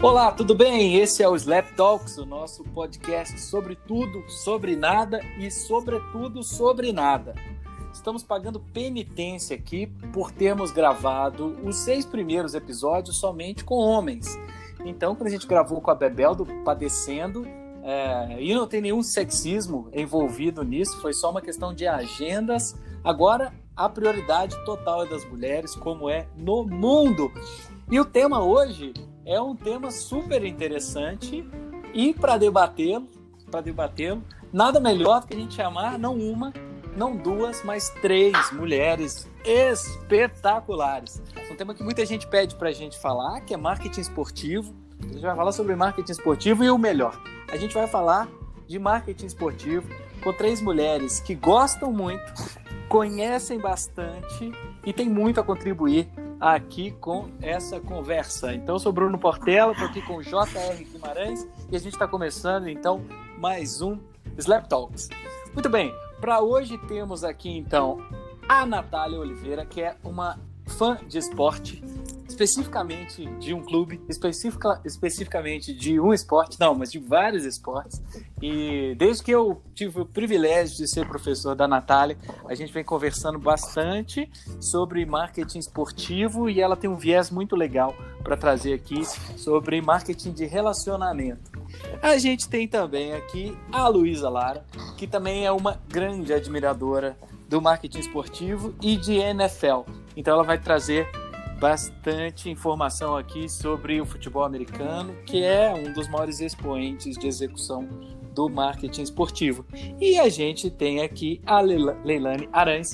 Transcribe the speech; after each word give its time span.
Olá, 0.00 0.30
tudo 0.30 0.54
bem? 0.54 0.94
Esse 0.94 1.24
é 1.24 1.28
o 1.28 1.34
Slap 1.34 1.74
Talks, 1.74 2.18
o 2.18 2.24
nosso 2.24 2.62
podcast 2.62 3.40
sobre 3.40 3.74
tudo, 3.74 4.22
sobre 4.30 4.76
nada 4.76 5.20
e, 5.40 5.50
sobretudo, 5.50 6.44
sobre 6.44 6.92
nada. 6.92 7.34
Estamos 7.92 8.22
pagando 8.22 8.60
penitência 8.60 9.56
aqui 9.56 9.88
por 10.12 10.30
termos 10.30 10.70
gravado 10.70 11.58
os 11.64 11.78
seis 11.78 12.06
primeiros 12.06 12.54
episódios 12.54 13.16
somente 13.16 13.64
com 13.64 13.74
homens. 13.74 14.38
Então, 14.84 15.16
quando 15.16 15.26
a 15.26 15.32
gente 15.32 15.48
gravou 15.48 15.80
com 15.80 15.90
a 15.90 15.96
Bebel 15.96 16.32
do 16.32 16.46
Padecendo, 16.64 17.44
é, 17.82 18.40
e 18.40 18.54
não 18.54 18.68
tem 18.68 18.80
nenhum 18.80 19.02
sexismo 19.02 19.88
envolvido 19.92 20.62
nisso, 20.62 21.00
foi 21.00 21.12
só 21.12 21.28
uma 21.32 21.42
questão 21.42 21.74
de 21.74 21.88
agendas. 21.88 22.76
Agora, 23.02 23.52
a 23.74 23.88
prioridade 23.88 24.54
total 24.64 25.02
é 25.04 25.08
das 25.08 25.24
mulheres, 25.24 25.74
como 25.74 26.08
é 26.08 26.28
no 26.36 26.62
mundo. 26.62 27.32
E 27.90 27.98
o 27.98 28.04
tema 28.04 28.44
hoje 28.44 28.92
é 29.28 29.38
um 29.38 29.54
tema 29.54 29.90
super 29.90 30.42
interessante 30.42 31.46
e 31.92 32.14
para 32.14 32.38
debatê-lo, 32.38 33.06
para 33.50 33.60
debatê-lo, 33.60 34.24
nada 34.50 34.80
melhor 34.80 35.20
do 35.20 35.26
que 35.26 35.34
a 35.34 35.38
gente 35.38 35.54
chamar 35.54 35.98
não 35.98 36.14
uma, 36.14 36.50
não 36.96 37.14
duas, 37.14 37.62
mas 37.62 37.90
três 38.00 38.34
mulheres 38.52 39.28
espetaculares. 39.44 41.22
Um 41.52 41.54
tema 41.54 41.74
que 41.74 41.82
muita 41.82 42.06
gente 42.06 42.26
pede 42.26 42.56
para 42.56 42.70
a 42.70 42.72
gente 42.72 42.98
falar, 42.98 43.42
que 43.42 43.52
é 43.52 43.56
marketing 43.58 44.00
esportivo. 44.00 44.74
A 44.98 45.12
gente 45.12 45.20
vai 45.20 45.36
falar 45.36 45.52
sobre 45.52 45.76
marketing 45.76 46.12
esportivo 46.12 46.64
e 46.64 46.70
o 46.70 46.78
melhor, 46.78 47.20
a 47.52 47.56
gente 47.58 47.74
vai 47.74 47.86
falar 47.86 48.26
de 48.66 48.78
marketing 48.78 49.26
esportivo 49.26 49.86
com 50.24 50.32
três 50.32 50.62
mulheres 50.62 51.20
que 51.20 51.34
gostam 51.34 51.92
muito, 51.92 52.32
conhecem 52.88 53.58
bastante 53.58 54.52
e 54.88 54.92
têm 54.94 55.06
muito 55.06 55.38
a 55.38 55.44
contribuir 55.44 56.08
aqui 56.40 56.92
com 56.92 57.28
essa 57.42 57.78
conversa. 57.78 58.54
Então, 58.54 58.76
eu 58.76 58.78
sou 58.78 58.90
Bruno 58.90 59.18
Portela, 59.18 59.72
estou 59.72 59.86
aqui 59.86 60.00
com 60.00 60.22
J.R. 60.22 60.82
Guimarães 60.82 61.46
e 61.70 61.76
a 61.76 61.78
gente 61.78 61.92
está 61.92 62.08
começando 62.08 62.70
então 62.70 63.04
mais 63.36 63.82
um 63.82 63.98
Slap 64.38 64.66
Talks. 64.66 65.10
Muito 65.52 65.68
bem, 65.68 65.92
para 66.22 66.40
hoje 66.40 66.78
temos 66.88 67.22
aqui 67.22 67.50
então 67.50 67.98
a 68.48 68.64
Natália 68.64 69.20
Oliveira, 69.20 69.66
que 69.66 69.82
é 69.82 69.94
uma 70.02 70.40
fã 70.66 70.96
de 71.06 71.18
esporte, 71.18 71.84
especificamente 72.38 73.26
de 73.40 73.52
um 73.52 73.60
clube, 73.60 74.00
especifica, 74.08 74.80
especificamente 74.84 75.74
de 75.74 75.98
um 75.98 76.12
esporte, 76.12 76.58
não, 76.60 76.72
mas 76.72 76.92
de 76.92 76.98
vários 76.98 77.44
esportes. 77.44 78.00
E 78.40 78.94
desde 78.96 79.24
que 79.24 79.32
eu 79.32 79.60
tive 79.74 80.00
o 80.00 80.06
privilégio 80.06 80.76
de 80.76 80.88
ser 80.88 81.06
professor 81.08 81.56
da 81.56 81.66
Natália, 81.66 82.16
a 82.48 82.54
gente 82.54 82.72
vem 82.72 82.84
conversando 82.84 83.40
bastante 83.40 84.30
sobre 84.60 85.04
marketing 85.04 85.58
esportivo 85.58 86.48
e 86.48 86.60
ela 86.60 86.76
tem 86.76 86.88
um 86.88 86.96
viés 86.96 87.28
muito 87.28 87.56
legal 87.56 87.92
para 88.22 88.36
trazer 88.36 88.72
aqui 88.72 89.02
sobre 89.36 89.80
marketing 89.80 90.32
de 90.32 90.46
relacionamento. 90.46 91.50
A 92.00 92.16
gente 92.18 92.48
tem 92.48 92.68
também 92.68 93.14
aqui 93.14 93.56
a 93.72 93.88
Luísa 93.88 94.28
Lara, 94.28 94.64
que 94.96 95.08
também 95.08 95.44
é 95.44 95.50
uma 95.50 95.80
grande 95.88 96.32
admiradora 96.32 97.16
do 97.48 97.60
marketing 97.60 97.98
esportivo 97.98 98.74
e 98.80 98.96
de 98.96 99.14
NFL. 99.14 99.82
Então 100.16 100.34
ela 100.34 100.44
vai 100.44 100.58
trazer 100.58 101.08
bastante 101.58 102.48
informação 102.48 103.16
aqui 103.16 103.48
sobre 103.48 104.00
o 104.00 104.06
futebol 104.06 104.44
americano, 104.44 105.14
que 105.26 105.42
é 105.42 105.74
um 105.74 105.92
dos 105.92 106.08
maiores 106.08 106.40
expoentes 106.40 107.16
de 107.16 107.26
execução 107.26 107.88
do 108.32 108.48
marketing 108.48 109.02
esportivo. 109.02 109.66
E 110.00 110.18
a 110.18 110.28
gente 110.28 110.70
tem 110.70 111.00
aqui 111.02 111.42
a 111.44 111.60
Leilane 111.60 112.48
Arães, 112.52 112.92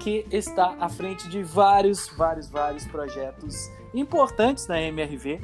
que 0.00 0.26
está 0.30 0.74
à 0.80 0.88
frente 0.88 1.28
de 1.28 1.42
vários, 1.42 2.08
vários, 2.16 2.48
vários 2.48 2.86
projetos 2.86 3.70
importantes 3.92 4.66
na 4.66 4.80
MRV, 4.80 5.40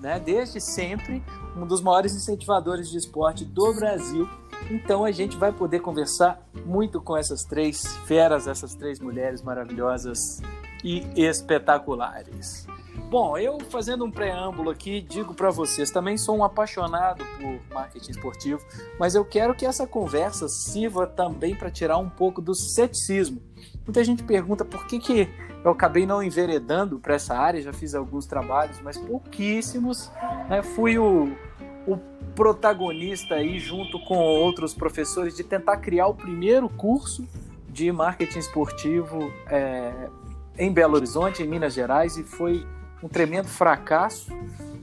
né? 0.00 0.18
Desde 0.18 0.60
sempre, 0.60 1.22
um 1.56 1.66
dos 1.66 1.80
maiores 1.80 2.14
incentivadores 2.14 2.90
de 2.90 2.98
esporte 2.98 3.44
do 3.44 3.72
Brasil. 3.74 4.28
Então 4.70 5.04
a 5.04 5.12
gente 5.12 5.36
vai 5.36 5.52
poder 5.52 5.80
conversar 5.80 6.44
muito 6.64 7.00
com 7.00 7.16
essas 7.16 7.44
três 7.44 7.96
feras, 8.06 8.48
essas 8.48 8.74
três 8.74 8.98
mulheres 8.98 9.42
maravilhosas 9.42 10.40
e 10.84 11.06
espetaculares. 11.16 12.66
Bom, 13.08 13.38
eu 13.38 13.58
fazendo 13.70 14.04
um 14.04 14.10
preâmbulo 14.10 14.70
aqui, 14.70 15.00
digo 15.00 15.32
para 15.32 15.50
vocês, 15.50 15.90
também 15.92 16.16
sou 16.16 16.38
um 16.38 16.44
apaixonado 16.44 17.24
por 17.38 17.74
marketing 17.74 18.10
esportivo, 18.10 18.64
mas 18.98 19.14
eu 19.14 19.24
quero 19.24 19.54
que 19.54 19.64
essa 19.64 19.86
conversa 19.86 20.48
sirva 20.48 21.06
também 21.06 21.54
para 21.54 21.70
tirar 21.70 21.98
um 21.98 22.08
pouco 22.08 22.42
do 22.42 22.52
ceticismo. 22.52 23.40
Muita 23.84 24.02
gente 24.02 24.24
pergunta 24.24 24.64
por 24.64 24.86
que, 24.86 24.98
que 24.98 25.28
eu 25.64 25.70
acabei 25.70 26.04
não 26.04 26.20
enveredando 26.22 26.98
para 26.98 27.14
essa 27.14 27.36
área, 27.36 27.60
já 27.62 27.72
fiz 27.72 27.94
alguns 27.94 28.26
trabalhos, 28.26 28.80
mas 28.82 28.98
pouquíssimos. 28.98 30.10
Né? 30.48 30.62
Fui 30.62 30.98
o, 30.98 31.32
o 31.86 31.96
protagonista 32.34 33.36
aí, 33.36 33.60
junto 33.60 34.00
com 34.00 34.18
outros 34.18 34.74
professores, 34.74 35.36
de 35.36 35.44
tentar 35.44 35.76
criar 35.76 36.08
o 36.08 36.14
primeiro 36.14 36.68
curso 36.68 37.26
de 37.68 37.92
marketing 37.92 38.38
esportivo 38.38 39.30
é, 39.48 40.08
em 40.58 40.72
Belo 40.72 40.94
Horizonte, 40.96 41.42
em 41.42 41.46
Minas 41.46 41.74
Gerais, 41.74 42.16
e 42.16 42.24
foi 42.24 42.66
um 43.02 43.08
tremendo 43.08 43.48
fracasso. 43.48 44.30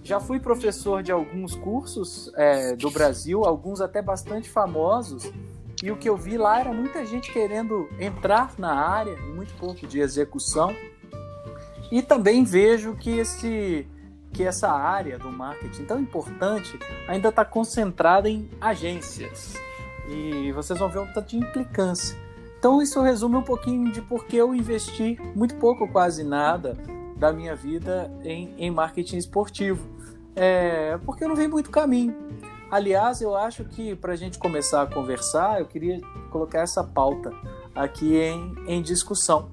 Já 0.04 0.20
fui 0.20 0.40
professor 0.40 1.02
de 1.02 1.12
alguns 1.12 1.56
cursos 1.56 2.32
é, 2.36 2.76
do 2.76 2.92
Brasil, 2.92 3.46
alguns 3.46 3.82
até 3.82 4.02
bastante 4.02 4.50
famosos, 4.50 5.32
e 5.82 5.92
o 5.92 5.98
que 5.98 6.08
eu 6.08 6.16
vi 6.16 6.38
lá 6.38 6.60
era 6.60 6.72
muita 6.72 7.06
gente 7.06 7.32
querendo 7.32 7.90
entrar 8.00 8.54
na 8.58 8.74
área, 8.74 9.18
muito 9.18 9.54
pouco 9.56 9.86
de 9.86 10.00
execução. 10.00 10.74
E 11.92 12.02
também 12.02 12.44
vejo 12.44 12.96
que 12.96 13.18
esse 13.18 13.88
que 14.32 14.44
essa 14.44 14.72
área 14.72 15.20
do 15.20 15.32
marketing 15.32 15.86
tão 15.86 16.00
importante 16.00 16.80
ainda 17.08 17.30
está 17.30 17.46
concentrada 17.46 18.28
em 18.28 18.50
agências. 18.60 19.54
E 20.10 20.52
vocês 20.54 20.80
vão 20.80 20.90
ver 20.90 21.00
um 21.00 21.14
tanto 21.14 21.30
de 21.30 21.38
implicância. 21.38 22.18
Então 22.64 22.82
isso 22.82 23.02
resume 23.02 23.36
um 23.36 23.42
pouquinho 23.42 23.92
de 23.92 24.02
por 24.02 24.26
que 24.26 24.38
eu 24.38 24.56
investi 24.56 25.20
muito 25.36 25.54
pouco, 25.56 25.86
quase 25.86 26.24
nada, 26.24 26.78
da 27.18 27.34
minha 27.34 27.54
vida 27.54 28.10
em, 28.24 28.56
em 28.58 28.72
marketing 28.72 29.18
esportivo. 29.18 29.86
É, 30.34 30.98
porque 31.00 31.26
eu 31.26 31.28
não 31.28 31.36
vi 31.36 31.46
muito 31.46 31.70
caminho. 31.70 32.16
Aliás, 32.72 33.20
eu 33.20 33.36
acho 33.36 33.66
que 33.66 33.98
para 33.98 34.14
a 34.14 34.16
gente 34.16 34.40
começar 34.40 34.82
a 34.82 34.88
conversar, 34.88 35.60
eu 35.60 35.66
queria 35.66 36.00
colocar 36.32 36.62
essa 36.62 36.82
pauta 36.82 37.34
aqui 37.76 38.16
em, 38.16 38.56
em 38.66 38.82
discussão. 38.82 39.52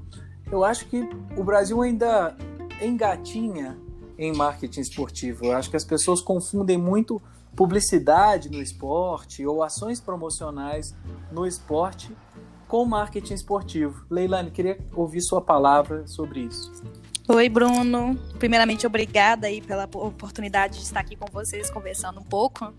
Eu 0.49 0.62
acho 0.62 0.87
que 0.87 1.00
o 1.37 1.43
Brasil 1.43 1.82
ainda 1.82 2.37
engatinha 2.81 3.76
em 4.16 4.32
marketing 4.32 4.82
esportivo. 4.82 5.47
Eu 5.47 5.56
acho 5.56 5.69
que 5.69 5.76
as 5.76 5.84
pessoas 5.84 6.20
confundem 6.20 6.78
muito 6.78 7.20
publicidade 7.56 8.49
no 8.49 8.62
esporte 8.62 9.44
ou 9.44 9.65
ações 9.65 10.00
promocionais 10.00 10.94
no 11.32 11.44
esporte 11.44 12.16
com 12.70 12.84
marketing 12.84 13.34
esportivo. 13.34 14.06
Leilane, 14.08 14.53
queria 14.53 14.78
ouvir 14.94 15.20
sua 15.20 15.41
palavra 15.41 16.06
sobre 16.06 16.42
isso. 16.42 16.72
Oi, 17.26 17.48
Bruno. 17.48 18.16
Primeiramente, 18.38 18.86
obrigada 18.86 19.48
aí 19.48 19.60
pela 19.60 19.84
oportunidade 19.92 20.78
de 20.78 20.84
estar 20.84 21.00
aqui 21.00 21.16
com 21.16 21.26
vocês 21.32 21.69
conversando 21.69 22.20
um 22.20 22.25
pouco. 22.25 22.72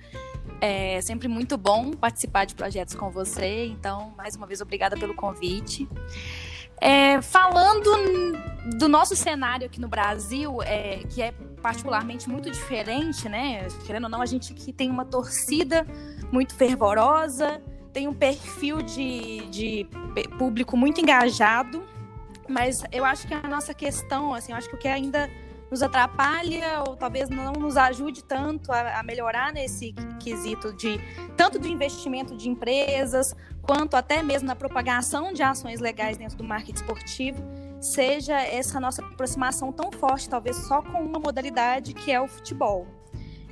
É 0.62 1.02
sempre 1.02 1.28
muito 1.28 1.58
bom 1.58 1.92
participar 1.92 2.46
de 2.46 2.56
projetos 2.56 2.96
com 2.96 3.12
você, 3.12 3.66
então, 3.66 4.14
mais 4.16 4.34
uma 4.38 4.48
vez, 4.48 4.62
obrigada 4.62 4.96
pelo 4.96 5.14
convite. 5.14 5.86
É, 6.80 7.22
falando 7.22 7.92
do 8.78 8.88
nosso 8.88 9.14
cenário 9.14 9.66
aqui 9.66 9.82
no 9.82 9.90
Brasil, 9.90 10.62
é, 10.64 11.00
que 11.10 11.22
é 11.22 11.34
particularmente 11.62 12.30
muito 12.30 12.50
diferente, 12.50 13.28
né? 13.28 13.68
Querendo 13.86 14.06
ou 14.06 14.10
não, 14.10 14.22
a 14.22 14.26
gente 14.26 14.54
aqui 14.54 14.72
tem 14.72 14.90
uma 14.90 15.04
torcida 15.04 15.86
muito 16.32 16.56
fervorosa, 16.56 17.62
tem 17.92 18.08
um 18.08 18.14
perfil 18.14 18.82
de, 18.82 19.46
de 19.48 19.88
público 20.38 20.76
muito 20.78 21.02
engajado 21.02 21.84
mas 22.52 22.84
eu 22.92 23.06
acho 23.06 23.28
que 23.28 23.34
a 23.34 23.48
nossa 23.48 23.74
questão, 23.74 24.34
assim, 24.34 24.52
eu 24.52 24.58
acho 24.58 24.70
que 24.70 24.76
o 24.76 24.78
que 24.78 24.88
ainda 24.88 25.30
nos 25.70 25.82
atrapalha 25.82 26.84
ou 26.86 26.98
talvez 26.98 27.30
não 27.30 27.54
nos 27.54 27.78
ajude 27.78 28.22
tanto 28.26 28.74
a, 28.74 29.00
a, 29.00 29.04
melhorar 29.04 29.54
nesse 29.54 29.94
quesito 30.20 30.74
de 30.74 31.00
tanto 31.38 31.58
do 31.58 31.66
investimento 31.66 32.36
de 32.36 32.50
empresas 32.50 33.34
quanto 33.62 33.96
até 33.96 34.22
mesmo 34.22 34.50
na 34.50 34.56
propagação 34.56 35.32
de 35.32 35.42
ações 35.42 35.80
legais 35.80 36.18
dentro 36.18 36.36
do 36.36 36.44
marketing 36.44 36.74
esportivo 36.74 37.42
seja 37.80 38.38
essa 38.42 38.82
nossa 38.82 39.02
aproximação 39.02 39.72
tão 39.72 39.90
forte 39.94 40.30
talvez 40.30 40.58
só 40.58 40.82
com 40.82 41.02
uma 41.02 41.20
modalidade 41.20 41.94
que 41.94 42.12
é 42.12 42.20
o 42.20 42.28
futebol 42.28 42.86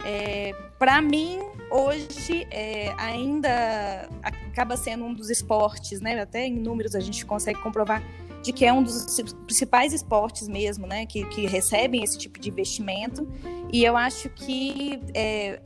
é, 0.06 0.54
para 0.78 1.02
mim 1.02 1.40
hoje 1.72 2.48
é, 2.52 2.94
ainda 2.98 4.10
acaba 4.24 4.76
sendo 4.76 5.06
um 5.06 5.14
dos 5.14 5.30
esportes 5.30 6.02
né 6.02 6.20
até 6.20 6.46
em 6.46 6.56
números 6.56 6.96
a 6.96 7.00
gente 7.00 7.26
consegue 7.26 7.62
comprovar 7.62 8.02
de 8.42 8.54
que 8.54 8.66
é 8.66 8.72
um 8.72 8.82
dos 8.82 9.22
principais 9.46 9.94
esportes 9.94 10.48
mesmo, 10.48 10.88
né, 10.88 11.06
que, 11.06 11.26
que 11.26 11.46
recebem 11.46 12.04
esse 12.04 12.18
tipo 12.18 12.40
de 12.40 12.50
investimento. 12.50 13.28
E 13.72 13.84
eu 13.84 13.98
acho 13.98 14.30
que 14.30 15.00
é, 15.14 15.60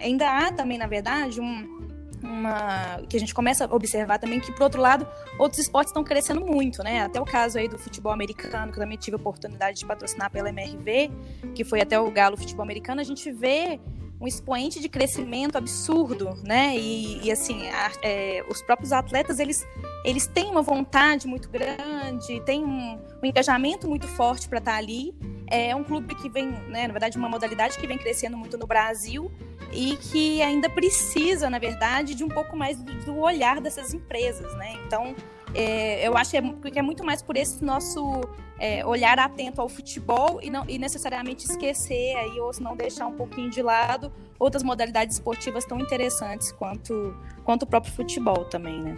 ainda 0.00 0.28
há 0.30 0.52
também, 0.52 0.78
na 0.78 0.86
verdade, 0.86 1.40
um, 1.40 1.88
uma 2.24 3.00
que 3.08 3.16
a 3.16 3.20
gente 3.20 3.34
começa 3.34 3.66
a 3.66 3.74
observar 3.74 4.18
também 4.18 4.40
que, 4.40 4.50
por 4.52 4.62
outro 4.62 4.80
lado, 4.80 5.06
outros 5.38 5.60
esportes 5.60 5.90
estão 5.90 6.02
crescendo 6.02 6.40
muito, 6.40 6.82
né? 6.82 7.02
Até 7.02 7.20
o 7.20 7.24
caso 7.24 7.58
aí 7.58 7.68
do 7.68 7.78
futebol 7.78 8.12
americano, 8.12 8.72
que 8.72 8.78
eu 8.78 8.82
também 8.82 8.98
tive 8.98 9.16
a 9.16 9.20
oportunidade 9.20 9.78
de 9.78 9.86
patrocinar 9.86 10.30
pela 10.30 10.48
MRV, 10.48 11.10
que 11.54 11.64
foi 11.64 11.80
até 11.80 11.98
o 11.98 12.10
Galo 12.10 12.36
Futebol 12.36 12.62
Americano, 12.62 13.00
a 13.00 13.04
gente 13.04 13.30
vê 13.30 13.78
um 14.20 14.26
expoente 14.26 14.80
de 14.80 14.88
crescimento 14.88 15.56
absurdo, 15.56 16.34
né? 16.42 16.74
E, 16.76 17.26
e 17.26 17.30
assim, 17.30 17.68
a, 17.68 17.92
é, 18.02 18.44
os 18.48 18.62
próprios 18.62 18.92
atletas, 18.92 19.38
eles, 19.38 19.66
eles 20.04 20.26
têm 20.26 20.46
uma 20.46 20.62
vontade 20.62 21.26
muito 21.26 21.50
grande, 21.50 22.40
têm 22.40 22.64
um, 22.64 22.98
um 23.22 23.26
engajamento 23.26 23.86
muito 23.86 24.06
forte 24.08 24.48
para 24.48 24.58
estar 24.58 24.72
tá 24.72 24.78
ali. 24.78 25.14
É 25.46 25.76
um 25.76 25.84
clube 25.84 26.14
que 26.14 26.30
vem, 26.30 26.50
né, 26.68 26.86
na 26.86 26.92
verdade, 26.92 27.18
uma 27.18 27.28
modalidade 27.28 27.76
que 27.76 27.86
vem 27.86 27.98
crescendo 27.98 28.36
muito 28.36 28.56
no 28.56 28.66
Brasil 28.66 29.30
e 29.74 29.96
que 29.96 30.40
ainda 30.40 30.70
precisa, 30.70 31.50
na 31.50 31.58
verdade, 31.58 32.14
de 32.14 32.22
um 32.22 32.28
pouco 32.28 32.56
mais 32.56 32.80
do, 32.80 33.18
olhar 33.18 33.60
dessas 33.60 33.92
empresas, 33.92 34.54
né? 34.54 34.74
Então, 34.86 35.14
é, 35.54 36.06
eu 36.06 36.16
acho 36.16 36.30
que 36.30 36.36
é, 36.36 36.70
que 36.70 36.78
é, 36.78 36.82
muito 36.82 37.04
mais 37.04 37.22
por 37.22 37.36
esse 37.36 37.64
nosso 37.64 38.22
é, 38.58 38.84
olhar 38.86 39.18
atento 39.18 39.60
ao 39.60 39.68
futebol 39.68 40.40
e, 40.42 40.50
não, 40.50 40.64
e 40.68 40.78
necessariamente 40.78 41.44
esquecer 41.44 42.16
aí, 42.16 42.40
ou 42.40 42.52
se 42.52 42.62
não 42.62 42.76
deixar 42.76 43.06
um 43.06 43.14
pouquinho 43.14 43.50
de 43.50 43.62
lado 43.62 44.12
outras 44.38 44.62
modalidades 44.62 45.16
esportivas 45.16 45.64
tão 45.64 45.78
interessantes 45.78 46.52
quanto, 46.52 47.16
quanto 47.44 47.62
o 47.62 47.66
próprio 47.66 47.92
futebol 47.92 48.44
também, 48.44 48.80
né? 48.80 48.96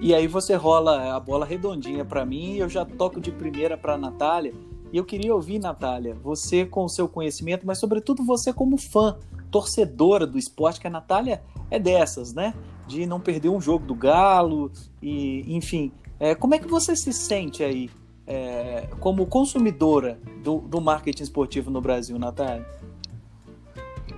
E 0.00 0.14
aí 0.14 0.26
você 0.26 0.54
rola 0.54 1.16
a 1.16 1.20
bola 1.20 1.46
redondinha 1.46 2.04
para 2.04 2.24
mim 2.24 2.52
e 2.52 2.58
eu 2.58 2.68
já 2.68 2.84
toco 2.84 3.20
de 3.20 3.32
primeira 3.32 3.78
para 3.78 3.96
Natália. 3.96 4.52
E 4.92 4.96
eu 4.96 5.04
queria 5.04 5.34
ouvir, 5.34 5.58
Natália, 5.58 6.14
você 6.14 6.64
com 6.64 6.84
o 6.84 6.88
seu 6.88 7.08
conhecimento, 7.08 7.66
mas 7.66 7.78
sobretudo 7.78 8.24
você 8.24 8.52
como 8.52 8.76
fã, 8.76 9.16
torcedora 9.56 10.26
do 10.26 10.38
esporte, 10.38 10.78
que 10.78 10.86
a 10.86 10.90
Natália 10.90 11.42
é 11.70 11.78
dessas, 11.78 12.34
né? 12.34 12.52
De 12.86 13.06
não 13.06 13.18
perder 13.18 13.48
um 13.48 13.58
jogo 13.58 13.86
do 13.86 13.94
Galo 13.94 14.70
e, 15.00 15.56
enfim. 15.56 15.90
É, 16.20 16.34
como 16.34 16.54
é 16.54 16.58
que 16.58 16.68
você 16.68 16.94
se 16.94 17.10
sente 17.10 17.64
aí 17.64 17.88
é, 18.26 18.86
como 19.00 19.24
consumidora 19.24 20.18
do, 20.44 20.58
do 20.58 20.78
marketing 20.78 21.22
esportivo 21.22 21.70
no 21.70 21.80
Brasil, 21.80 22.18
Natália? 22.18 22.66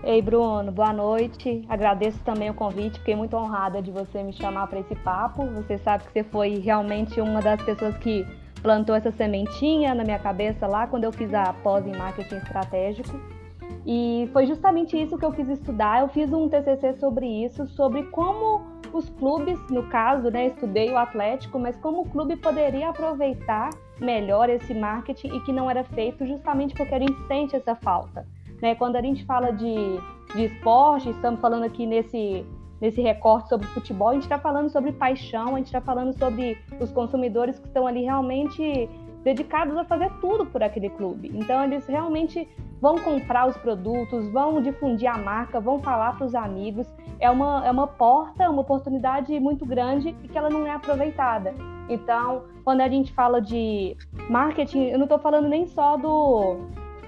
Ei, 0.03 0.21
Bruno, 0.21 0.73
boa 0.73 0.93
noite. 0.93 1.65
Agradeço 1.69 2.19
também 2.25 2.51
o 2.51 2.55
convite, 2.55 2.99
fiquei 2.99 3.15
muito 3.15 3.37
honrada 3.37 3.81
de 3.81 3.93
você 3.93 4.25
me 4.25 4.33
chamar 4.33 4.67
para 4.67 4.81
esse 4.81 4.97
papo. 4.97 5.47
Você 5.53 5.79
sabe 5.79 6.03
que 6.03 6.13
você 6.13 6.25
foi 6.25 6.59
realmente 6.59 7.21
uma 7.21 7.41
das 7.41 7.63
pessoas 7.63 7.97
que 7.99 8.27
plantou 8.61 8.97
essa 8.97 9.13
sementinha 9.13 9.95
na 9.95 10.03
minha 10.03 10.19
cabeça 10.19 10.67
lá 10.67 10.89
quando 10.89 11.05
eu 11.05 11.13
fiz 11.13 11.33
a 11.33 11.53
pós 11.53 11.87
em 11.87 11.97
marketing 11.97 12.37
estratégico. 12.37 13.38
E 13.87 14.29
foi 14.33 14.47
justamente 14.47 15.01
isso 15.01 15.17
que 15.17 15.25
eu 15.25 15.33
quis 15.33 15.49
estudar. 15.49 16.01
Eu 16.01 16.09
fiz 16.09 16.33
um 16.33 16.49
TCC 16.49 16.95
sobre 16.95 17.27
isso, 17.27 17.67
sobre 17.69 18.03
como 18.05 18.63
os 18.93 19.09
clubes, 19.11 19.59
no 19.71 19.89
caso, 19.89 20.31
né, 20.31 20.47
estudei 20.47 20.91
o 20.91 20.97
Atlético, 20.97 21.59
mas 21.59 21.77
como 21.77 22.03
o 22.03 22.09
clube 22.09 22.37
poderia 22.37 22.89
aproveitar 22.89 23.71
melhor 24.01 24.49
esse 24.49 24.75
marketing 24.75 25.29
e 25.29 25.41
que 25.41 25.53
não 25.53 25.71
era 25.71 25.85
feito 25.85 26.27
justamente 26.27 26.75
porque 26.75 26.95
a 26.95 26.99
gente 26.99 27.19
sente 27.27 27.57
essa 27.57 27.75
falta. 27.75 28.27
Né? 28.63 28.75
Quando 28.75 28.97
a 28.97 29.03
gente 29.03 29.25
fala 29.25 29.53
de, 29.53 29.75
de 30.35 30.45
esporte, 30.45 31.11
estamos 31.11 31.41
falando 31.41 31.65
aqui 31.65 31.87
nesse, 31.87 32.45
nesse 32.81 33.01
recorte 33.01 33.49
sobre 33.49 33.67
futebol, 33.69 34.09
a 34.09 34.15
gente 34.15 34.23
está 34.23 34.39
falando 34.39 34.71
sobre 34.71 34.93
paixão, 34.93 35.55
a 35.55 35.59
gente 35.59 35.67
está 35.67 35.81
falando 35.81 36.17
sobre 36.19 36.59
os 36.81 36.91
consumidores 36.93 37.59
que 37.59 37.67
estão 37.67 37.87
ali 37.87 38.03
realmente 38.03 38.89
dedicados 39.29 39.77
a 39.77 39.85
fazer 39.85 40.11
tudo 40.23 40.47
por 40.47 40.63
aquele 40.63 40.89
clube. 40.89 41.31
Então, 41.35 41.63
eles 41.63 41.87
realmente 41.87 42.49
vão 42.81 42.97
comprar 42.97 43.47
os 43.47 43.57
produtos, 43.59 44.27
vão 44.31 44.63
difundir 44.63 45.11
a 45.11 45.19
marca, 45.19 45.61
vão 45.61 45.79
falar 45.81 46.17
para 46.17 46.27
os 46.27 46.35
amigos. 46.35 46.87
É 47.21 47.31
uma, 47.31 47.67
é 47.67 47.71
uma 47.71 47.87
porta, 47.87 48.49
uma 48.49 48.63
oportunidade 48.63 49.39
muito 49.39 49.67
grande 49.67 50.17
e 50.23 50.29
que 50.29 50.39
ela 50.39 50.49
não 50.49 50.67
é 50.67 50.71
aproveitada. 50.71 51.55
Então, 51.91 52.45
quando 52.65 52.81
a 52.81 52.89
gente 52.89 53.13
fala 53.13 53.39
de 53.41 53.95
marketing, 54.31 54.85
eu 54.85 54.97
não 54.97 55.05
estou 55.05 55.19
falando 55.19 55.47
nem 55.47 55.67
só 55.67 55.99
do, 55.99 56.61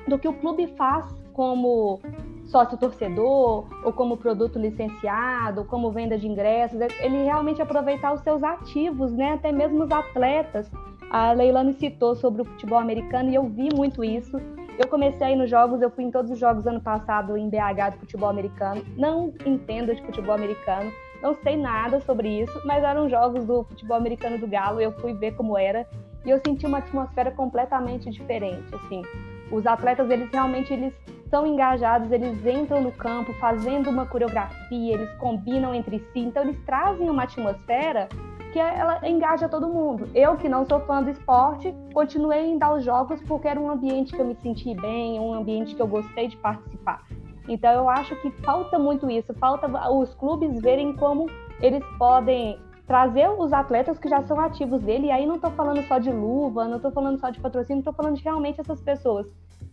do 0.06 0.18
que 0.18 0.28
o 0.28 0.34
clube 0.34 0.66
faz 0.76 1.06
como 1.32 2.00
sócio 2.44 2.76
torcedor, 2.76 3.64
ou 3.84 3.92
como 3.92 4.16
produto 4.16 4.58
licenciado, 4.58 5.60
ou 5.60 5.66
como 5.66 5.90
venda 5.90 6.18
de 6.18 6.26
ingressos, 6.26 6.80
ele 6.80 7.22
realmente 7.22 7.62
aproveitar 7.62 8.12
os 8.12 8.20
seus 8.20 8.42
ativos, 8.42 9.12
né? 9.12 9.34
até 9.34 9.52
mesmo 9.52 9.84
os 9.84 9.90
atletas. 9.90 10.70
A 11.10 11.32
Leilani 11.32 11.72
citou 11.72 12.14
sobre 12.14 12.42
o 12.42 12.44
futebol 12.44 12.78
americano 12.78 13.30
e 13.30 13.34
eu 13.34 13.42
vi 13.48 13.68
muito 13.74 14.04
isso. 14.04 14.40
Eu 14.78 14.86
comecei 14.86 15.26
a 15.26 15.30
ir 15.32 15.36
nos 15.36 15.50
jogos, 15.50 15.82
eu 15.82 15.90
fui 15.90 16.04
em 16.04 16.10
todos 16.10 16.30
os 16.30 16.38
jogos 16.38 16.64
ano 16.68 16.80
passado 16.80 17.36
em 17.36 17.50
BH 17.50 17.90
de 17.90 17.98
futebol 17.98 18.28
americano. 18.28 18.80
Não 18.96 19.34
entendo 19.44 19.92
de 19.92 20.00
futebol 20.02 20.36
americano, 20.36 20.92
não 21.20 21.34
sei 21.42 21.56
nada 21.56 22.00
sobre 22.00 22.28
isso, 22.40 22.62
mas 22.64 22.84
eram 22.84 23.08
jogos 23.08 23.44
do 23.44 23.64
futebol 23.64 23.96
americano 23.96 24.38
do 24.38 24.46
Galo, 24.46 24.80
eu 24.80 24.92
fui 25.00 25.12
ver 25.12 25.32
como 25.32 25.58
era 25.58 25.84
e 26.24 26.30
eu 26.30 26.40
senti 26.46 26.64
uma 26.64 26.78
atmosfera 26.78 27.32
completamente 27.32 28.08
diferente, 28.08 28.72
assim. 28.72 29.02
Os 29.50 29.66
atletas, 29.66 30.08
eles 30.10 30.30
realmente 30.30 30.72
eles 30.72 30.94
são 31.28 31.44
engajados, 31.44 32.12
eles 32.12 32.46
entram 32.46 32.80
no 32.82 32.92
campo 32.92 33.32
fazendo 33.34 33.90
uma 33.90 34.06
coreografia, 34.06 34.94
eles 34.94 35.12
combinam 35.14 35.74
entre 35.74 35.98
si, 35.98 36.20
então 36.20 36.44
eles 36.44 36.58
trazem 36.64 37.10
uma 37.10 37.24
atmosfera 37.24 38.08
que 38.52 38.58
ela 38.58 39.00
engaja 39.08 39.48
todo 39.48 39.68
mundo. 39.68 40.08
Eu, 40.14 40.36
que 40.36 40.48
não 40.48 40.66
sou 40.66 40.80
fã 40.80 41.02
do 41.02 41.10
esporte, 41.10 41.74
continuei 41.92 42.46
em 42.46 42.58
dar 42.58 42.74
os 42.74 42.84
jogos 42.84 43.20
porque 43.22 43.48
era 43.48 43.58
um 43.58 43.70
ambiente 43.70 44.12
que 44.12 44.20
eu 44.20 44.26
me 44.26 44.34
senti 44.36 44.74
bem, 44.74 45.18
um 45.18 45.34
ambiente 45.34 45.74
que 45.74 45.82
eu 45.82 45.86
gostei 45.86 46.28
de 46.28 46.36
participar. 46.36 47.04
Então 47.48 47.72
eu 47.72 47.88
acho 47.88 48.14
que 48.16 48.30
falta 48.42 48.78
muito 48.78 49.10
isso, 49.10 49.32
falta 49.34 49.66
os 49.90 50.14
clubes 50.14 50.60
verem 50.60 50.94
como 50.94 51.26
eles 51.60 51.84
podem 51.98 52.58
trazer 52.86 53.28
os 53.28 53.52
atletas 53.52 53.98
que 53.98 54.08
já 54.08 54.22
são 54.22 54.40
ativos 54.40 54.82
dele, 54.82 55.06
e 55.06 55.10
aí 55.10 55.24
não 55.24 55.36
estou 55.36 55.50
falando 55.52 55.80
só 55.86 55.98
de 55.98 56.10
luva, 56.10 56.66
não 56.66 56.76
estou 56.76 56.90
falando 56.90 57.18
só 57.20 57.30
de 57.30 57.40
patrocínio, 57.40 57.80
estou 57.80 57.92
falando 57.92 58.16
de 58.16 58.22
realmente 58.24 58.60
essas 58.60 58.80
pessoas 58.80 59.26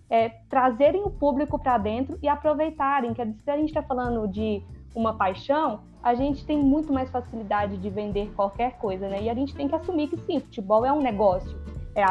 é, 0.09 0.29
trazerem 0.49 1.03
o 1.03 1.09
público 1.09 1.59
para 1.59 1.77
dentro 1.77 2.17
e 2.21 2.27
aproveitarem. 2.27 3.13
Quer 3.13 3.27
dizer, 3.27 3.51
a 3.51 3.57
gente 3.57 3.69
está 3.69 3.81
falando 3.81 4.27
de 4.27 4.63
uma 4.95 5.13
paixão, 5.13 5.81
a 6.01 6.13
gente 6.13 6.45
tem 6.45 6.57
muito 6.57 6.93
mais 6.93 7.09
facilidade 7.09 7.77
de 7.77 7.89
vender 7.89 8.31
qualquer 8.35 8.77
coisa, 8.77 9.07
né? 9.09 9.23
E 9.23 9.29
a 9.29 9.33
gente 9.33 9.53
tem 9.53 9.67
que 9.67 9.75
assumir 9.75 10.07
que 10.07 10.17
sim, 10.17 10.39
futebol 10.39 10.85
é 10.85 10.91
um 10.91 11.01
negócio. 11.01 11.57
É, 11.93 12.03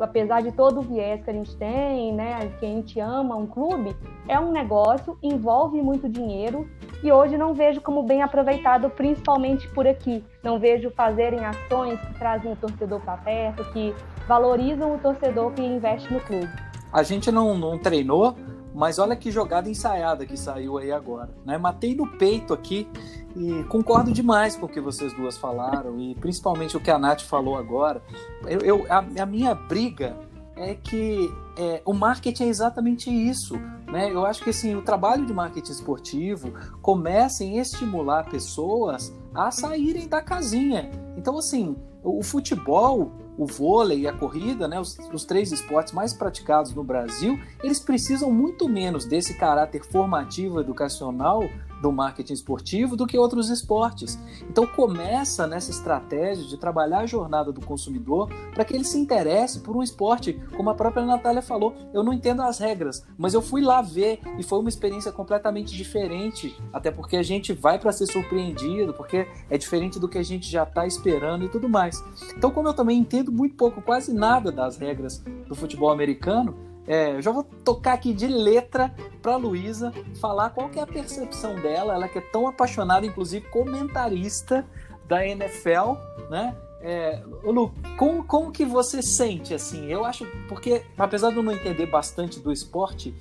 apesar 0.00 0.40
de 0.40 0.52
todo 0.52 0.78
o 0.78 0.82
viés 0.82 1.20
que 1.24 1.28
a 1.28 1.32
gente 1.32 1.56
tem, 1.56 2.12
né, 2.12 2.48
que 2.60 2.64
a 2.64 2.68
gente 2.68 3.00
ama 3.00 3.34
um 3.34 3.44
clube, 3.44 3.96
é 4.28 4.38
um 4.38 4.52
negócio, 4.52 5.18
envolve 5.20 5.82
muito 5.82 6.08
dinheiro 6.08 6.70
e 7.02 7.10
hoje 7.10 7.36
não 7.36 7.52
vejo 7.52 7.80
como 7.80 8.04
bem 8.04 8.22
aproveitado, 8.22 8.88
principalmente 8.88 9.68
por 9.70 9.84
aqui. 9.84 10.24
Não 10.44 10.60
vejo 10.60 10.92
fazerem 10.92 11.44
ações 11.44 12.00
que 12.00 12.14
trazem 12.20 12.52
o 12.52 12.56
torcedor 12.56 13.00
para 13.00 13.16
perto, 13.16 13.64
que 13.72 13.92
valorizam 14.28 14.94
o 14.94 14.98
torcedor 14.98 15.50
que 15.50 15.60
investe 15.60 16.12
no 16.12 16.20
clube. 16.20 16.48
A 16.92 17.02
gente 17.02 17.32
não, 17.32 17.58
não 17.58 17.76
treinou, 17.76 18.36
mas 18.74 18.98
olha 18.98 19.14
que 19.14 19.30
jogada 19.30 19.68
ensaiada 19.68 20.24
que 20.24 20.36
saiu 20.36 20.78
aí 20.78 20.90
agora. 20.90 21.30
Né? 21.44 21.58
Matei 21.58 21.94
no 21.94 22.06
peito 22.06 22.54
aqui 22.54 22.88
e 23.36 23.64
concordo 23.64 24.12
demais 24.12 24.56
com 24.56 24.66
o 24.66 24.68
que 24.68 24.80
vocês 24.80 25.12
duas 25.12 25.36
falaram 25.36 25.98
e 26.00 26.14
principalmente 26.14 26.76
o 26.76 26.80
que 26.80 26.90
a 26.90 26.98
Nath 26.98 27.22
falou 27.22 27.56
agora. 27.56 28.02
Eu, 28.46 28.60
eu 28.60 28.86
a, 28.90 29.04
a, 29.22 29.26
minha 29.26 29.54
briga 29.54 30.16
é 30.56 30.74
que 30.74 31.32
é, 31.56 31.82
o 31.84 31.92
marketing 31.92 32.44
é 32.44 32.48
exatamente 32.48 33.10
isso. 33.10 33.56
Né? 33.90 34.10
Eu 34.10 34.24
acho 34.24 34.42
que 34.42 34.50
assim, 34.50 34.74
o 34.74 34.82
trabalho 34.82 35.26
de 35.26 35.32
marketing 35.32 35.72
esportivo 35.72 36.52
começa 36.80 37.44
em 37.44 37.58
estimular 37.58 38.24
pessoas 38.24 39.12
a 39.34 39.50
saírem 39.50 40.08
da 40.08 40.20
casinha. 40.20 40.90
Então, 41.16 41.38
assim, 41.38 41.76
o 42.02 42.22
futebol 42.22 43.12
o 43.42 43.46
vôlei 43.46 44.00
e 44.00 44.08
a 44.08 44.12
corrida, 44.12 44.68
né, 44.68 44.78
os, 44.78 44.96
os, 45.12 45.24
três 45.24 45.50
esportes 45.50 45.92
mais 45.92 46.12
praticados 46.12 46.72
no 46.74 46.84
Brasil, 46.84 47.38
eles 47.62 47.80
precisam 47.80 48.30
muito 48.30 48.68
menos 48.68 49.04
desse 49.04 49.34
caráter 49.34 49.84
formativo 49.84 50.60
educacional 50.60 51.42
do 51.82 51.90
marketing 51.90 52.32
esportivo 52.32 52.96
do 52.96 53.06
que 53.06 53.18
outros 53.18 53.50
esportes. 53.50 54.18
Então 54.48 54.64
começa 54.66 55.46
nessa 55.46 55.72
estratégia 55.72 56.44
de 56.44 56.56
trabalhar 56.56 57.00
a 57.00 57.06
jornada 57.06 57.52
do 57.52 57.60
consumidor 57.60 58.30
para 58.54 58.64
que 58.64 58.72
ele 58.72 58.84
se 58.84 58.98
interesse 58.98 59.60
por 59.60 59.76
um 59.76 59.82
esporte, 59.82 60.40
como 60.56 60.70
a 60.70 60.74
própria 60.74 61.04
Natália 61.04 61.42
falou, 61.42 61.74
eu 61.92 62.04
não 62.04 62.12
entendo 62.12 62.40
as 62.42 62.58
regras, 62.58 63.04
mas 63.18 63.34
eu 63.34 63.42
fui 63.42 63.60
lá 63.60 63.82
ver 63.82 64.20
e 64.38 64.42
foi 64.42 64.60
uma 64.60 64.68
experiência 64.68 65.10
completamente 65.10 65.76
diferente, 65.76 66.56
até 66.72 66.90
porque 66.90 67.16
a 67.16 67.22
gente 67.22 67.52
vai 67.52 67.78
para 67.78 67.90
ser 67.90 68.06
surpreendido, 68.06 68.94
porque 68.94 69.26
é 69.50 69.58
diferente 69.58 69.98
do 69.98 70.08
que 70.08 70.18
a 70.18 70.22
gente 70.22 70.48
já 70.48 70.62
está 70.62 70.86
esperando 70.86 71.44
e 71.44 71.48
tudo 71.48 71.68
mais. 71.68 72.02
Então 72.36 72.50
como 72.50 72.68
eu 72.68 72.74
também 72.74 72.98
entendo 72.98 73.32
muito 73.32 73.56
pouco, 73.56 73.82
quase 73.82 74.14
nada 74.14 74.52
das 74.52 74.76
regras 74.76 75.18
do 75.48 75.54
futebol 75.56 75.90
americano, 75.90 76.71
é, 76.86 77.12
eu 77.12 77.22
já 77.22 77.30
vou 77.30 77.44
tocar 77.44 77.92
aqui 77.92 78.12
de 78.12 78.26
letra 78.26 78.94
para 79.20 79.36
Luísa 79.36 79.92
falar 80.20 80.50
qual 80.50 80.68
que 80.68 80.78
é 80.78 80.82
a 80.82 80.86
percepção 80.86 81.54
dela, 81.54 81.94
ela 81.94 82.08
que 82.08 82.18
é 82.18 82.20
tão 82.20 82.48
apaixonada, 82.48 83.06
inclusive 83.06 83.46
comentarista 83.48 84.66
da 85.06 85.26
NFL, 85.26 85.94
né? 86.28 86.56
É, 86.84 87.22
Lu, 87.44 87.72
como, 87.96 88.24
como 88.24 88.50
que 88.50 88.64
você 88.64 89.00
sente 89.00 89.54
assim? 89.54 89.86
Eu 89.86 90.04
acho, 90.04 90.26
porque 90.48 90.82
apesar 90.98 91.30
de 91.30 91.36
eu 91.36 91.42
não 91.42 91.52
entender 91.52 91.86
bastante 91.86 92.40
do 92.40 92.52
esporte, 92.52 93.14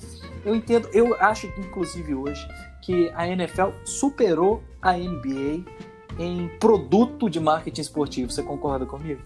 eu 0.44 0.56
entendo, 0.56 0.89
eu 0.94 1.15
acho 1.20 1.46
inclusive 1.60 2.15
hoje 2.15 2.48
que 2.82 3.12
a 3.13 3.27
NFL 3.27 3.70
superou 3.86 4.63
a 4.82 4.94
NBA 4.94 5.63
em 6.18 6.48
produto 6.60 7.30
de 7.30 7.39
marketing 7.39 7.82
esportivo. 7.82 8.32
Você 8.32 8.41
concorda 8.41 8.86
comigo? 8.86 9.22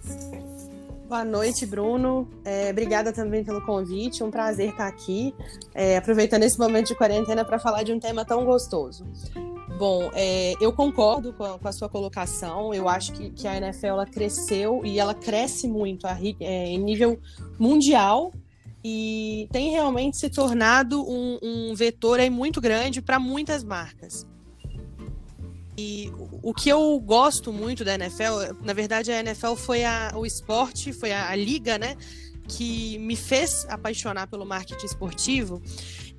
Boa 1.08 1.24
noite, 1.24 1.68
Bruno. 1.68 2.28
É, 2.44 2.72
obrigada 2.72 3.14
também 3.14 3.44
pelo 3.44 3.64
convite. 3.64 4.24
Um 4.24 4.32
prazer 4.32 4.72
estar 4.72 4.88
aqui, 4.88 5.36
é, 5.74 5.98
aproveitando 5.98 6.42
esse 6.44 6.58
momento 6.58 6.88
de 6.88 6.96
quarentena 6.96 7.46
para 7.46 7.60
falar 7.60 7.84
de 7.84 7.94
um 7.94 8.00
tema 8.00 8.26
tão 8.26 8.44
gostoso. 8.44 9.06
Bom, 9.78 10.10
é, 10.16 10.54
eu 10.60 10.74
concordo 10.74 11.32
com 11.34 11.44
a, 11.44 11.60
com 11.60 11.68
a, 11.68 11.72
sua 11.72 11.88
colocação. 11.88 12.74
Eu 12.74 12.90
acho 12.90 13.14
que, 13.14 13.30
que, 13.30 13.48
a 13.48 13.56
NFL 13.56 13.86
ela 13.86 14.06
cresceu 14.08 14.82
e 14.84 15.00
ela 15.00 15.14
cresce 15.14 15.68
muito 15.68 16.08
a, 16.08 16.18
é, 16.40 16.70
em 16.70 16.80
nível 16.80 17.20
mundial 17.60 18.32
e 18.84 19.48
tem 19.52 19.72
realmente 19.72 20.18
se 20.18 20.30
tornado 20.30 21.04
um, 21.08 21.38
um 21.42 21.76
vetor 21.76 22.20
aí 22.20 22.32
muito 22.32 22.60
grande 22.60 23.00
para 23.00 23.20
muitas 23.20 23.64
marcas. 23.64 24.26
E 25.78 26.12
o 26.42 26.54
que 26.54 26.70
eu 26.70 26.98
gosto 27.00 27.52
muito 27.52 27.84
da 27.84 27.96
NFL, 27.96 28.64
na 28.64 28.74
verdade 28.74 29.12
a 29.12 29.20
NFL 29.20 29.56
foi 29.56 29.84
a, 29.84 30.14
o 30.16 30.26
esporte, 30.26 30.94
foi 30.94 31.12
a, 31.12 31.30
a 31.30 31.36
liga, 31.36 31.78
né, 31.78 31.98
que 32.48 32.98
me 33.00 33.16
fez 33.16 33.66
apaixonar 33.70 34.28
pelo 34.28 34.46
marketing 34.46 34.86
esportivo. 34.86 35.62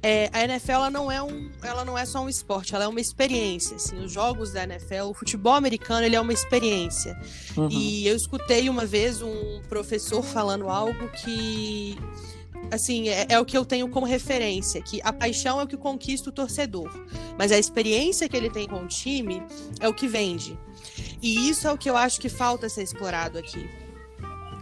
É, 0.03 0.29
a 0.33 0.45
NFL 0.45 0.73
ela 0.73 0.91
não 0.91 1.11
é 1.11 1.23
um, 1.23 1.51
ela 1.63 1.85
não 1.85 1.97
é 1.97 2.05
só 2.05 2.23
um 2.23 2.29
esporte, 2.29 2.75
ela 2.75 2.85
é 2.85 2.89
uma 2.89 3.01
experiência. 3.01 3.77
Assim, 3.77 3.97
os 4.05 4.13
jogos 4.13 4.53
da 4.53 4.65
NFL, 4.65 5.05
o 5.11 5.15
futebol 5.15 5.55
americano, 5.55 6.05
ele 6.05 6.17
é 6.17 6.21
uma 6.21 6.33
experiência. 6.33 7.19
Uhum. 7.57 7.69
E 7.71 8.07
eu 8.07 8.15
escutei 8.15 8.69
uma 8.69 8.85
vez 8.85 9.23
um 9.23 9.63
professor 9.69 10.23
falando 10.23 10.69
algo 10.69 11.09
que 11.09 11.99
assim, 12.71 13.09
é, 13.09 13.27
é, 13.29 13.41
o 13.41 13.45
que 13.45 13.57
eu 13.57 13.65
tenho 13.65 13.89
como 13.89 14.07
referência, 14.07 14.83
que 14.83 15.01
a 15.03 15.13
paixão 15.13 15.61
é 15.61 15.65
o 15.65 15.67
que 15.67 15.77
conquista 15.77 16.31
o 16.31 16.33
torcedor, 16.33 16.91
mas 17.39 17.53
a 17.53 17.59
experiência 17.59 18.29
que 18.29 18.37
ele 18.37 18.51
tem 18.51 18.67
com 18.67 18.83
o 18.83 18.87
time 18.87 19.43
é 19.81 19.89
o 19.89 19.95
que 19.95 20.09
vende. 20.09 20.59
E 21.23 21.49
isso 21.49 21.67
é 21.67 21.73
o 21.73 21.79
que 21.79 21.89
eu 21.89 21.97
acho 21.97 22.21
que 22.21 22.29
falta 22.29 22.69
ser 22.69 22.83
explorado 22.83 23.39
aqui. 23.39 23.69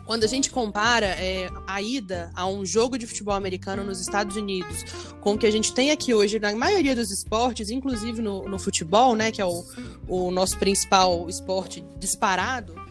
Quando 0.04 0.24
a 0.24 0.26
gente 0.26 0.50
compara 0.50 1.06
é, 1.06 1.48
a 1.66 1.80
ida 1.80 2.30
a 2.34 2.46
um 2.46 2.64
jogo 2.64 2.98
de 2.98 3.06
futebol 3.06 3.34
americano 3.34 3.82
nos 3.82 4.00
Estados 4.00 4.36
Unidos 4.36 4.84
com 5.20 5.32
o 5.32 5.38
que 5.38 5.46
a 5.46 5.50
gente 5.50 5.72
tem 5.72 5.90
aqui 5.90 6.12
hoje 6.12 6.38
na 6.38 6.54
maioria 6.54 6.94
dos 6.94 7.10
esportes, 7.10 7.70
inclusive 7.70 8.20
no, 8.20 8.46
no 8.46 8.58
futebol, 8.58 9.16
né, 9.16 9.32
que 9.32 9.40
é 9.40 9.46
o, 9.46 9.64
o 10.06 10.30
nosso 10.30 10.58
principal 10.58 11.26
esporte 11.28 11.82
disparado, 11.98 12.83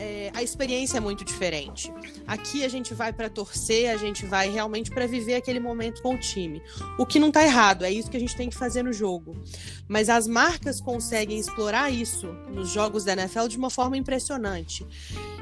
é, 0.00 0.30
a 0.32 0.42
experiência 0.42 0.96
é 0.96 1.00
muito 1.00 1.26
diferente. 1.26 1.92
Aqui 2.26 2.64
a 2.64 2.68
gente 2.68 2.94
vai 2.94 3.12
para 3.12 3.28
torcer, 3.28 3.90
a 3.90 3.98
gente 3.98 4.24
vai 4.24 4.48
realmente 4.48 4.90
para 4.90 5.06
viver 5.06 5.34
aquele 5.34 5.60
momento 5.60 6.00
com 6.00 6.14
o 6.14 6.18
time. 6.18 6.62
O 6.98 7.04
que 7.04 7.18
não 7.18 7.28
está 7.28 7.44
errado, 7.44 7.84
é 7.84 7.92
isso 7.92 8.10
que 8.10 8.16
a 8.16 8.20
gente 8.20 8.34
tem 8.34 8.48
que 8.48 8.56
fazer 8.56 8.82
no 8.82 8.94
jogo. 8.94 9.36
Mas 9.86 10.08
as 10.08 10.26
marcas 10.26 10.80
conseguem 10.80 11.38
explorar 11.38 11.90
isso 11.90 12.28
nos 12.50 12.70
jogos 12.70 13.04
da 13.04 13.12
NFL 13.12 13.46
de 13.46 13.58
uma 13.58 13.68
forma 13.68 13.94
impressionante. 13.94 14.86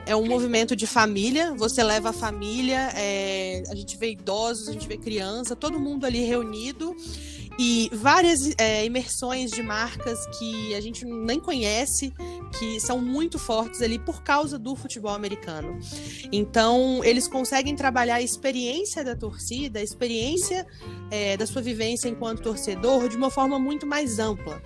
É 0.05 0.17
um 0.17 0.27
movimento 0.27 0.75
de 0.75 0.87
família, 0.87 1.55
você 1.55 1.85
leva 1.85 2.11
a 2.11 2.13
família, 2.13 2.91
é, 2.97 3.63
a 3.71 3.75
gente 3.77 3.97
vê 3.97 4.11
idosos, 4.11 4.69
a 4.69 4.73
gente 4.73 4.89
vê 4.89 4.97
criança, 4.97 5.55
todo 5.55 5.79
mundo 5.79 6.05
ali 6.05 6.25
reunido 6.25 6.97
e 7.59 7.91
várias 7.93 8.55
é, 8.57 8.85
imersões 8.85 9.51
de 9.51 9.63
marcas 9.63 10.27
que 10.39 10.75
a 10.77 10.81
gente 10.81 11.05
nem 11.05 11.41
conhece, 11.41 12.15
que 12.59 12.79
são 12.79 13.01
muito 13.01 13.39
fortes 13.39 13.83
ali 13.83 13.99
por 13.99 14.23
causa 14.23 14.57
do 14.57 14.77
futebol 14.77 15.13
americano. 15.13 15.77
Então, 16.31 17.01
eles 17.03 17.27
conseguem 17.27 17.75
trabalhar 17.75 18.17
a 18.17 18.23
experiência 18.23 19.03
da 19.03 19.17
torcida, 19.17 19.81
a 19.81 19.83
experiência 19.83 20.65
é, 21.11 21.37
da 21.37 21.47
sua 21.47 21.61
vivência 21.61 22.09
enquanto 22.09 22.43
torcedor 22.43 23.09
de 23.09 23.17
uma 23.17 23.31
forma 23.31 23.59
muito 23.59 23.87
mais 23.87 24.21
ampla. 24.21 24.63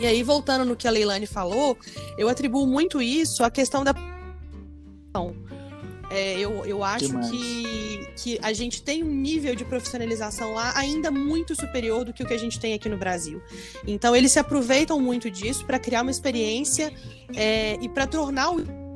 E 0.00 0.06
aí, 0.06 0.22
voltando 0.22 0.64
no 0.64 0.74
que 0.74 0.88
a 0.88 0.90
Leilani 0.90 1.26
falou, 1.26 1.78
eu 2.18 2.28
atribuo 2.28 2.66
muito 2.66 3.00
isso 3.00 3.44
à 3.44 3.50
questão 3.50 3.84
da. 3.84 3.94
É, 6.10 6.38
eu, 6.38 6.64
eu 6.64 6.84
acho 6.84 7.18
que, 7.30 8.08
que 8.16 8.38
a 8.40 8.52
gente 8.52 8.82
tem 8.82 9.02
um 9.02 9.10
nível 9.10 9.54
de 9.54 9.64
profissionalização 9.64 10.54
lá 10.54 10.72
ainda 10.76 11.10
muito 11.10 11.54
superior 11.54 12.04
do 12.04 12.12
que 12.12 12.22
o 12.22 12.26
que 12.26 12.34
a 12.34 12.38
gente 12.38 12.60
tem 12.60 12.74
aqui 12.74 12.88
no 12.88 12.96
Brasil. 12.96 13.42
Então, 13.86 14.14
eles 14.14 14.32
se 14.32 14.38
aproveitam 14.38 15.00
muito 15.00 15.30
disso 15.30 15.64
para 15.66 15.78
criar 15.78 16.02
uma 16.02 16.10
experiência 16.10 16.92
é, 17.34 17.76
e 17.80 17.88
para 17.88 18.06
tornar 18.06 18.50
o 18.50 18.86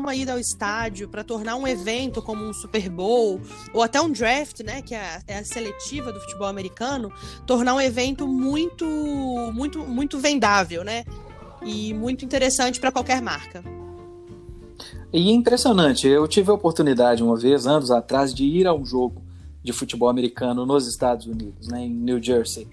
uma 0.00 0.14
ida 0.14 0.32
ao 0.32 0.38
estádio, 0.38 1.08
para 1.08 1.22
tornar 1.22 1.56
um 1.56 1.68
evento 1.68 2.22
como 2.22 2.42
um 2.42 2.54
Super 2.54 2.88
Bowl 2.88 3.38
ou 3.74 3.82
até 3.82 4.00
um 4.00 4.10
draft, 4.10 4.60
né, 4.60 4.80
que 4.80 4.94
é 4.94 4.98
a, 4.98 5.22
é 5.26 5.38
a, 5.38 5.44
seletiva 5.44 6.10
do 6.10 6.18
futebol 6.20 6.46
americano, 6.46 7.12
tornar 7.46 7.74
um 7.74 7.80
evento 7.80 8.26
muito, 8.26 8.86
muito, 9.52 9.80
muito 9.80 10.18
vendável, 10.18 10.82
né, 10.82 11.04
e 11.62 11.92
muito 11.92 12.24
interessante 12.24 12.80
para 12.80 12.90
qualquer 12.90 13.20
marca. 13.20 13.62
E 15.12 15.28
é 15.28 15.32
impressionante, 15.32 16.06
eu 16.06 16.26
tive 16.28 16.52
a 16.52 16.54
oportunidade 16.54 17.20
uma 17.20 17.36
vez, 17.36 17.66
anos 17.66 17.90
atrás, 17.90 18.32
de 18.32 18.44
ir 18.44 18.66
a 18.66 18.72
um 18.72 18.84
jogo 18.84 19.22
de 19.60 19.72
futebol 19.72 20.08
americano 20.08 20.64
nos 20.64 20.86
Estados 20.86 21.26
Unidos, 21.26 21.66
né, 21.66 21.84
em 21.84 21.90
New 21.90 22.22
Jersey. 22.22 22.68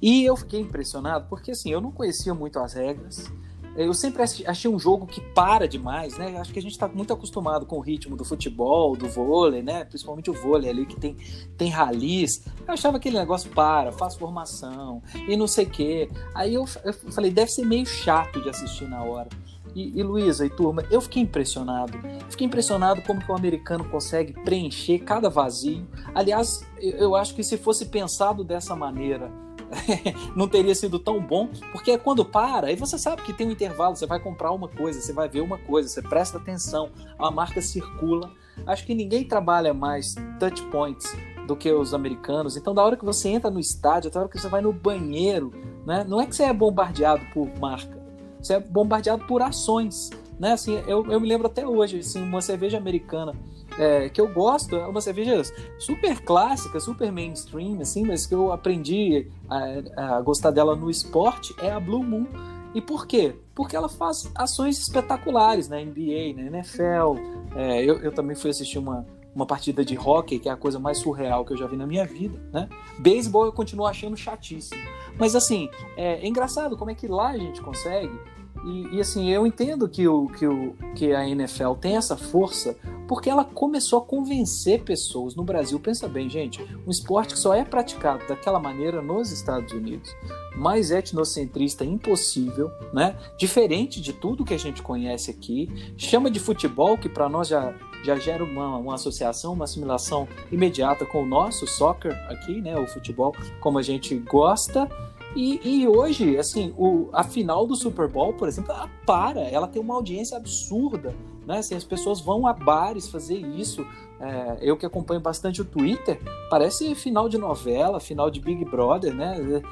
E 0.00 0.24
eu 0.24 0.36
fiquei 0.36 0.60
impressionado 0.60 1.26
porque 1.28 1.50
assim, 1.50 1.70
eu 1.70 1.80
não 1.80 1.90
conhecia 1.90 2.32
muito 2.32 2.60
as 2.60 2.74
regras. 2.74 3.30
Eu 3.76 3.94
sempre 3.94 4.22
achei 4.22 4.70
um 4.70 4.78
jogo 4.78 5.06
que 5.06 5.20
para 5.20 5.66
demais, 5.66 6.18
né? 6.18 6.36
Acho 6.38 6.52
que 6.52 6.58
a 6.58 6.62
gente 6.62 6.72
está 6.72 6.88
muito 6.88 7.12
acostumado 7.12 7.64
com 7.64 7.76
o 7.76 7.80
ritmo 7.80 8.16
do 8.16 8.24
futebol, 8.24 8.96
do 8.96 9.08
vôlei, 9.08 9.62
né? 9.62 9.84
Principalmente 9.84 10.28
o 10.28 10.34
vôlei 10.34 10.68
ali 10.68 10.84
que 10.84 10.96
tem, 10.98 11.16
tem 11.56 11.70
ralis. 11.70 12.44
Eu 12.66 12.74
achava 12.74 12.96
aquele 12.96 13.16
negócio 13.16 13.48
para, 13.50 13.92
faz 13.92 14.16
formação 14.16 15.00
e 15.28 15.36
não 15.36 15.46
sei 15.46 15.66
o 15.66 15.70
quê. 15.70 16.10
Aí 16.34 16.52
eu, 16.54 16.64
eu 16.84 16.92
falei, 16.92 17.30
deve 17.30 17.52
ser 17.52 17.64
meio 17.64 17.86
chato 17.86 18.42
de 18.42 18.48
assistir 18.48 18.88
na 18.88 19.04
hora. 19.04 19.28
E, 19.74 19.98
e 19.98 20.02
Luísa 20.02 20.44
e 20.44 20.50
turma, 20.50 20.84
eu 20.90 21.00
fiquei 21.00 21.22
impressionado. 21.22 21.98
Fiquei 22.28 22.46
impressionado 22.46 23.02
como 23.02 23.20
que 23.20 23.30
o 23.30 23.36
americano 23.36 23.84
consegue 23.84 24.32
preencher 24.44 25.00
cada 25.00 25.28
vazio. 25.28 25.86
Aliás, 26.14 26.66
eu 26.78 27.14
acho 27.14 27.34
que 27.34 27.42
se 27.42 27.56
fosse 27.56 27.86
pensado 27.86 28.42
dessa 28.44 28.74
maneira, 28.74 29.30
não 30.34 30.48
teria 30.48 30.74
sido 30.74 30.98
tão 30.98 31.20
bom, 31.20 31.48
porque 31.72 31.92
é 31.92 31.98
quando 31.98 32.24
para, 32.24 32.68
aí 32.68 32.76
você 32.76 32.98
sabe 32.98 33.22
que 33.22 33.32
tem 33.32 33.46
um 33.46 33.52
intervalo, 33.52 33.94
você 33.94 34.06
vai 34.06 34.18
comprar 34.18 34.50
uma 34.52 34.68
coisa, 34.68 35.00
você 35.00 35.12
vai 35.12 35.28
ver 35.28 35.40
uma 35.40 35.58
coisa, 35.58 35.88
você 35.88 36.02
presta 36.02 36.38
atenção, 36.38 36.90
a 37.18 37.30
marca 37.30 37.62
circula. 37.62 38.30
Acho 38.66 38.84
que 38.84 38.94
ninguém 38.94 39.24
trabalha 39.24 39.72
mais 39.72 40.14
touch 40.38 40.62
points 40.64 41.16
do 41.46 41.56
que 41.56 41.72
os 41.72 41.94
americanos. 41.94 42.56
Então, 42.56 42.74
da 42.74 42.84
hora 42.84 42.96
que 42.96 43.04
você 43.04 43.28
entra 43.28 43.50
no 43.50 43.58
estádio, 43.58 44.10
da 44.10 44.20
hora 44.20 44.28
que 44.28 44.38
você 44.38 44.48
vai 44.48 44.60
no 44.60 44.72
banheiro, 44.72 45.52
né? 45.86 46.04
não 46.06 46.20
é 46.20 46.26
que 46.26 46.36
você 46.36 46.42
é 46.42 46.52
bombardeado 46.52 47.24
por 47.32 47.48
marca 47.58 47.99
você 48.42 48.54
é 48.54 48.60
bombardeado 48.60 49.24
por 49.26 49.42
ações. 49.42 50.10
Né? 50.38 50.52
Assim, 50.52 50.82
eu, 50.86 51.04
eu 51.10 51.20
me 51.20 51.28
lembro 51.28 51.46
até 51.46 51.66
hoje, 51.66 51.98
assim, 51.98 52.22
uma 52.22 52.40
cerveja 52.40 52.78
americana 52.78 53.34
é, 53.78 54.08
que 54.08 54.20
eu 54.20 54.28
gosto, 54.28 54.76
é 54.76 54.86
uma 54.86 55.00
cerveja 55.00 55.42
super 55.78 56.20
clássica, 56.20 56.80
super 56.80 57.12
mainstream, 57.12 57.80
assim, 57.80 58.04
mas 58.04 58.26
que 58.26 58.34
eu 58.34 58.52
aprendi 58.52 59.26
a, 59.48 60.16
a 60.16 60.20
gostar 60.20 60.50
dela 60.50 60.74
no 60.74 60.90
esporte, 60.90 61.54
é 61.60 61.70
a 61.70 61.80
Blue 61.80 62.02
Moon. 62.02 62.26
E 62.74 62.80
por 62.80 63.06
quê? 63.06 63.34
Porque 63.54 63.74
ela 63.74 63.88
faz 63.88 64.30
ações 64.34 64.78
espetaculares 64.78 65.68
na 65.68 65.80
NBA, 65.80 66.34
na 66.36 66.58
NFL. 66.58 67.16
É, 67.56 67.82
eu, 67.84 67.98
eu 67.98 68.12
também 68.12 68.36
fui 68.36 68.50
assistir 68.50 68.78
uma, 68.78 69.04
uma 69.34 69.46
partida 69.46 69.84
de 69.84 69.96
hockey, 69.96 70.38
que 70.38 70.48
é 70.48 70.52
a 70.52 70.56
coisa 70.56 70.78
mais 70.78 70.98
surreal 70.98 71.44
que 71.44 71.52
eu 71.52 71.56
já 71.56 71.66
vi 71.66 71.76
na 71.76 71.86
minha 71.86 72.04
vida, 72.04 72.40
né? 72.52 72.68
Beisebol 72.98 73.46
eu 73.46 73.52
continuo 73.52 73.86
achando 73.86 74.16
chatíssimo. 74.16 74.80
Mas 75.18 75.34
assim, 75.34 75.68
é, 75.96 76.24
é 76.24 76.26
engraçado 76.26 76.76
como 76.76 76.90
é 76.90 76.94
que 76.94 77.06
lá 77.06 77.28
a 77.28 77.38
gente 77.38 77.60
consegue. 77.60 78.18
E, 78.64 78.96
e, 78.96 79.00
assim, 79.00 79.30
eu 79.30 79.46
entendo 79.46 79.88
que, 79.88 80.06
o, 80.06 80.26
que, 80.26 80.46
o, 80.46 80.74
que 80.94 81.14
a 81.14 81.26
NFL 81.26 81.72
tem 81.80 81.96
essa 81.96 82.16
força 82.16 82.76
porque 83.08 83.28
ela 83.28 83.44
começou 83.44 83.98
a 83.98 84.04
convencer 84.04 84.82
pessoas 84.82 85.34
no 85.34 85.42
Brasil. 85.42 85.80
Pensa 85.80 86.06
bem, 86.06 86.28
gente, 86.28 86.62
um 86.86 86.90
esporte 86.90 87.34
que 87.34 87.40
só 87.40 87.54
é 87.54 87.64
praticado 87.64 88.26
daquela 88.28 88.60
maneira 88.60 89.02
nos 89.02 89.32
Estados 89.32 89.72
Unidos, 89.72 90.14
mais 90.56 90.90
etnocentrista 90.90 91.84
impossível, 91.84 92.70
né? 92.92 93.16
Diferente 93.38 94.00
de 94.00 94.12
tudo 94.12 94.44
que 94.44 94.54
a 94.54 94.58
gente 94.58 94.82
conhece 94.82 95.30
aqui, 95.30 95.68
chama 95.96 96.30
de 96.30 96.38
futebol, 96.38 96.96
que 96.98 97.08
para 97.08 97.28
nós 97.28 97.48
já 97.48 97.74
já 98.04 98.16
gera 98.16 98.42
uma, 98.44 98.76
uma 98.76 98.94
associação, 98.94 99.52
uma 99.52 99.64
assimilação 99.64 100.26
imediata 100.50 101.04
com 101.04 101.22
o 101.22 101.26
nosso 101.26 101.66
soccer 101.66 102.12
aqui, 102.28 102.60
né, 102.60 102.78
o 102.78 102.86
futebol, 102.86 103.34
como 103.60 103.78
a 103.78 103.82
gente 103.82 104.16
gosta. 104.16 104.88
E, 105.34 105.60
e 105.62 105.86
hoje, 105.86 106.36
assim, 106.36 106.74
o, 106.76 107.08
a 107.12 107.22
final 107.22 107.66
do 107.66 107.76
Super 107.76 108.08
Bowl, 108.08 108.32
por 108.32 108.48
exemplo, 108.48 108.72
ela 108.72 108.90
para, 109.06 109.42
ela 109.42 109.68
tem 109.68 109.80
uma 109.80 109.94
audiência 109.94 110.36
absurda, 110.36 111.14
né? 111.46 111.58
Assim, 111.58 111.76
as 111.76 111.84
pessoas 111.84 112.20
vão 112.20 112.46
a 112.46 112.52
bares 112.52 113.08
fazer 113.08 113.36
isso. 113.36 113.86
É, 114.20 114.58
eu 114.60 114.76
que 114.76 114.84
acompanho 114.84 115.20
bastante 115.20 115.62
o 115.62 115.64
Twitter, 115.64 116.20
parece 116.50 116.94
final 116.94 117.28
de 117.28 117.38
novela, 117.38 118.00
final 118.00 118.30
de 118.30 118.40
Big 118.40 118.64
Brother, 118.64 119.14
né? 119.14 119.62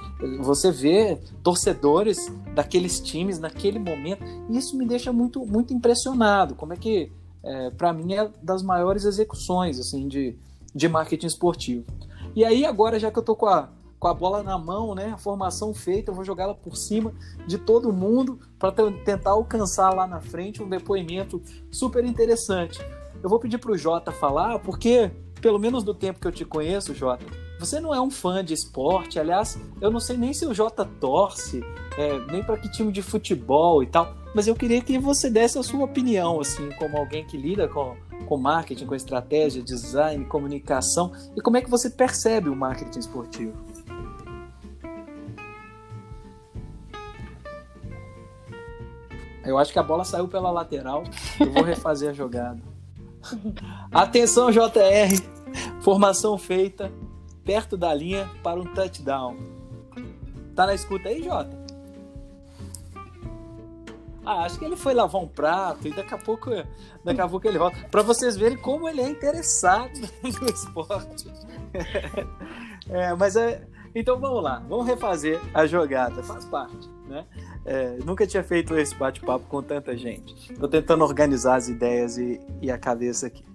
Você 0.40 0.70
vê 0.70 1.18
torcedores 1.42 2.32
daqueles 2.54 3.00
times 3.00 3.38
naquele 3.38 3.78
momento, 3.78 4.25
e 4.49 4.56
isso 4.56 4.76
me 4.76 4.87
deixa 4.87 5.12
muito, 5.12 5.44
muito 5.44 5.75
impressionado. 5.75 6.54
Como 6.54 6.73
é 6.73 6.76
que 6.76 7.12
é, 7.42 7.71
para 7.71 7.92
mim 7.92 8.14
é 8.14 8.30
das 8.42 8.62
maiores 8.62 9.04
execuções 9.04 9.78
assim 9.78 10.09
de, 10.09 10.37
de 10.75 10.88
marketing 10.88 11.26
esportivo. 11.26 11.85
E 12.35 12.45
aí 12.45 12.64
agora 12.64 12.99
já 12.99 13.11
que 13.11 13.18
eu 13.18 13.23
tô 13.23 13.35
com 13.35 13.47
a, 13.47 13.68
com 13.99 14.09
a 14.09 14.14
bola 14.14 14.42
na 14.42 14.59
mão, 14.59 14.95
né? 14.95 15.12
A 15.12 15.18
formação 15.18 15.75
feita, 15.75 16.11
eu 16.11 16.14
vou 16.14 16.25
jogá-la 16.25 16.54
por 16.54 16.76
cima 16.76 17.12
de 17.47 17.59
todo 17.59 17.92
mundo 17.92 18.38
para 18.59 18.73
tentar 19.04 19.30
alcançar 19.30 19.95
lá 19.95 20.07
na 20.07 20.21
frente 20.21 20.62
um 20.62 20.68
depoimento 20.68 21.42
super 21.71 22.04
interessante. 22.04 22.80
Eu 23.23 23.28
vou 23.28 23.40
pedir 23.40 23.59
para 23.59 23.73
o 23.73 23.78
Jota 23.78 24.12
falar, 24.12 24.59
porque 24.61 25.11
pelo 25.40 25.59
menos 25.59 25.83
do 25.83 25.95
tempo 25.95 26.21
que 26.21 26.26
eu 26.26 26.33
te 26.33 26.45
conheço, 26.45 26.95
Jota, 26.95 27.25
você 27.58 27.80
não 27.80 27.92
é 27.92 28.00
um 28.00 28.10
fã 28.10 28.44
de 28.44 28.54
esporte. 28.54 29.18
Aliás, 29.18 29.58
eu 29.80 29.90
não 29.90 29.98
sei 29.98 30.16
nem 30.16 30.32
se 30.32 30.46
o 30.46 30.54
Jota 30.54 30.84
torce, 30.84 31.60
é, 31.96 32.18
nem 32.30 32.42
para 32.42 32.56
que 32.56 32.70
time 32.70 32.92
de 32.92 33.02
futebol 33.02 33.82
e 33.82 33.86
tal. 33.86 34.14
Mas 34.34 34.46
eu 34.46 34.54
queria 34.54 34.80
que 34.80 34.98
você 34.98 35.28
desse 35.28 35.58
a 35.58 35.62
sua 35.62 35.84
opinião, 35.84 36.40
assim, 36.40 36.70
como 36.78 36.96
alguém 36.96 37.26
que 37.26 37.36
lida 37.36 37.66
com, 37.66 37.96
com 38.26 38.36
marketing, 38.36 38.86
com 38.86 38.94
estratégia, 38.94 39.62
design, 39.62 40.24
comunicação, 40.26 41.12
e 41.36 41.40
como 41.40 41.56
é 41.56 41.62
que 41.62 41.70
você 41.70 41.90
percebe 41.90 42.48
o 42.48 42.54
marketing 42.54 42.98
esportivo? 42.98 43.56
Eu 49.44 49.56
acho 49.56 49.72
que 49.72 49.78
a 49.78 49.82
bola 49.82 50.04
saiu 50.04 50.28
pela 50.28 50.50
lateral. 50.50 51.04
Eu 51.40 51.50
vou 51.50 51.62
refazer 51.62 52.10
a 52.10 52.12
jogada. 52.12 52.60
Atenção, 53.90 54.50
JR. 54.52 55.18
Formação 55.80 56.36
feita 56.36 56.92
perto 57.49 57.78
da 57.78 57.95
linha 57.95 58.31
para 58.43 58.61
um 58.61 58.67
touchdown. 58.75 59.35
Tá 60.55 60.67
na 60.67 60.75
escuta 60.75 61.09
aí, 61.09 61.23
Jota? 61.23 61.57
Ah, 64.23 64.45
acho 64.45 64.59
que 64.59 64.67
ele 64.67 64.76
foi 64.76 64.93
lavar 64.93 65.23
um 65.23 65.26
prato 65.26 65.88
e 65.88 65.90
daqui 65.90 66.12
a 66.12 66.19
pouco, 66.19 66.50
daqui 67.02 67.23
a 67.23 67.26
pouco 67.26 67.49
ele 67.49 67.57
volta. 67.57 67.78
Para 67.90 68.02
vocês 68.02 68.37
verem 68.37 68.59
como 68.59 68.87
ele 68.87 69.00
é 69.00 69.09
interessado 69.09 69.99
no 70.23 70.47
esporte. 70.47 71.33
É, 72.90 73.14
mas 73.14 73.35
é, 73.35 73.67
então 73.95 74.21
vamos 74.21 74.43
lá, 74.43 74.62
vamos 74.69 74.87
refazer 74.87 75.40
a 75.55 75.67
jogada, 75.67 76.23
faz 76.23 76.45
parte, 76.45 76.87
né? 77.07 77.25
É, 77.64 77.97
nunca 78.05 78.26
tinha 78.26 78.45
feito 78.45 78.76
esse 78.76 78.95
bate-papo 78.95 79.47
com 79.47 79.62
tanta 79.62 79.97
gente. 79.97 80.52
Estou 80.52 80.69
tentando 80.69 81.02
organizar 81.02 81.57
as 81.57 81.69
ideias 81.71 82.19
e, 82.19 82.40
e 82.61 82.71
a 82.71 82.76
cabeça 82.76 83.28
aqui. 83.28 83.48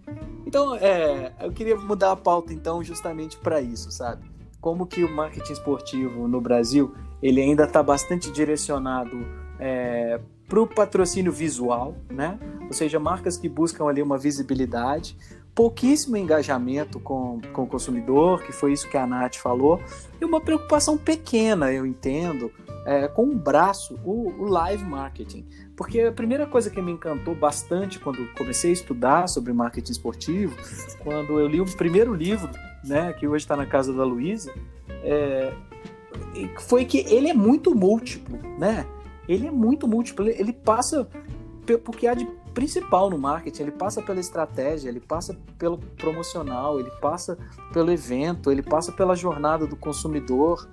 Então, 0.45 0.75
é, 0.75 1.33
eu 1.41 1.51
queria 1.51 1.75
mudar 1.75 2.12
a 2.12 2.15
pauta 2.15 2.53
então 2.53 2.83
justamente 2.83 3.38
para 3.38 3.62
isso, 3.62 3.91
sabe? 3.91 4.24
Como 4.62 4.86
que 4.86 5.03
o 5.03 5.13
marketing 5.13 5.53
esportivo 5.53 6.27
no 6.27 6.39
Brasil 6.39 6.93
ele 7.22 7.41
ainda 7.41 7.63
está 7.63 7.81
bastante 7.81 8.31
direcionado 8.31 9.25
é, 9.60 10.19
para 10.48 10.62
o 10.62 10.67
patrocínio 10.67 11.31
visual, 11.31 11.95
né? 12.10 12.38
Ou 12.67 12.74
seja, 12.74 13.00
marcas 13.00 13.38
que 13.38 13.48
buscam 13.48 13.86
ali 13.88 14.01
uma 14.01 14.17
visibilidade, 14.17 15.17
pouquíssimo 15.55 16.17
engajamento 16.17 17.00
com, 17.00 17.39
com 17.53 17.63
o 17.63 17.67
consumidor, 17.67 18.43
que 18.43 18.51
foi 18.51 18.74
isso 18.74 18.89
que 18.89 18.98
a 18.98 19.07
Nath 19.07 19.36
falou, 19.36 19.81
e 20.19 20.25
uma 20.25 20.41
preocupação 20.41 20.98
pequena, 20.98 21.72
eu 21.72 21.86
entendo, 21.86 22.51
é, 22.86 23.08
com 23.08 23.24
um 23.24 23.38
braço, 23.38 24.00
o, 24.04 24.30
o, 24.30 24.46
live 24.46 24.84
marketing. 24.84 25.46
Porque 25.75 26.02
a 26.02 26.12
primeira 26.12 26.46
coisa 26.46 26.70
que 26.70 26.82
me 26.82 26.92
encantou 26.92 27.36
bastante 27.36 28.00
quando 28.00 28.28
comecei 28.34 28.72
a 28.72 28.74
estudar 28.74 29.28
sobre 29.28 29.54
marketing 29.54 29.92
esportivo, 29.92 30.56
quando 31.00 31.40
eu 31.40 31.48
li 31.48 31.62
o 31.62 31.66
primeiro 31.78 32.13
livro, 32.13 32.50
né, 32.84 33.13
que 33.13 33.28
hoje 33.28 33.46
está 33.46 33.56
na 33.56 33.66
casa 33.66 33.94
da 33.94 34.04
Luísa, 34.04 34.54
é, 35.04 35.54
foi 36.62 36.86
que 36.86 37.00
ele 37.00 37.30
é 37.30 37.34
muito 37.34 37.74
múltiplo, 37.74 38.38
né? 38.60 38.86
Ele 39.28 39.48
é 39.48 39.52
muito 39.52 39.88
múltiplo, 39.88 40.28
ele 40.28 40.52
passa 40.52 41.08
porque 41.86 42.08
há 42.08 42.13
de 42.13 42.28
principal 42.53 43.10
no 43.10 43.17
marketing, 43.17 43.63
ele 43.63 43.72
passa 43.72 44.01
pela 44.01 44.19
estratégia, 44.19 44.89
ele 44.89 45.00
passa 45.00 45.38
pelo 45.57 45.77
promocional, 45.77 46.79
ele 46.79 46.91
passa 47.01 47.38
pelo 47.72 47.91
evento, 47.91 48.51
ele 48.51 48.62
passa 48.62 48.91
pela 48.91 49.15
jornada 49.15 49.65
do 49.65 49.75
consumidor, 49.75 50.69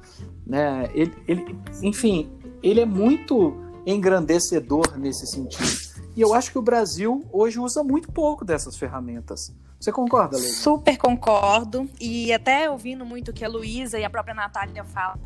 né? 0.46 0.90
Ele, 0.94 1.14
ele, 1.26 1.58
enfim, 1.82 2.30
ele 2.62 2.80
é 2.80 2.87
muito 2.87 3.56
engrandecedor 3.87 4.99
nesse 4.99 5.26
sentido. 5.26 5.90
E 6.16 6.20
eu 6.20 6.34
acho 6.34 6.50
que 6.52 6.58
o 6.58 6.62
Brasil 6.62 7.25
hoje 7.32 7.58
usa 7.58 7.82
muito 7.82 8.12
pouco 8.12 8.44
dessas 8.44 8.76
ferramentas. 8.76 9.54
Você 9.78 9.90
concorda, 9.90 10.37
Leila? 10.37 10.52
Super 10.52 10.99
concordo. 10.99 11.88
E 11.99 12.32
até 12.32 12.68
ouvindo 12.68 13.04
muito 13.04 13.30
o 13.30 13.32
que 13.32 13.44
a 13.44 13.49
Luísa 13.49 13.99
e 13.99 14.04
a 14.04 14.10
própria 14.10 14.34
Natália 14.34 14.84
falam 14.84 15.19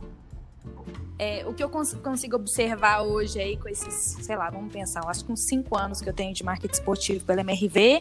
é, 1.19 1.45
o 1.47 1.55
que 1.55 1.63
eu 1.63 1.69
cons 1.69 1.95
consigo 1.95 2.37
observar 2.37 3.03
hoje 3.03 3.39
aí 3.39 3.57
com 3.57 3.69
esses, 3.69 4.17
sei 4.25 4.37
lá, 4.37 4.51
vamos 4.51 4.73
pensar, 4.73 5.01
acho 5.07 5.25
que 5.25 5.33
uns 5.33 5.45
cinco 5.45 5.77
anos 5.79 6.01
que 6.01 6.09
eu 6.09 6.13
tenho 6.13 6.35
de 6.35 6.45
marketing 6.45 6.75
esportivo 6.75 7.25
pela 7.25 7.41
MRV, 7.41 8.01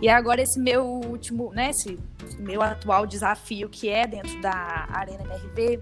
e 0.00 0.08
agora 0.08 0.40
esse 0.40 0.58
meu 0.60 0.84
último, 0.84 1.52
né, 1.52 1.70
esse 1.70 1.98
meu 2.38 2.62
atual 2.62 3.06
desafio 3.06 3.68
que 3.68 3.88
é 3.88 4.06
dentro 4.06 4.40
da 4.40 4.86
Arena 4.90 5.22
MRV, 5.24 5.80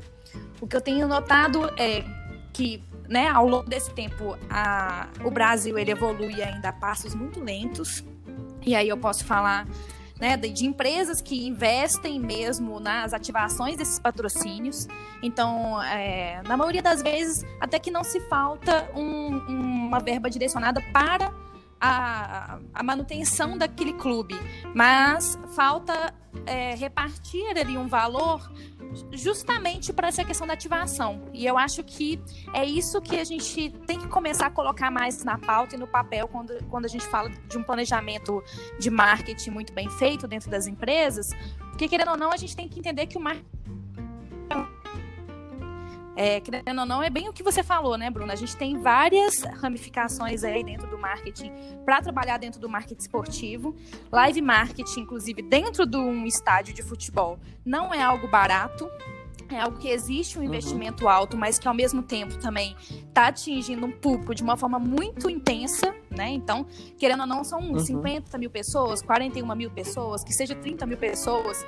o 0.61 0.67
que 0.67 0.77
eu 0.77 0.81
tenho 0.81 1.07
notado 1.07 1.71
é 1.79 2.05
que, 2.53 2.83
né, 3.09 3.29
ao 3.29 3.47
longo 3.47 3.69
desse 3.69 3.91
tempo, 3.91 4.37
a, 4.49 5.09
o 5.25 5.31
Brasil 5.31 5.77
ele 5.79 5.91
evolui 5.91 6.43
ainda 6.43 6.71
a 6.71 6.73
passos 6.73 7.15
muito 7.15 7.39
lentos, 7.41 8.03
e 8.65 8.75
aí 8.75 8.89
eu 8.89 8.97
posso 8.97 9.25
falar 9.25 9.67
né, 10.23 10.37
de 10.37 10.65
empresas 10.65 11.21
que 11.21 11.49
investem 11.49 12.21
mesmo 12.21 12.79
nas 12.79 13.13
ativações 13.13 13.77
desses 13.77 13.99
patrocínios. 13.99 14.87
Então, 15.21 15.83
é, 15.83 16.41
na 16.45 16.57
maioria 16.57 16.81
das 16.81 17.03
vezes, 17.03 17.45
até 17.61 17.77
que 17.81 17.91
não 17.91 18.05
se 18.05 18.21
falta 18.29 18.89
um, 18.95 19.37
uma 19.49 19.99
verba 19.99 20.31
direcionada 20.31 20.81
para 20.93 21.35
a, 21.83 22.61
a, 22.73 22.83
manutenção 22.85 23.59
daquele 23.59 23.93
clube, 23.95 24.37
mas 24.73 25.37
falta 25.57 26.15
é, 26.47 26.77
repartir 26.77 27.59
ali 27.59 27.77
um 27.77 27.89
valor 27.89 28.41
justamente 29.11 29.93
para 29.93 30.07
essa 30.07 30.23
questão 30.23 30.47
da 30.47 30.53
ativação. 30.53 31.23
E 31.33 31.45
eu 31.45 31.59
acho 31.59 31.83
que 31.83 32.23
é 32.55 32.65
isso 32.65 33.01
que 33.01 33.19
a 33.19 33.25
gente 33.25 33.71
tem 33.85 33.99
que 33.99 34.07
começar 34.07 34.47
a 34.47 34.51
colocar 34.51 34.93
mais 34.93 35.25
na 35.25 35.37
pauta 35.37 35.75
e 35.75 35.79
no 35.79 35.89
papel 35.89 36.29
quando, 36.29 36.57
quando 36.71 36.85
a 36.85 36.89
gente 36.89 37.07
fala 37.07 37.29
de 37.29 37.59
um 37.59 37.65
planejamento 37.65 38.45
de 38.79 38.89
marketing 38.89 39.51
muito 39.51 39.73
bem 39.73 39.91
feito 39.91 40.29
dentro 40.29 40.49
das 40.51 40.69
empresas. 40.69 41.31
Porque, 41.71 41.89
querendo 41.89 42.13
ou 42.13 42.17
não, 42.17 42.31
a 42.31 42.37
gente 42.37 42.55
tem 42.55 42.69
que 42.69 42.79
entender 42.79 43.07
que 43.07 43.19
o 43.19 43.21
marketing 43.21 43.82
é, 46.15 46.41
querendo 46.41 46.79
ou 46.79 46.87
não, 46.87 47.03
é 47.03 47.09
bem 47.09 47.29
o 47.29 47.33
que 47.33 47.43
você 47.43 47.63
falou, 47.63 47.97
né, 47.97 48.11
Bruna? 48.11 48.35
A 48.35 48.37
gente 48.37 48.57
tem 48.57 48.79
várias 48.81 49.43
ramificações 49.43 50.45
aí 50.45 50.63
dentro 50.63 50.87
do 50.89 50.99
marketing 50.99 51.53
para 51.85 52.03
trabalhar 52.03 52.39
dentro 52.39 52.61
do 52.61 52.69
marketing 52.69 53.01
esportivo. 53.01 53.75
Live 54.11 54.43
marketing, 54.43 55.01
inclusive, 55.01 55.43
dentro 55.43 55.87
de 55.87 55.97
um 55.97 56.27
estádio 56.27 56.75
de 56.75 56.83
futebol, 56.83 57.39
não 57.65 57.95
é 57.95 58.03
algo 58.03 58.29
barato. 58.29 58.91
É 59.49 59.61
algo 59.61 59.77
que 59.77 59.89
existe 59.89 60.39
um 60.39 60.41
uhum. 60.41 60.49
investimento 60.49 61.05
uhum. 61.05 61.11
alto, 61.11 61.37
mas 61.37 61.59
que 61.59 61.69
ao 61.69 61.75
mesmo 61.75 62.03
tempo 62.03 62.39
também 62.39 62.75
está 63.09 63.27
atingindo 63.27 63.85
um 63.85 63.93
público 63.93 64.35
de 64.35 64.43
uma 64.43 64.57
forma 64.57 64.79
muito 64.79 65.29
intensa, 65.29 65.95
né? 66.11 66.31
Então, 66.31 66.67
querendo 66.97 67.21
ou 67.21 67.27
não, 67.27 67.45
são 67.45 67.61
uhum. 67.61 67.79
50 67.79 68.39
mil 68.39 68.49
pessoas, 68.49 69.03
41 69.03 69.55
mil 69.55 69.71
pessoas, 69.71 70.25
que 70.25 70.33
seja 70.33 70.55
30 70.55 70.87
mil 70.87 70.97
pessoas, 70.97 71.67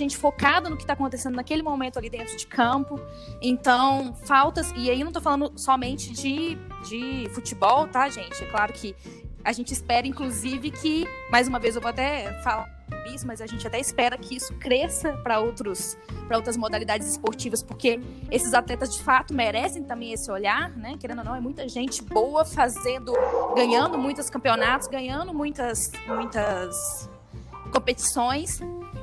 gente 0.00 0.16
focada 0.16 0.68
no 0.68 0.76
que 0.76 0.82
está 0.82 0.94
acontecendo 0.94 1.36
naquele 1.36 1.62
momento 1.62 1.98
ali 1.98 2.10
dentro 2.10 2.36
de 2.36 2.46
campo. 2.46 3.00
Então, 3.40 4.14
faltas. 4.24 4.72
E 4.76 4.90
aí 4.90 5.00
não 5.00 5.08
estou 5.08 5.22
falando 5.22 5.52
somente 5.56 6.12
de, 6.12 6.56
de 6.88 7.28
futebol, 7.32 7.86
tá, 7.86 8.08
gente? 8.08 8.42
É 8.42 8.46
claro 8.46 8.72
que 8.72 8.94
a 9.44 9.52
gente 9.52 9.72
espera, 9.72 10.06
inclusive, 10.06 10.70
que, 10.70 11.06
mais 11.30 11.48
uma 11.48 11.58
vez, 11.58 11.74
eu 11.74 11.80
vou 11.80 11.90
até 11.90 12.32
falar 12.42 12.68
isso, 13.14 13.26
mas 13.26 13.40
a 13.40 13.46
gente 13.46 13.66
até 13.66 13.78
espera 13.80 14.18
que 14.18 14.36
isso 14.36 14.52
cresça 14.54 15.12
para 15.22 15.40
outros 15.40 15.96
para 16.26 16.36
outras 16.36 16.56
modalidades 16.56 17.08
esportivas, 17.08 17.62
porque 17.62 18.00
esses 18.30 18.54
atletas 18.54 18.94
de 18.94 19.02
fato 19.02 19.34
merecem 19.34 19.82
também 19.82 20.12
esse 20.12 20.30
olhar, 20.30 20.70
né? 20.76 20.96
Querendo 20.98 21.18
ou 21.20 21.24
não, 21.24 21.34
é 21.34 21.40
muita 21.40 21.68
gente 21.68 22.02
boa 22.02 22.44
fazendo, 22.44 23.12
ganhando 23.56 23.98
muitos 23.98 24.30
campeonatos, 24.30 24.86
ganhando 24.86 25.34
muitas 25.34 25.90
muitas 26.06 27.08
competições 27.72 28.60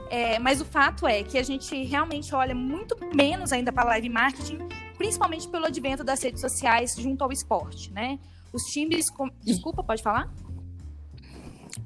é, 0.09 0.39
mas 0.39 0.61
o 0.61 0.65
fato 0.65 1.07
é 1.07 1.23
que 1.23 1.37
a 1.37 1.43
gente 1.43 1.83
realmente 1.83 2.33
olha 2.33 2.55
muito 2.55 2.95
menos 3.13 3.51
ainda 3.51 3.71
para 3.71 3.83
live 3.85 4.09
marketing, 4.09 4.59
principalmente 4.97 5.47
pelo 5.47 5.65
advento 5.65 6.03
das 6.03 6.21
redes 6.21 6.41
sociais 6.41 6.95
junto 6.97 7.23
ao 7.23 7.31
esporte, 7.31 7.91
né? 7.91 8.19
Os 8.53 8.63
times. 8.63 9.09
Com... 9.09 9.29
Desculpa, 9.43 9.83
pode 9.83 10.01
falar? 10.01 10.31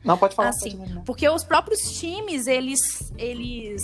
Não, 0.03 0.17
pode 0.17 0.35
falar. 0.35 0.49
Assim, 0.49 0.79
porque 1.05 1.27
os 1.27 1.43
próprios 1.43 1.99
times, 1.99 2.47
eles, 2.47 3.13
eles 3.17 3.81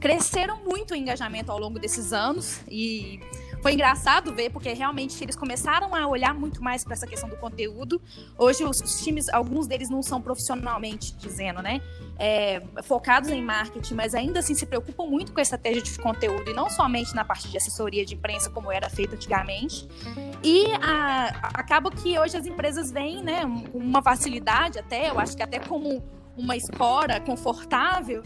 cresceram 0.00 0.62
muito 0.64 0.92
o 0.92 0.96
engajamento 0.96 1.50
ao 1.50 1.58
longo 1.58 1.78
desses 1.78 2.12
anos 2.12 2.60
e 2.68 3.20
foi 3.62 3.74
engraçado 3.74 4.32
ver, 4.34 4.50
porque 4.50 4.72
realmente 4.72 5.22
eles 5.22 5.36
começaram 5.36 5.94
a 5.94 6.06
olhar 6.06 6.34
muito 6.34 6.62
mais 6.62 6.82
para 6.82 6.94
essa 6.94 7.06
questão 7.06 7.28
do 7.28 7.36
conteúdo. 7.36 8.00
Hoje, 8.38 8.64
os, 8.64 9.02
times, 9.02 9.28
alguns 9.28 9.66
deles 9.66 9.90
não 9.90 10.02
são 10.02 10.20
profissionalmente 10.20 11.14
dizendo, 11.16 11.62
né? 11.62 11.80
É, 12.18 12.62
focados 12.82 13.30
em 13.30 13.42
marketing, 13.42 13.94
mas 13.94 14.14
ainda 14.14 14.40
assim 14.40 14.54
se 14.54 14.66
preocupam 14.66 15.06
muito 15.06 15.32
com 15.32 15.40
a 15.40 15.42
estratégia 15.42 15.82
de 15.82 15.98
conteúdo 15.98 16.50
e 16.50 16.54
não 16.54 16.68
somente 16.68 17.14
na 17.14 17.24
parte 17.24 17.48
de 17.48 17.56
assessoria 17.56 18.04
de 18.04 18.14
imprensa, 18.14 18.50
como 18.50 18.70
era 18.70 18.88
feito 18.88 19.14
antigamente. 19.14 19.88
E 20.42 20.66
a, 20.82 21.50
acaba 21.54 21.90
que 21.90 22.18
hoje 22.18 22.36
as 22.36 22.46
empresas 22.46 22.90
vêm, 22.90 23.22
né, 23.22 23.42
uma 23.72 24.02
facilidade 24.02 24.78
até, 24.78 25.10
eu 25.10 25.18
acho 25.18 25.36
que 25.36 25.42
até 25.42 25.58
como 25.58 26.02
uma 26.40 26.56
escora 26.56 27.20
confortável 27.20 28.22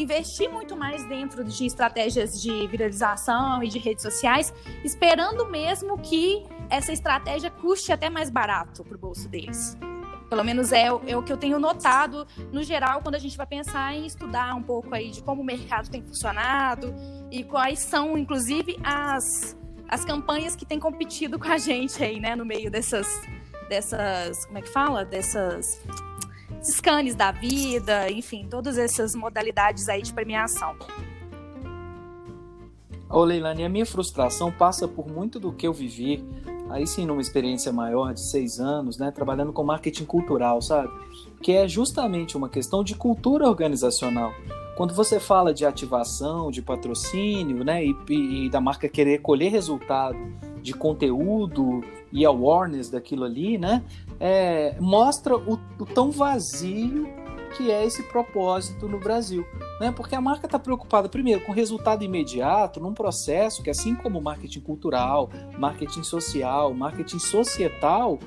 investir 0.00 0.48
muito 0.48 0.76
mais 0.76 1.04
dentro 1.08 1.42
de 1.42 1.66
estratégias 1.66 2.40
de 2.40 2.66
viralização 2.68 3.62
e 3.62 3.68
de 3.68 3.78
redes 3.78 4.02
sociais, 4.02 4.54
esperando 4.84 5.46
mesmo 5.46 5.98
que 5.98 6.44
essa 6.70 6.92
estratégia 6.92 7.50
custe 7.50 7.92
até 7.92 8.08
mais 8.08 8.30
barato 8.30 8.84
para 8.84 8.96
o 8.96 8.98
bolso 8.98 9.28
deles. 9.28 9.76
Pelo 10.28 10.44
menos 10.44 10.72
é, 10.72 10.86
é, 10.86 11.16
o 11.16 11.22
que 11.22 11.32
eu 11.32 11.38
tenho 11.38 11.58
notado 11.58 12.26
no 12.52 12.62
geral 12.62 13.00
quando 13.00 13.14
a 13.14 13.18
gente 13.18 13.36
vai 13.36 13.46
pensar 13.46 13.94
em 13.94 14.06
estudar 14.06 14.54
um 14.54 14.62
pouco 14.62 14.94
aí 14.94 15.10
de 15.10 15.22
como 15.22 15.40
o 15.40 15.44
mercado 15.44 15.88
tem 15.88 16.02
funcionado 16.02 16.94
e 17.30 17.42
quais 17.42 17.78
são, 17.78 18.16
inclusive, 18.16 18.78
as, 18.84 19.56
as 19.88 20.04
campanhas 20.04 20.54
que 20.54 20.66
têm 20.66 20.78
competido 20.78 21.38
com 21.38 21.48
a 21.48 21.56
gente 21.56 22.04
aí, 22.04 22.20
né, 22.20 22.36
no 22.36 22.44
meio 22.44 22.70
dessas, 22.70 23.08
dessas, 23.70 24.44
como 24.44 24.58
é 24.58 24.62
que 24.62 24.68
fala? 24.68 25.02
Dessas 25.02 25.82
scans 26.62 27.14
da 27.14 27.30
vida, 27.30 28.10
enfim, 28.10 28.46
todas 28.48 28.78
essas 28.78 29.14
modalidades 29.14 29.88
aí 29.88 30.02
de 30.02 30.12
premiação. 30.12 30.76
Ô 33.10 33.24
Leilani, 33.24 33.64
a 33.64 33.68
minha 33.68 33.86
frustração 33.86 34.52
passa 34.52 34.86
por 34.86 35.08
muito 35.08 35.40
do 35.40 35.50
que 35.50 35.66
eu 35.66 35.72
vivi, 35.72 36.22
aí 36.68 36.86
sim 36.86 37.06
numa 37.06 37.22
experiência 37.22 37.72
maior 37.72 38.12
de 38.12 38.20
seis 38.20 38.60
anos, 38.60 38.98
né, 38.98 39.10
trabalhando 39.10 39.52
com 39.52 39.64
marketing 39.64 40.04
cultural, 40.04 40.60
sabe? 40.60 40.92
Que 41.40 41.52
é 41.52 41.66
justamente 41.66 42.36
uma 42.36 42.50
questão 42.50 42.84
de 42.84 42.94
cultura 42.94 43.48
organizacional. 43.48 44.32
Quando 44.76 44.94
você 44.94 45.18
fala 45.18 45.54
de 45.54 45.64
ativação, 45.64 46.50
de 46.50 46.60
patrocínio, 46.60 47.64
né, 47.64 47.82
e, 47.84 47.96
e 48.10 48.50
da 48.50 48.60
marca 48.60 48.88
querer 48.88 49.20
colher 49.20 49.50
resultado 49.50 50.18
de 50.60 50.74
conteúdo 50.74 51.82
e 52.12 52.26
awareness 52.26 52.90
daquilo 52.90 53.24
ali, 53.24 53.56
né, 53.56 53.82
é, 54.20 54.76
mostra 54.80 55.36
o, 55.36 55.54
o 55.78 55.86
tão 55.86 56.10
vazio 56.10 57.08
que 57.56 57.70
é 57.70 57.84
esse 57.84 58.02
propósito 58.04 58.88
no 58.88 58.98
Brasil. 58.98 59.46
Né? 59.80 59.90
Porque 59.90 60.14
a 60.14 60.20
marca 60.20 60.46
está 60.46 60.58
preocupada, 60.58 61.08
primeiro, 61.08 61.44
com 61.44 61.52
resultado 61.52 62.04
imediato, 62.04 62.80
num 62.80 62.92
processo 62.92 63.62
que, 63.62 63.70
assim 63.70 63.94
como 63.94 64.20
marketing 64.20 64.60
cultural, 64.60 65.30
marketing 65.58 66.02
social, 66.02 66.74
marketing 66.74 67.18
societal, 67.18 68.18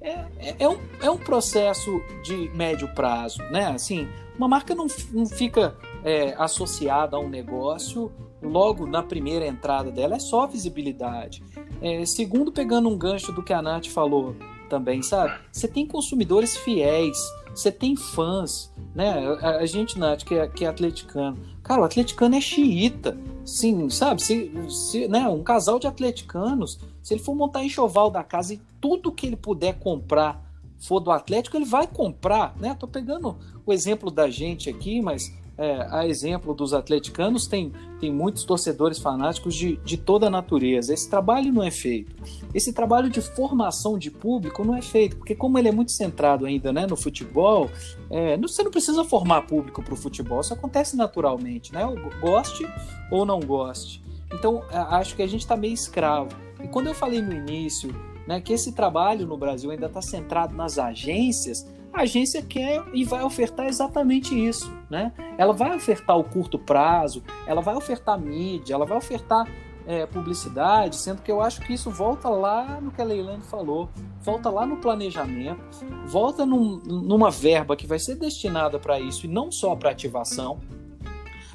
é, 0.00 0.10
é, 0.38 0.56
é, 0.58 0.68
um, 0.68 0.78
é 1.02 1.10
um 1.10 1.18
processo 1.18 2.00
de 2.22 2.50
médio 2.54 2.88
prazo. 2.94 3.42
Né? 3.50 3.66
Assim, 3.66 4.08
uma 4.36 4.48
marca 4.48 4.74
não, 4.74 4.86
não 5.12 5.26
fica 5.26 5.76
é, 6.02 6.34
associada 6.38 7.16
a 7.16 7.20
um 7.20 7.28
negócio 7.28 8.10
logo 8.42 8.86
na 8.86 9.02
primeira 9.02 9.46
entrada 9.46 9.90
dela, 9.90 10.16
é 10.16 10.18
só 10.18 10.46
visibilidade. 10.46 11.44
É, 11.82 12.04
segundo, 12.06 12.50
pegando 12.50 12.88
um 12.88 12.96
gancho 12.96 13.32
do 13.32 13.42
que 13.42 13.52
a 13.52 13.60
Nath 13.60 13.86
falou 13.86 14.34
também, 14.70 15.02
sabe? 15.02 15.38
Você 15.52 15.68
tem 15.68 15.84
consumidores 15.84 16.56
fiéis, 16.56 17.18
você 17.54 17.70
tem 17.70 17.96
fãs, 17.96 18.72
né? 18.94 19.36
A, 19.42 19.56
a 19.56 19.66
gente, 19.66 19.98
Nath, 19.98 20.24
que 20.24 20.34
é, 20.34 20.46
que 20.46 20.64
é 20.64 20.68
atleticano, 20.68 21.36
cara, 21.62 21.82
o 21.82 21.84
atleticano 21.84 22.36
é 22.36 22.40
xiita, 22.40 23.18
sim, 23.44 23.90
sabe? 23.90 24.22
Se, 24.22 24.50
se, 24.70 25.08
né, 25.08 25.28
um 25.28 25.42
casal 25.42 25.78
de 25.78 25.86
atleticanos, 25.86 26.78
se 27.02 27.12
ele 27.12 27.22
for 27.22 27.34
montar 27.34 27.64
enxoval 27.64 28.10
da 28.10 28.22
casa 28.22 28.54
e 28.54 28.60
tudo 28.80 29.12
que 29.12 29.26
ele 29.26 29.36
puder 29.36 29.78
comprar 29.78 30.48
for 30.78 31.00
do 31.00 31.10
Atlético, 31.10 31.56
ele 31.56 31.66
vai 31.66 31.86
comprar, 31.86 32.56
né? 32.58 32.74
Tô 32.78 32.88
pegando 32.88 33.36
o 33.66 33.72
exemplo 33.72 34.10
da 34.10 34.30
gente 34.30 34.70
aqui, 34.70 35.02
mas 35.02 35.30
é, 35.60 35.86
a 35.90 36.08
exemplo 36.08 36.54
dos 36.54 36.72
atleticanos, 36.72 37.46
tem, 37.46 37.70
tem 38.00 38.10
muitos 38.10 38.44
torcedores 38.44 38.98
fanáticos 38.98 39.54
de, 39.54 39.76
de 39.84 39.98
toda 39.98 40.28
a 40.28 40.30
natureza. 40.30 40.94
Esse 40.94 41.10
trabalho 41.10 41.52
não 41.52 41.62
é 41.62 41.70
feito. 41.70 42.16
Esse 42.54 42.72
trabalho 42.72 43.10
de 43.10 43.20
formação 43.20 43.98
de 43.98 44.10
público 44.10 44.64
não 44.64 44.74
é 44.74 44.80
feito, 44.80 45.18
porque 45.18 45.34
como 45.34 45.58
ele 45.58 45.68
é 45.68 45.72
muito 45.72 45.92
centrado 45.92 46.46
ainda 46.46 46.72
né, 46.72 46.86
no 46.86 46.96
futebol, 46.96 47.70
é, 48.08 48.38
você 48.38 48.62
não 48.62 48.70
precisa 48.70 49.04
formar 49.04 49.42
público 49.42 49.82
para 49.82 49.92
o 49.92 49.96
futebol, 49.98 50.40
isso 50.40 50.54
acontece 50.54 50.96
naturalmente, 50.96 51.74
né? 51.74 51.82
Goste 52.22 52.66
ou 53.10 53.26
não 53.26 53.38
goste. 53.38 54.02
Então, 54.32 54.62
acho 54.72 55.14
que 55.14 55.22
a 55.22 55.26
gente 55.26 55.42
está 55.42 55.56
meio 55.56 55.74
escravo. 55.74 56.30
E 56.64 56.68
quando 56.68 56.86
eu 56.86 56.94
falei 56.94 57.20
no 57.20 57.34
início 57.34 57.94
né, 58.26 58.40
que 58.40 58.54
esse 58.54 58.72
trabalho 58.72 59.26
no 59.26 59.36
Brasil 59.36 59.70
ainda 59.70 59.86
está 59.86 60.00
centrado 60.00 60.54
nas 60.54 60.78
agências, 60.78 61.66
a 61.92 62.02
agência 62.02 62.42
quer 62.42 62.82
e 62.92 63.04
vai 63.04 63.22
ofertar 63.22 63.66
exatamente 63.66 64.34
isso, 64.34 64.72
né? 64.88 65.12
Ela 65.36 65.52
vai 65.52 65.74
ofertar 65.74 66.18
o 66.18 66.24
curto 66.24 66.58
prazo, 66.58 67.22
ela 67.46 67.60
vai 67.60 67.74
ofertar 67.74 68.18
mídia, 68.18 68.74
ela 68.74 68.86
vai 68.86 68.98
ofertar 68.98 69.46
é, 69.86 70.06
publicidade, 70.06 70.96
sendo 70.96 71.22
que 71.22 71.32
eu 71.32 71.40
acho 71.40 71.60
que 71.62 71.72
isso 71.72 71.90
volta 71.90 72.28
lá 72.28 72.80
no 72.80 72.90
que 72.90 73.00
a 73.00 73.04
Leilane 73.04 73.42
falou, 73.42 73.88
volta 74.20 74.48
lá 74.50 74.64
no 74.64 74.76
planejamento, 74.76 75.60
volta 76.06 76.46
num, 76.46 76.76
numa 76.84 77.30
verba 77.30 77.74
que 77.74 77.86
vai 77.86 77.98
ser 77.98 78.16
destinada 78.16 78.78
para 78.78 79.00
isso 79.00 79.26
e 79.26 79.28
não 79.28 79.50
só 79.50 79.74
para 79.74 79.90
ativação, 79.90 80.60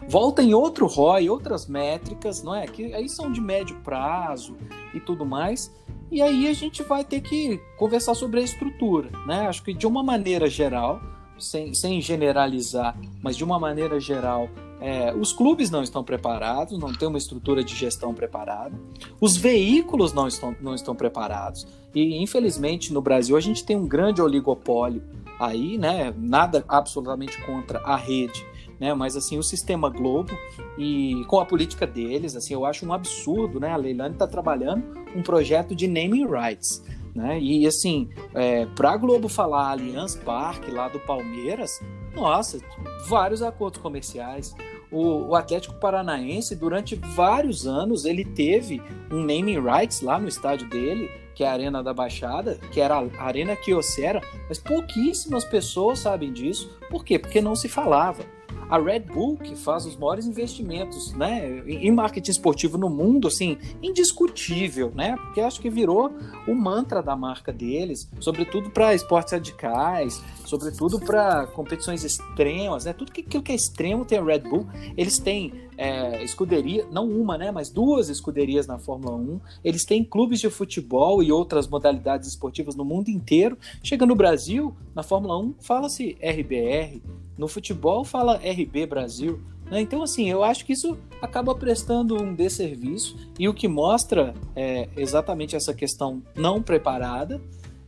volta 0.07 0.41
em 0.43 0.53
outro 0.53 0.85
ROI, 0.87 1.29
outras 1.29 1.67
métricas, 1.67 2.43
não 2.43 2.53
é? 2.53 2.65
Que 2.67 2.93
aí 2.93 3.09
são 3.09 3.31
de 3.31 3.41
médio 3.41 3.77
prazo 3.83 4.55
e 4.93 4.99
tudo 4.99 5.25
mais 5.25 5.71
e 6.11 6.21
aí 6.21 6.47
a 6.47 6.53
gente 6.53 6.83
vai 6.83 7.03
ter 7.03 7.21
que 7.21 7.59
conversar 7.77 8.13
sobre 8.13 8.39
a 8.39 8.43
estrutura, 8.43 9.09
né? 9.25 9.47
Acho 9.47 9.63
que 9.63 9.73
de 9.73 9.87
uma 9.87 10.03
maneira 10.03 10.47
geral, 10.47 11.01
sem, 11.37 11.73
sem 11.73 11.99
generalizar, 11.99 12.97
mas 13.21 13.35
de 13.35 13.43
uma 13.43 13.59
maneira 13.59 13.99
geral, 13.99 14.47
é, 14.79 15.13
os 15.13 15.33
clubes 15.33 15.71
não 15.71 15.81
estão 15.81 16.03
preparados, 16.03 16.77
não 16.77 16.93
tem 16.93 17.07
uma 17.07 17.17
estrutura 17.17 17.63
de 17.63 17.75
gestão 17.75 18.13
preparada, 18.13 18.79
os 19.19 19.35
veículos 19.35 20.13
não 20.13 20.27
estão, 20.27 20.55
não 20.61 20.75
estão 20.75 20.95
preparados. 20.95 21.65
E, 21.93 22.21
infelizmente, 22.21 22.93
no 22.93 23.01
Brasil, 23.01 23.35
a 23.35 23.41
gente 23.41 23.63
tem 23.63 23.75
um 23.75 23.87
grande 23.87 24.21
oligopólio 24.21 25.01
aí, 25.39 25.77
né? 25.77 26.13
Nada 26.15 26.63
absolutamente 26.67 27.41
contra 27.41 27.79
a 27.79 27.95
rede, 27.95 28.45
né? 28.79 28.93
Mas 28.93 29.15
assim, 29.15 29.37
o 29.37 29.43
sistema 29.43 29.89
Globo 29.89 30.31
e 30.77 31.23
com 31.27 31.39
a 31.39 31.45
política 31.45 31.85
deles, 31.85 32.35
assim, 32.35 32.53
eu 32.53 32.65
acho 32.65 32.85
um 32.85 32.93
absurdo, 32.93 33.59
né? 33.59 33.71
A 33.71 33.77
Leilani 33.77 34.13
está 34.13 34.27
trabalhando 34.27 34.83
um 35.15 35.21
projeto 35.21 35.75
de 35.75 35.87
naming 35.87 36.27
rights, 36.27 36.83
né? 37.13 37.39
E 37.39 37.65
assim, 37.65 38.09
é, 38.33 38.65
para 38.65 38.91
a 38.91 38.97
Globo 38.97 39.29
falar 39.29 39.71
Allianz 39.71 40.15
Parque 40.15 40.71
lá 40.71 40.87
do 40.89 40.99
Palmeiras, 40.99 41.79
nossa, 42.13 42.59
vários 43.07 43.41
acordos 43.41 43.81
comerciais. 43.81 44.55
O, 44.91 45.29
o, 45.29 45.35
Atlético 45.35 45.75
Paranaense, 45.75 46.55
durante 46.55 46.95
vários 46.95 47.67
anos, 47.67 48.05
ele 48.05 48.23
teve 48.23 48.81
um 49.11 49.19
naming 49.19 49.59
rights 49.59 50.01
lá 50.01 50.19
no 50.19 50.27
estádio 50.27 50.69
dele, 50.69 51.09
que 51.33 51.43
é 51.43 51.47
a 51.47 51.51
Arena 51.51 51.83
da 51.83 51.93
Baixada, 51.93 52.57
que 52.71 52.79
era 52.79 52.95
a 52.95 53.23
Arena 53.23 53.55
Kyocera, 53.55 54.21
mas 54.47 54.57
pouquíssimas 54.57 55.43
pessoas 55.43 55.99
sabem 55.99 56.31
disso. 56.31 56.77
Por 56.89 57.03
quê? 57.03 57.19
Porque 57.19 57.41
não 57.41 57.55
se 57.55 57.67
falava. 57.67 58.23
A 58.69 58.79
Red 58.79 59.01
Bull, 59.01 59.37
que 59.37 59.55
faz 59.55 59.85
os 59.85 59.95
maiores 59.95 60.25
investimentos 60.25 61.13
né, 61.13 61.63
em 61.67 61.91
marketing 61.91 62.31
esportivo 62.31 62.77
no 62.77 62.89
mundo, 62.89 63.27
assim, 63.27 63.57
indiscutível, 63.81 64.91
né? 64.95 65.15
Porque 65.17 65.41
acho 65.41 65.59
que 65.61 65.69
virou 65.69 66.11
o 66.47 66.55
mantra 66.55 67.01
da 67.01 67.15
marca 67.15 67.51
deles, 67.51 68.09
sobretudo 68.19 68.69
para 68.69 68.93
esportes 68.93 69.33
radicais, 69.33 70.21
sobretudo 70.45 70.99
para 70.99 71.47
competições 71.47 72.03
extremas, 72.03 72.85
né? 72.85 72.93
Tudo 72.93 73.11
que, 73.11 73.21
aquilo 73.21 73.43
que 73.43 73.51
é 73.51 73.55
extremo 73.55 74.05
tem 74.05 74.17
a 74.17 74.23
Red 74.23 74.39
Bull. 74.39 74.67
Eles 74.97 75.17
têm 75.19 75.65
é, 75.77 76.23
escuderia, 76.23 76.87
não 76.91 77.09
uma, 77.09 77.37
né? 77.37 77.51
Mas 77.51 77.69
duas 77.69 78.09
escuderias 78.09 78.67
na 78.67 78.77
Fórmula 78.77 79.15
1. 79.15 79.39
Eles 79.63 79.83
têm 79.83 80.03
clubes 80.03 80.39
de 80.39 80.49
futebol 80.49 81.21
e 81.21 81.31
outras 81.31 81.67
modalidades 81.67 82.29
esportivas 82.29 82.75
no 82.75 82.85
mundo 82.85 83.09
inteiro. 83.09 83.57
Chega 83.83 84.05
no 84.05 84.15
Brasil, 84.15 84.75
na 84.93 85.03
Fórmula 85.03 85.37
1, 85.37 85.55
fala-se 85.59 86.17
RBR, 86.21 87.01
no 87.37 87.47
futebol 87.47 88.03
fala 88.03 88.37
RB 88.37 88.85
Brasil. 88.85 89.41
Né? 89.69 89.81
Então, 89.81 90.03
assim, 90.03 90.29
eu 90.29 90.43
acho 90.43 90.65
que 90.65 90.73
isso 90.73 90.97
acaba 91.21 91.55
prestando 91.55 92.21
um 92.21 92.33
desserviço 92.33 93.17
e 93.37 93.49
o 93.49 93.53
que 93.53 93.67
mostra 93.67 94.33
é 94.55 94.87
exatamente 94.95 95.55
essa 95.55 95.73
questão 95.73 96.21
não 96.35 96.61
preparada. 96.61 97.41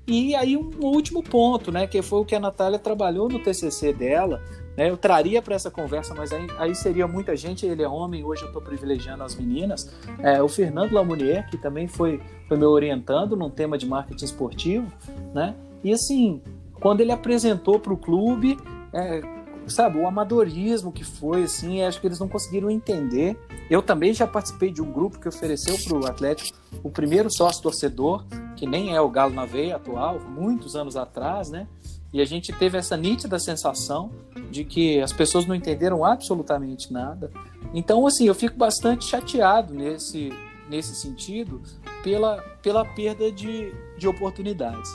E 0.08 0.34
aí 0.36 0.56
um 0.56 0.72
último 0.86 1.22
ponto, 1.22 1.70
né, 1.70 1.86
que 1.86 2.02
foi 2.02 2.20
o 2.22 2.26
que 2.26 2.34
a 2.34 2.40
Natália 2.40 2.80
trabalhou 2.80 3.28
no 3.28 3.40
TCC 3.40 3.92
dela, 3.92 4.42
né, 4.78 4.90
eu 4.90 4.96
traria 4.96 5.42
para 5.42 5.54
essa 5.54 5.70
conversa, 5.70 6.16
mas 6.16 6.32
aí, 6.32 6.48
aí, 6.58 6.74
seria 6.74 7.06
muita 7.06 7.36
gente, 7.36 7.66
ele 7.66 7.84
é 7.84 7.90
homem, 7.90 8.24
hoje 8.24 8.44
eu 8.44 8.48
estou 8.48 8.62
privilegiando 8.62 9.22
as 9.22 9.36
meninas, 9.36 9.94
é, 10.20 10.42
o 10.42 10.48
Fernando 10.48 10.94
Lamounier, 10.94 11.50
que 11.50 11.58
também 11.58 11.88
foi, 11.90 12.22
foi 12.48 12.58
me 12.58 12.64
orientando 12.64 13.36
num 13.36 13.50
tema 13.50 13.78
de 13.78 13.86
marketing 13.86 14.24
esportivo, 14.24 14.88
né, 15.34 15.54
e 15.84 15.92
assim, 15.92 16.42
quando 16.80 17.02
ele 17.02 17.12
apresentou 17.12 17.78
para 17.78 17.92
o 17.92 17.98
clube, 17.98 18.58
é, 18.94 19.22
sabe, 19.70 19.98
o 19.98 20.08
amadorismo 20.08 20.92
que 20.92 21.04
foi, 21.04 21.44
assim, 21.44 21.82
acho 21.82 22.00
que 22.00 22.08
eles 22.08 22.20
não 22.20 22.28
conseguiram 22.28 22.70
entender. 22.70 23.38
Eu 23.70 23.82
também 23.82 24.14
já 24.14 24.26
participei 24.28 24.72
de 24.72 24.82
um 24.82 24.92
grupo 24.92 25.20
que 25.20 25.28
ofereceu 25.28 25.78
para 25.84 25.98
o 25.98 26.06
Atlético 26.06 26.58
o 26.84 26.90
primeiro 26.90 27.30
sócio 27.32 27.62
torcedor, 27.62 28.26
que 28.56 28.66
nem 28.66 28.96
é 28.96 29.02
o 29.02 29.10
Galo 29.10 29.34
na 29.34 29.46
Veia 29.46 29.76
atual, 29.76 30.20
muitos 30.20 30.76
anos 30.76 30.96
atrás, 30.96 31.50
né? 31.50 31.68
E 32.14 32.22
a 32.22 32.26
gente 32.26 32.54
teve 32.54 32.78
essa 32.78 32.96
nítida 32.96 33.38
sensação 33.38 34.12
de 34.50 34.64
que 34.64 35.02
as 35.02 35.12
pessoas 35.12 35.46
não 35.46 35.54
entenderam 35.54 36.06
absolutamente 36.06 36.92
nada. 36.92 37.32
Então, 37.74 38.08
assim, 38.08 38.28
eu 38.28 38.36
fico 38.36 38.58
bastante 38.58 39.06
chateado 39.06 39.74
nesse, 39.74 40.32
nesse 40.70 40.96
sentido 40.96 41.62
pela, 42.04 42.42
pela 42.62 42.86
perda 42.86 43.32
de, 43.32 43.74
de 43.98 44.08
oportunidades. 44.08 44.90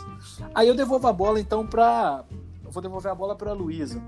Aí 0.54 0.66
eu 0.66 0.74
devolvo 0.74 1.06
a 1.06 1.12
bola, 1.12 1.38
então, 1.38 1.66
para 1.66 2.24
vou 2.72 2.82
devolver 2.82 3.12
a 3.12 3.14
bola 3.14 3.36
para 3.36 3.50
a 3.50 3.54
Luísa. 3.54 4.02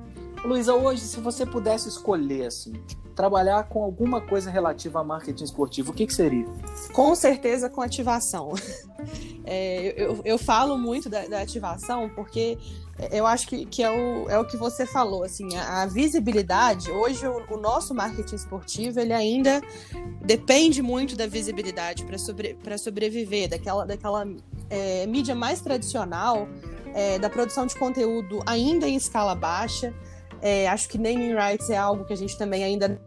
Luísa, 0.44 0.74
hoje, 0.74 1.00
se 1.00 1.20
você 1.20 1.46
pudesse 1.46 1.88
escolher, 1.88 2.46
assim, 2.46 2.74
trabalhar 3.14 3.64
com 3.64 3.83
alguma 3.83 4.20
coisa 4.20 4.50
relativa 4.50 5.00
a 5.00 5.04
marketing 5.04 5.44
esportivo, 5.44 5.90
o 5.90 5.94
que, 5.94 6.07
que 6.07 6.12
seria? 6.12 6.46
Com 6.92 7.14
certeza 7.14 7.70
com 7.70 7.80
ativação. 7.80 8.52
É, 9.46 10.02
eu, 10.02 10.22
eu 10.24 10.38
falo 10.38 10.78
muito 10.78 11.11
da, 11.11 11.26
da, 11.26 11.42
ativação 11.42 12.09
porque 12.09 12.57
eu 13.11 13.26
acho 13.26 13.46
que, 13.46 13.66
que 13.66 13.83
é, 13.83 13.90
o, 13.90 14.30
é 14.30 14.38
o 14.38 14.46
que 14.46 14.57
você 14.57 14.87
falou, 14.87 15.22
assim, 15.22 15.54
a, 15.54 15.83
a 15.83 15.87
visibilidade, 15.87 16.90
hoje 16.90 17.26
o, 17.26 17.44
o, 17.50 17.59
nosso 17.59 17.94
marketing 17.94 18.37
esportivo, 18.37 18.98
ele 18.98 19.12
ainda 19.12 19.61
depende 20.22 20.80
muito 20.80 21.14
da 21.14 21.26
visibilidade 21.26 22.07
para 22.07 22.16
sobre, 22.16 22.57
sobreviver, 22.78 23.50
daquela, 23.50 23.85
daquela 23.85 24.26
é, 24.70 25.07
mídia 25.07 25.35
mais 25.35 25.61
tradicional, 25.61 26.48
é, 26.94 27.18
da 27.18 27.28
produção 27.28 27.66
de 27.66 27.74
conteúdo 27.74 28.40
ainda 28.46 28.88
em 28.88 28.96
escala 28.96 29.35
baixa, 29.35 29.92
é, 30.44 30.68
acho 30.68 30.90
que 30.90 30.98
naming 30.98 31.35
rights 31.35 31.70
é 31.70 31.76
algo 31.78 32.04
que 32.04 32.12
a 32.12 32.16
gente 32.16 32.37
também 32.37 32.62
ainda 32.62 33.00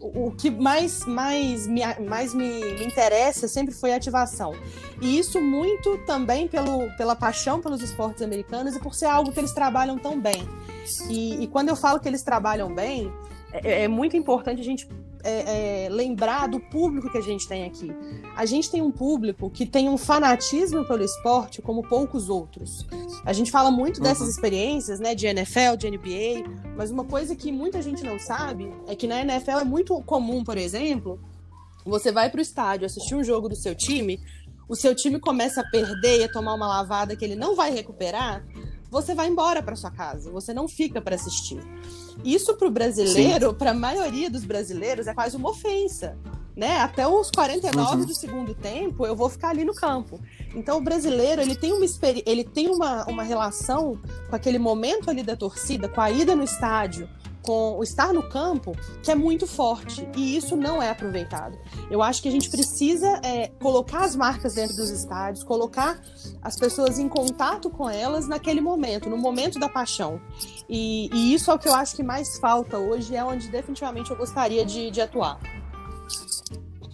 o 0.00 0.30
que 0.30 0.50
mais, 0.50 1.04
mais, 1.04 1.66
me, 1.66 1.82
mais 2.08 2.32
me, 2.32 2.58
me, 2.58 2.84
interessa 2.84 3.46
sempre 3.46 3.74
foi 3.74 3.92
a 3.92 3.96
ativação. 3.96 4.54
E 5.00 5.18
isso 5.18 5.40
muito 5.42 5.98
também 6.06 6.48
pelo, 6.48 6.90
pela 6.96 7.14
paixão 7.14 7.60
pelos 7.60 7.82
esportes 7.82 8.22
americanos 8.22 8.74
e 8.74 8.80
por 8.80 8.94
ser 8.94 9.04
algo 9.04 9.30
que 9.30 9.38
eles 9.38 9.52
trabalham 9.52 9.98
tão 9.98 10.18
bem. 10.18 10.48
E, 11.10 11.44
e 11.44 11.46
quando 11.46 11.68
eu 11.68 11.76
falo 11.76 12.00
que 12.00 12.08
eles 12.08 12.22
trabalham 12.22 12.74
bem, 12.74 13.12
é, 13.52 13.84
é 13.84 13.88
muito 13.88 14.16
importante 14.16 14.60
a 14.60 14.64
gente 14.64 14.88
é, 15.24 15.84
é, 15.84 15.88
lembrar 15.88 16.48
do 16.48 16.60
público 16.60 17.10
que 17.10 17.18
a 17.18 17.22
gente 17.22 17.46
tem 17.46 17.64
aqui. 17.64 17.92
A 18.36 18.46
gente 18.46 18.70
tem 18.70 18.80
um 18.80 18.90
público 18.90 19.50
que 19.50 19.66
tem 19.66 19.88
um 19.88 19.98
fanatismo 19.98 20.84
pelo 20.84 21.02
esporte 21.02 21.60
como 21.60 21.82
poucos 21.82 22.28
outros. 22.28 22.86
A 23.24 23.32
gente 23.32 23.50
fala 23.50 23.70
muito 23.70 24.00
dessas 24.00 24.22
uhum. 24.22 24.30
experiências, 24.30 25.00
né, 25.00 25.14
de 25.14 25.26
NFL, 25.26 25.76
de 25.76 25.90
NBA, 25.90 26.48
mas 26.76 26.90
uma 26.90 27.04
coisa 27.04 27.34
que 27.34 27.50
muita 27.50 27.82
gente 27.82 28.04
não 28.04 28.18
sabe 28.18 28.72
é 28.86 28.94
que 28.94 29.06
na 29.06 29.20
NFL 29.20 29.58
é 29.60 29.64
muito 29.64 30.00
comum, 30.02 30.44
por 30.44 30.56
exemplo, 30.56 31.20
você 31.84 32.12
vai 32.12 32.30
para 32.30 32.38
o 32.38 32.42
estádio 32.42 32.86
assistir 32.86 33.14
um 33.14 33.24
jogo 33.24 33.48
do 33.48 33.56
seu 33.56 33.74
time, 33.74 34.20
o 34.68 34.76
seu 34.76 34.94
time 34.94 35.18
começa 35.18 35.62
a 35.62 35.64
perder 35.64 36.20
e 36.20 36.24
a 36.24 36.32
tomar 36.32 36.54
uma 36.54 36.68
lavada 36.68 37.16
que 37.16 37.24
ele 37.24 37.34
não 37.34 37.56
vai 37.56 37.72
recuperar, 37.72 38.44
você 38.90 39.14
vai 39.14 39.28
embora 39.28 39.62
para 39.62 39.76
sua 39.76 39.90
casa, 39.90 40.30
você 40.30 40.54
não 40.54 40.66
fica 40.66 41.00
para 41.00 41.14
assistir. 41.14 41.60
Isso 42.24 42.54
para 42.56 42.68
o 42.68 42.70
brasileiro, 42.70 43.54
para 43.54 43.70
a 43.70 43.74
maioria 43.74 44.30
dos 44.30 44.44
brasileiros, 44.44 45.06
é 45.06 45.14
quase 45.14 45.36
uma 45.36 45.50
ofensa. 45.50 46.16
Né? 46.58 46.80
Até 46.80 47.06
os 47.06 47.30
49 47.30 48.00
uhum. 48.00 48.04
do 48.04 48.12
segundo 48.12 48.52
tempo, 48.52 49.06
eu 49.06 49.14
vou 49.14 49.28
ficar 49.28 49.50
ali 49.50 49.64
no 49.64 49.72
campo. 49.72 50.18
Então, 50.56 50.78
o 50.78 50.80
brasileiro, 50.80 51.40
ele 51.40 51.54
tem 51.54 51.72
uma 51.72 51.86
ele 52.26 52.42
tem 52.42 52.66
uma, 52.68 53.04
uma 53.04 53.22
relação 53.22 53.96
com 54.28 54.34
aquele 54.34 54.58
momento 54.58 55.08
ali 55.08 55.22
da 55.22 55.36
torcida, 55.36 55.88
com 55.88 56.00
a 56.00 56.10
ida 56.10 56.34
no 56.34 56.42
estádio, 56.42 57.08
com 57.42 57.78
o 57.78 57.82
estar 57.84 58.12
no 58.12 58.28
campo, 58.28 58.76
que 59.04 59.10
é 59.12 59.14
muito 59.14 59.46
forte. 59.46 60.08
E 60.16 60.36
isso 60.36 60.56
não 60.56 60.82
é 60.82 60.90
aproveitado. 60.90 61.56
Eu 61.88 62.02
acho 62.02 62.20
que 62.20 62.28
a 62.28 62.32
gente 62.32 62.50
precisa 62.50 63.06
é, 63.22 63.52
colocar 63.60 64.00
as 64.00 64.16
marcas 64.16 64.54
dentro 64.54 64.74
dos 64.74 64.90
estádios, 64.90 65.44
colocar 65.44 66.02
as 66.42 66.56
pessoas 66.56 66.98
em 66.98 67.08
contato 67.08 67.70
com 67.70 67.88
elas 67.88 68.26
naquele 68.26 68.60
momento, 68.60 69.08
no 69.08 69.16
momento 69.16 69.60
da 69.60 69.68
paixão. 69.68 70.20
E, 70.68 71.08
e 71.14 71.32
isso 71.32 71.52
é 71.52 71.54
o 71.54 71.58
que 71.58 71.68
eu 71.68 71.74
acho 71.74 71.94
que 71.94 72.02
mais 72.02 72.36
falta 72.40 72.78
hoje, 72.78 73.14
é 73.14 73.24
onde 73.24 73.48
definitivamente 73.48 74.10
eu 74.10 74.16
gostaria 74.16 74.64
de, 74.64 74.90
de 74.90 75.00
atuar. 75.00 75.38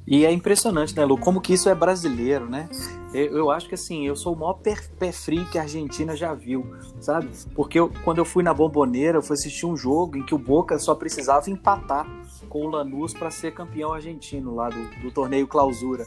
E 0.07 0.27
é 0.27 0.33
impressionante, 0.33 0.95
né, 0.95 1.05
Lu, 1.05 1.17
como 1.17 1.41
que 1.41 1.55
isso 1.55 1.69
é 1.69 1.75
brasileiro, 1.75 2.49
né? 2.49 2.69
Eu, 3.15 3.39
eu 3.39 3.51
acho 3.51 3.69
que 3.69 3.75
assim, 3.75 4.07
eu 4.07 4.15
sou 4.15 4.35
o 4.35 4.39
maior 4.39 4.55
pé, 4.55 4.77
pé 4.99 5.13
frio 5.13 5.49
que 5.51 5.59
a 5.59 5.63
Argentina 5.63 6.15
já 6.15 6.35
viu, 6.35 6.67
sabe? 7.01 7.31
Porque 7.55 7.79
eu, 7.79 7.91
quando 8.05 8.19
eu 8.19 8.25
fui 8.25 8.43
na 8.43 8.53
Bomboneira, 8.53 9.19
eu 9.19 9.23
fui 9.23 9.35
assistir 9.35 9.65
um 9.65 9.77
jogo 9.77 10.19
em 10.19 10.23
que 10.23 10.35
o 10.35 10.39
Boca 10.39 10.79
só 10.79 10.95
precisava 10.95 11.49
empatar 11.49 12.07
com 12.49 12.67
o 12.67 12.69
Lanús 12.69 13.15
para 13.15 13.31
ser 13.31 13.55
campeão 13.55 13.95
argentino 13.95 14.55
lá 14.55 14.69
do, 14.69 15.01
do 15.01 15.11
torneio 15.11 15.47
Clausura. 15.47 16.05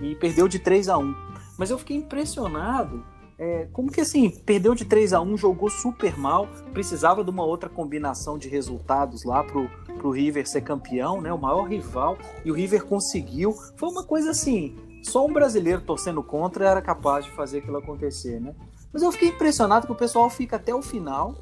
E 0.00 0.14
perdeu 0.16 0.48
de 0.48 0.58
3 0.58 0.88
a 0.88 0.98
1 0.98 1.14
Mas 1.56 1.70
eu 1.70 1.78
fiquei 1.78 1.96
impressionado 1.96 3.02
é, 3.38 3.68
como 3.72 3.90
que 3.90 4.00
assim, 4.00 4.30
perdeu 4.30 4.74
de 4.74 4.84
3 4.84 5.12
a 5.12 5.20
1 5.20 5.36
jogou 5.36 5.68
super 5.68 6.18
mal, 6.18 6.48
precisava 6.72 7.22
de 7.22 7.30
uma 7.30 7.44
outra 7.44 7.68
combinação 7.68 8.38
de 8.38 8.48
resultados 8.48 9.24
lá 9.24 9.44
pro, 9.44 9.68
pro 9.98 10.10
River 10.10 10.48
ser 10.48 10.62
campeão, 10.62 11.20
né? 11.20 11.32
O 11.32 11.38
maior 11.38 11.64
rival, 11.64 12.16
e 12.44 12.50
o 12.50 12.54
River 12.54 12.84
conseguiu. 12.84 13.52
Foi 13.76 13.90
uma 13.90 14.04
coisa 14.04 14.30
assim, 14.30 14.74
só 15.02 15.26
um 15.26 15.32
brasileiro 15.32 15.82
torcendo 15.82 16.22
contra 16.22 16.68
era 16.68 16.82
capaz 16.82 17.26
de 17.26 17.30
fazer 17.32 17.58
aquilo 17.58 17.76
acontecer, 17.76 18.40
né? 18.40 18.54
Mas 18.92 19.02
eu 19.02 19.12
fiquei 19.12 19.28
impressionado 19.28 19.86
que 19.86 19.92
o 19.92 19.96
pessoal 19.96 20.30
fica 20.30 20.56
até 20.56 20.74
o 20.74 20.80
final, 20.80 21.34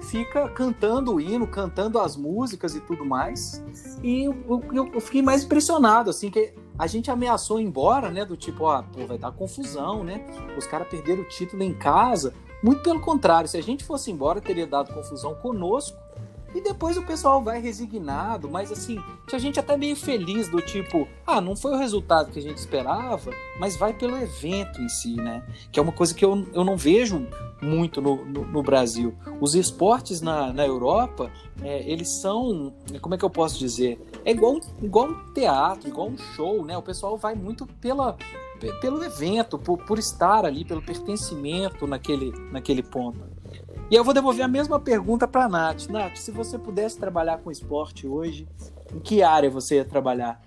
fica 0.00 0.48
cantando 0.48 1.14
o 1.14 1.20
hino, 1.20 1.46
cantando 1.46 1.98
as 1.98 2.16
músicas 2.16 2.74
e 2.74 2.80
tudo 2.80 3.04
mais. 3.04 3.62
E 4.02 4.24
eu, 4.24 4.62
eu, 4.72 4.90
eu 4.94 5.00
fiquei 5.00 5.20
mais 5.20 5.44
impressionado, 5.44 6.08
assim, 6.08 6.30
que 6.30 6.54
a 6.78 6.86
gente 6.86 7.10
ameaçou 7.10 7.60
ir 7.60 7.64
embora, 7.64 8.10
né? 8.10 8.24
Do 8.24 8.36
tipo, 8.36 8.64
ó, 8.64 8.82
pô, 8.82 9.06
vai 9.06 9.18
dar 9.18 9.32
confusão, 9.32 10.04
né? 10.04 10.26
Os 10.56 10.66
caras 10.66 10.88
perderam 10.88 11.22
o 11.22 11.28
título 11.28 11.62
em 11.62 11.72
casa. 11.72 12.34
Muito 12.62 12.82
pelo 12.82 13.00
contrário, 13.00 13.48
se 13.48 13.56
a 13.56 13.62
gente 13.62 13.84
fosse 13.84 14.10
embora, 14.10 14.40
teria 14.40 14.66
dado 14.66 14.92
confusão 14.92 15.34
conosco 15.34 16.05
e 16.56 16.60
depois 16.62 16.96
o 16.96 17.02
pessoal 17.02 17.42
vai 17.42 17.60
resignado, 17.60 18.48
mas 18.48 18.72
assim, 18.72 18.98
tinha 19.26 19.38
gente 19.38 19.60
até 19.60 19.76
meio 19.76 19.94
feliz 19.94 20.48
do 20.48 20.62
tipo, 20.62 21.06
ah, 21.26 21.38
não 21.38 21.54
foi 21.54 21.72
o 21.72 21.76
resultado 21.76 22.32
que 22.32 22.38
a 22.38 22.42
gente 22.42 22.56
esperava, 22.56 23.30
mas 23.60 23.76
vai 23.76 23.92
pelo 23.92 24.16
evento 24.16 24.80
em 24.80 24.88
si, 24.88 25.16
né? 25.16 25.46
Que 25.70 25.78
é 25.78 25.82
uma 25.82 25.92
coisa 25.92 26.14
que 26.14 26.24
eu, 26.24 26.46
eu 26.54 26.64
não 26.64 26.74
vejo 26.74 27.26
muito 27.60 28.00
no, 28.00 28.24
no, 28.24 28.46
no 28.46 28.62
Brasil. 28.62 29.14
Os 29.38 29.54
esportes 29.54 30.22
na, 30.22 30.50
na 30.50 30.66
Europa, 30.66 31.30
é, 31.60 31.82
eles 31.90 32.20
são, 32.22 32.72
como 33.02 33.14
é 33.14 33.18
que 33.18 33.24
eu 33.24 33.30
posso 33.30 33.58
dizer? 33.58 34.00
É 34.24 34.30
igual, 34.30 34.58
igual 34.80 35.08
um 35.08 35.32
teatro, 35.34 35.88
igual 35.88 36.08
um 36.08 36.16
show, 36.16 36.64
né? 36.64 36.76
O 36.78 36.82
pessoal 36.82 37.18
vai 37.18 37.34
muito 37.34 37.66
pela, 37.66 38.16
pelo 38.80 39.04
evento, 39.04 39.58
por, 39.58 39.76
por 39.84 39.98
estar 39.98 40.46
ali, 40.46 40.64
pelo 40.64 40.80
pertencimento 40.80 41.86
naquele, 41.86 42.32
naquele 42.50 42.82
ponto. 42.82 43.35
E 43.88 43.94
eu 43.94 44.02
vou 44.02 44.12
devolver 44.12 44.44
a 44.44 44.48
mesma 44.48 44.80
pergunta 44.80 45.28
para 45.28 45.44
a 45.44 45.48
Nath. 45.48 45.86
Nath, 45.88 46.16
se 46.16 46.32
você 46.32 46.58
pudesse 46.58 46.98
trabalhar 46.98 47.38
com 47.38 47.52
esporte 47.52 48.04
hoje, 48.04 48.48
em 48.92 48.98
que 48.98 49.22
área 49.22 49.48
você 49.48 49.76
ia 49.76 49.84
trabalhar? 49.84 50.40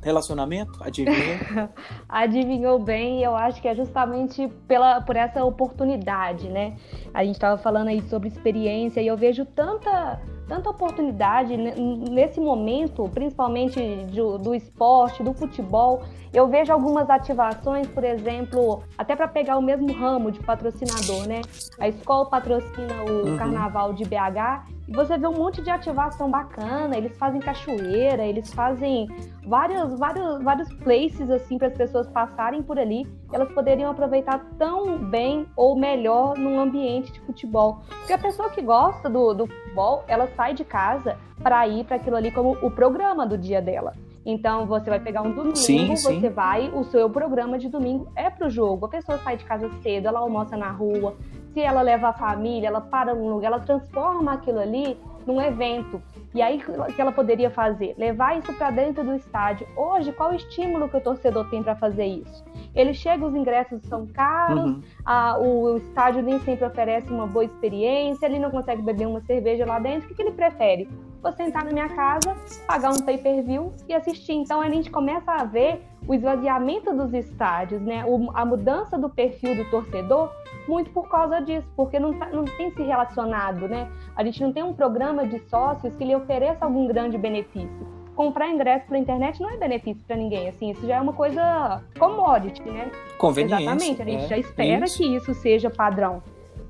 Relacionamento? 0.00 0.78
Adivinhou? 0.80 1.36
Adivinhou 2.08 2.78
bem, 2.78 3.24
eu 3.24 3.34
acho 3.34 3.60
que 3.60 3.66
é 3.66 3.74
justamente 3.74 4.48
pela, 4.68 5.00
por 5.00 5.16
essa 5.16 5.44
oportunidade, 5.44 6.48
né? 6.48 6.76
A 7.12 7.24
gente 7.24 7.34
estava 7.34 7.58
falando 7.58 7.88
aí 7.88 8.00
sobre 8.02 8.28
experiência 8.28 9.00
e 9.00 9.08
eu 9.08 9.16
vejo 9.16 9.44
tanta 9.44 10.20
tanta 10.50 10.68
oportunidade 10.68 11.56
nesse 11.56 12.40
momento, 12.40 13.08
principalmente 13.14 13.80
do, 14.06 14.36
do 14.36 14.52
esporte, 14.52 15.22
do 15.22 15.32
futebol. 15.32 16.02
Eu 16.32 16.48
vejo 16.48 16.72
algumas 16.72 17.08
ativações, 17.08 17.86
por 17.86 18.02
exemplo, 18.02 18.82
até 18.98 19.14
para 19.14 19.28
pegar 19.28 19.56
o 19.56 19.62
mesmo 19.62 19.92
ramo 19.92 20.32
de 20.32 20.40
patrocinador, 20.40 21.28
né? 21.28 21.40
A 21.78 21.86
escola 21.86 22.26
patrocina 22.26 23.04
o 23.04 23.28
uhum. 23.28 23.36
Carnaval 23.36 23.92
de 23.92 24.04
BH 24.04 24.66
e 24.90 24.92
você 24.92 25.16
vê 25.16 25.26
um 25.28 25.32
monte 25.32 25.62
de 25.62 25.70
ativação 25.70 26.28
bacana. 26.28 26.96
Eles 26.96 27.16
fazem 27.16 27.40
cachoeira, 27.40 28.26
eles 28.26 28.52
fazem 28.52 29.08
vários, 29.46 29.96
vários, 29.96 30.42
vários 30.42 30.68
places 30.74 31.30
assim 31.30 31.56
para 31.56 31.68
as 31.68 31.74
pessoas 31.74 32.08
passarem 32.08 32.60
por 32.60 32.76
ali. 32.76 33.06
Elas 33.32 33.52
poderiam 33.52 33.88
aproveitar 33.88 34.44
tão 34.58 34.98
bem 34.98 35.46
ou 35.54 35.76
melhor 35.76 36.36
num 36.36 36.58
ambiente 36.58 37.12
de 37.12 37.20
futebol. 37.20 37.82
Porque 38.00 38.12
a 38.12 38.18
pessoa 38.18 38.50
que 38.50 38.60
gosta 38.60 39.08
do, 39.08 39.32
do 39.32 39.46
futebol, 39.46 40.02
ela 40.08 40.26
sai 40.34 40.54
de 40.54 40.64
casa 40.64 41.16
para 41.40 41.68
ir 41.68 41.84
para 41.84 41.94
aquilo 41.94 42.16
ali 42.16 42.32
como 42.32 42.58
o 42.60 42.70
programa 42.72 43.24
do 43.24 43.38
dia 43.38 43.62
dela. 43.62 43.94
Então 44.26 44.66
você 44.66 44.90
vai 44.90 45.00
pegar 45.00 45.22
um 45.22 45.32
domingo, 45.32 45.56
sim, 45.56 45.96
sim. 45.96 46.20
você 46.20 46.28
vai, 46.28 46.68
o 46.68 46.84
seu 46.84 47.08
programa 47.08 47.58
de 47.58 47.68
domingo 47.68 48.08
é 48.16 48.28
pro 48.28 48.50
jogo. 48.50 48.86
A 48.86 48.88
pessoa 48.88 49.18
sai 49.18 49.36
de 49.36 49.44
casa 49.44 49.70
cedo, 49.82 50.08
ela 50.08 50.18
almoça 50.18 50.56
na 50.56 50.70
rua. 50.70 51.14
Se 51.52 51.60
ela 51.60 51.82
leva 51.82 52.08
a 52.08 52.12
família, 52.12 52.68
ela 52.68 52.80
para 52.80 53.14
num 53.14 53.28
lugar, 53.28 53.48
ela 53.48 53.60
transforma 53.60 54.32
aquilo 54.32 54.60
ali 54.60 54.96
num 55.26 55.40
evento. 55.40 56.00
E 56.34 56.40
aí 56.40 56.62
o 56.68 56.92
que 56.92 57.00
ela 57.00 57.12
poderia 57.12 57.50
fazer? 57.50 57.94
Levar 57.98 58.38
isso 58.38 58.52
para 58.52 58.70
dentro 58.70 59.02
do 59.02 59.14
estádio. 59.14 59.66
Hoje, 59.76 60.12
qual 60.12 60.30
o 60.30 60.34
estímulo 60.34 60.88
que 60.88 60.96
o 60.96 61.00
torcedor 61.00 61.48
tem 61.50 61.62
para 61.62 61.74
fazer 61.74 62.06
isso? 62.06 62.44
Ele 62.74 62.94
chega, 62.94 63.26
os 63.26 63.34
ingressos 63.34 63.82
são 63.82 64.06
caros, 64.06 64.64
uhum. 64.64 64.82
a, 65.04 65.38
o, 65.38 65.72
o, 65.72 65.76
estádio 65.78 66.22
nem 66.22 66.38
sempre 66.40 66.64
oferece 66.64 67.10
uma 67.10 67.26
boa 67.26 67.44
experiência, 67.44 68.26
ele 68.26 68.38
não 68.38 68.50
consegue 68.50 68.80
beber 68.80 69.08
uma 69.08 69.20
cerveja 69.22 69.66
lá 69.66 69.80
dentro. 69.80 70.04
O 70.04 70.08
que, 70.08 70.14
que 70.14 70.22
ele 70.22 70.32
prefere? 70.32 70.88
Vou 71.20 71.32
sentar 71.32 71.64
na 71.64 71.72
minha 71.72 71.88
casa, 71.88 72.34
pagar 72.66 72.92
um 72.92 73.04
pay-per-view 73.04 73.72
e 73.88 73.94
assistir. 73.94 74.34
Então 74.34 74.60
a 74.60 74.68
gente 74.70 74.88
começa 74.88 75.32
a 75.32 75.44
ver 75.44 75.82
o 76.06 76.14
esvaziamento 76.14 76.94
dos 76.94 77.12
estádios, 77.12 77.82
né? 77.82 78.04
O, 78.06 78.30
a 78.34 78.44
mudança 78.44 78.96
do 78.96 79.10
perfil 79.10 79.56
do 79.56 79.68
torcedor 79.68 80.30
muito 80.70 80.90
por 80.90 81.08
causa 81.08 81.40
disso, 81.40 81.66
porque 81.74 81.98
não, 81.98 82.16
tá, 82.16 82.28
não 82.30 82.44
tem 82.44 82.70
se 82.70 82.82
relacionado, 82.82 83.68
né? 83.68 83.90
A 84.14 84.24
gente 84.24 84.40
não 84.40 84.52
tem 84.52 84.62
um 84.62 84.72
programa 84.72 85.26
de 85.26 85.40
sócios 85.48 85.94
que 85.96 86.04
lhe 86.04 86.14
ofereça 86.14 86.64
algum 86.64 86.86
grande 86.86 87.18
benefício. 87.18 88.00
Comprar 88.14 88.48
ingresso 88.48 88.86
pela 88.86 88.98
internet 88.98 89.40
não 89.40 89.50
é 89.50 89.56
benefício 89.56 90.02
para 90.06 90.16
ninguém, 90.16 90.48
assim, 90.48 90.70
isso 90.70 90.86
já 90.86 90.96
é 90.96 91.00
uma 91.00 91.12
coisa 91.12 91.82
commodity, 91.98 92.62
né? 92.62 92.90
Conveniente. 93.18 93.62
Exatamente, 93.62 94.02
a 94.02 94.04
gente 94.04 94.24
é, 94.24 94.28
já 94.28 94.38
espera 94.38 94.84
isso. 94.84 94.98
que 94.98 95.16
isso 95.16 95.34
seja 95.34 95.68
padrão. 95.68 96.22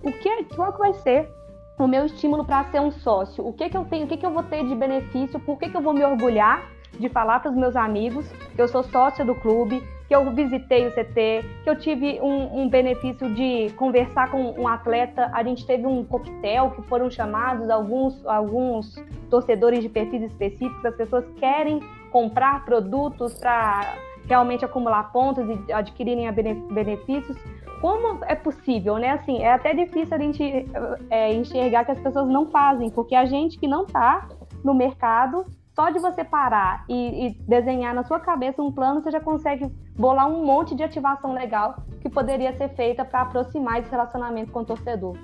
o 0.02 0.10
que, 0.10 0.44
qual 0.54 0.72
que 0.72 0.78
vai 0.78 0.94
ser 0.94 1.28
o 1.78 1.86
meu 1.86 2.06
estímulo 2.06 2.44
para 2.44 2.64
ser 2.64 2.80
um 2.80 2.90
sócio? 2.90 3.46
O 3.46 3.52
que, 3.52 3.68
que 3.68 3.76
eu 3.76 3.84
tenho, 3.84 4.06
o 4.06 4.08
que, 4.08 4.16
que 4.16 4.24
eu 4.24 4.30
vou 4.30 4.42
ter 4.42 4.64
de 4.64 4.74
benefício? 4.74 5.38
Por 5.40 5.58
que, 5.58 5.68
que 5.68 5.76
eu 5.76 5.82
vou 5.82 5.92
me 5.92 6.04
orgulhar 6.04 6.70
de 6.98 7.08
falar 7.08 7.40
para 7.40 7.50
os 7.50 7.56
meus 7.56 7.76
amigos 7.76 8.28
que 8.54 8.60
eu 8.60 8.68
sou 8.68 8.82
sócia 8.82 9.24
do 9.24 9.34
clube, 9.34 9.82
que 10.10 10.14
eu 10.14 10.28
visitei 10.34 10.88
o 10.88 10.90
CT, 10.90 11.44
que 11.62 11.70
eu 11.70 11.76
tive 11.76 12.20
um, 12.20 12.62
um, 12.62 12.68
benefício 12.68 13.32
de 13.32 13.70
conversar 13.76 14.30
com 14.30 14.60
um 14.60 14.66
atleta. 14.66 15.30
A 15.32 15.42
gente 15.44 15.64
teve 15.64 15.86
um 15.86 16.04
coquetel 16.04 16.72
que 16.72 16.82
foram 16.82 17.08
chamados 17.08 17.70
alguns, 17.70 18.26
alguns 18.26 18.96
torcedores 19.30 19.80
de 19.80 19.88
perfis 19.88 20.22
específicos. 20.22 20.84
As 20.84 20.96
pessoas 20.96 21.24
querem 21.38 21.80
comprar 22.10 22.64
produtos 22.64 23.34
para 23.34 23.94
realmente 24.26 24.64
acumular 24.64 25.12
pontos 25.12 25.44
e 25.48 25.72
adquirirem 25.72 26.28
benefícios. 26.72 27.36
Como 27.80 28.24
é 28.24 28.34
possível, 28.34 28.98
né? 28.98 29.10
Assim, 29.10 29.42
é 29.42 29.52
até 29.52 29.72
difícil 29.72 30.14
a 30.14 30.18
gente 30.18 30.42
é, 31.08 31.32
enxergar 31.32 31.84
que 31.84 31.92
as 31.92 32.00
pessoas 32.00 32.28
não 32.28 32.50
fazem, 32.50 32.90
porque 32.90 33.14
a 33.14 33.24
gente 33.24 33.58
que 33.58 33.68
não 33.68 33.84
está 33.84 34.28
no 34.64 34.74
mercado 34.74 35.46
só 35.80 35.88
de 35.88 35.98
você 35.98 36.22
parar 36.22 36.84
e, 36.86 37.28
e, 37.28 37.30
desenhar 37.48 37.94
na 37.94 38.04
sua 38.04 38.20
cabeça 38.20 38.60
um 38.60 38.70
plano, 38.70 39.00
você 39.00 39.10
já 39.10 39.18
consegue 39.18 39.66
bolar 39.96 40.28
um 40.28 40.44
monte 40.44 40.74
de 40.74 40.82
ativação 40.82 41.32
legal 41.32 41.82
que 42.02 42.10
poderia 42.10 42.54
ser 42.54 42.68
feita 42.74 43.02
para 43.02 43.22
aproximar 43.22 43.80
esse 43.80 43.90
relacionamento 43.90 44.52
com 44.52 44.60
o 44.60 44.64
torcedor. 44.64 45.16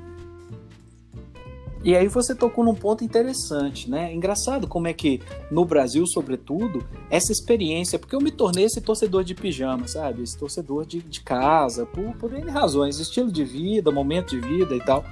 E 1.85 1.95
aí 1.95 2.09
você 2.09 2.35
tocou 2.35 2.65
num 2.65 2.75
ponto 2.75 3.05
interessante, 3.05 3.89
né? 3.91 4.15
Engraçado 4.15 4.67
como 4.67 4.89
é 4.89 4.95
que 4.95 5.21
no 5.51 5.65
Brasil, 5.67 6.07
sobretudo, 6.07 6.83
essa 7.11 7.31
experiência, 7.31 7.99
porque 7.99 8.17
eu 8.17 8.21
me 8.21 8.31
tornei 8.31 8.65
esse 8.65 8.81
torcedor 8.81 9.25
de 9.25 9.35
pijama, 9.35 9.87
sabe? 9.87 10.23
Esse 10.23 10.39
torcedor 10.39 10.87
de, 10.87 11.01
de 11.01 11.21
casa, 11.21 11.85
por, 11.85 12.17
por 12.17 12.33
N 12.33 12.51
razões, 12.51 12.99
estilo 12.99 13.31
de 13.31 13.45
vida, 13.45 13.93
momento 13.93 14.31
de 14.31 14.41
vida 14.41 14.75
e 14.75 14.81
tal. 14.81 15.05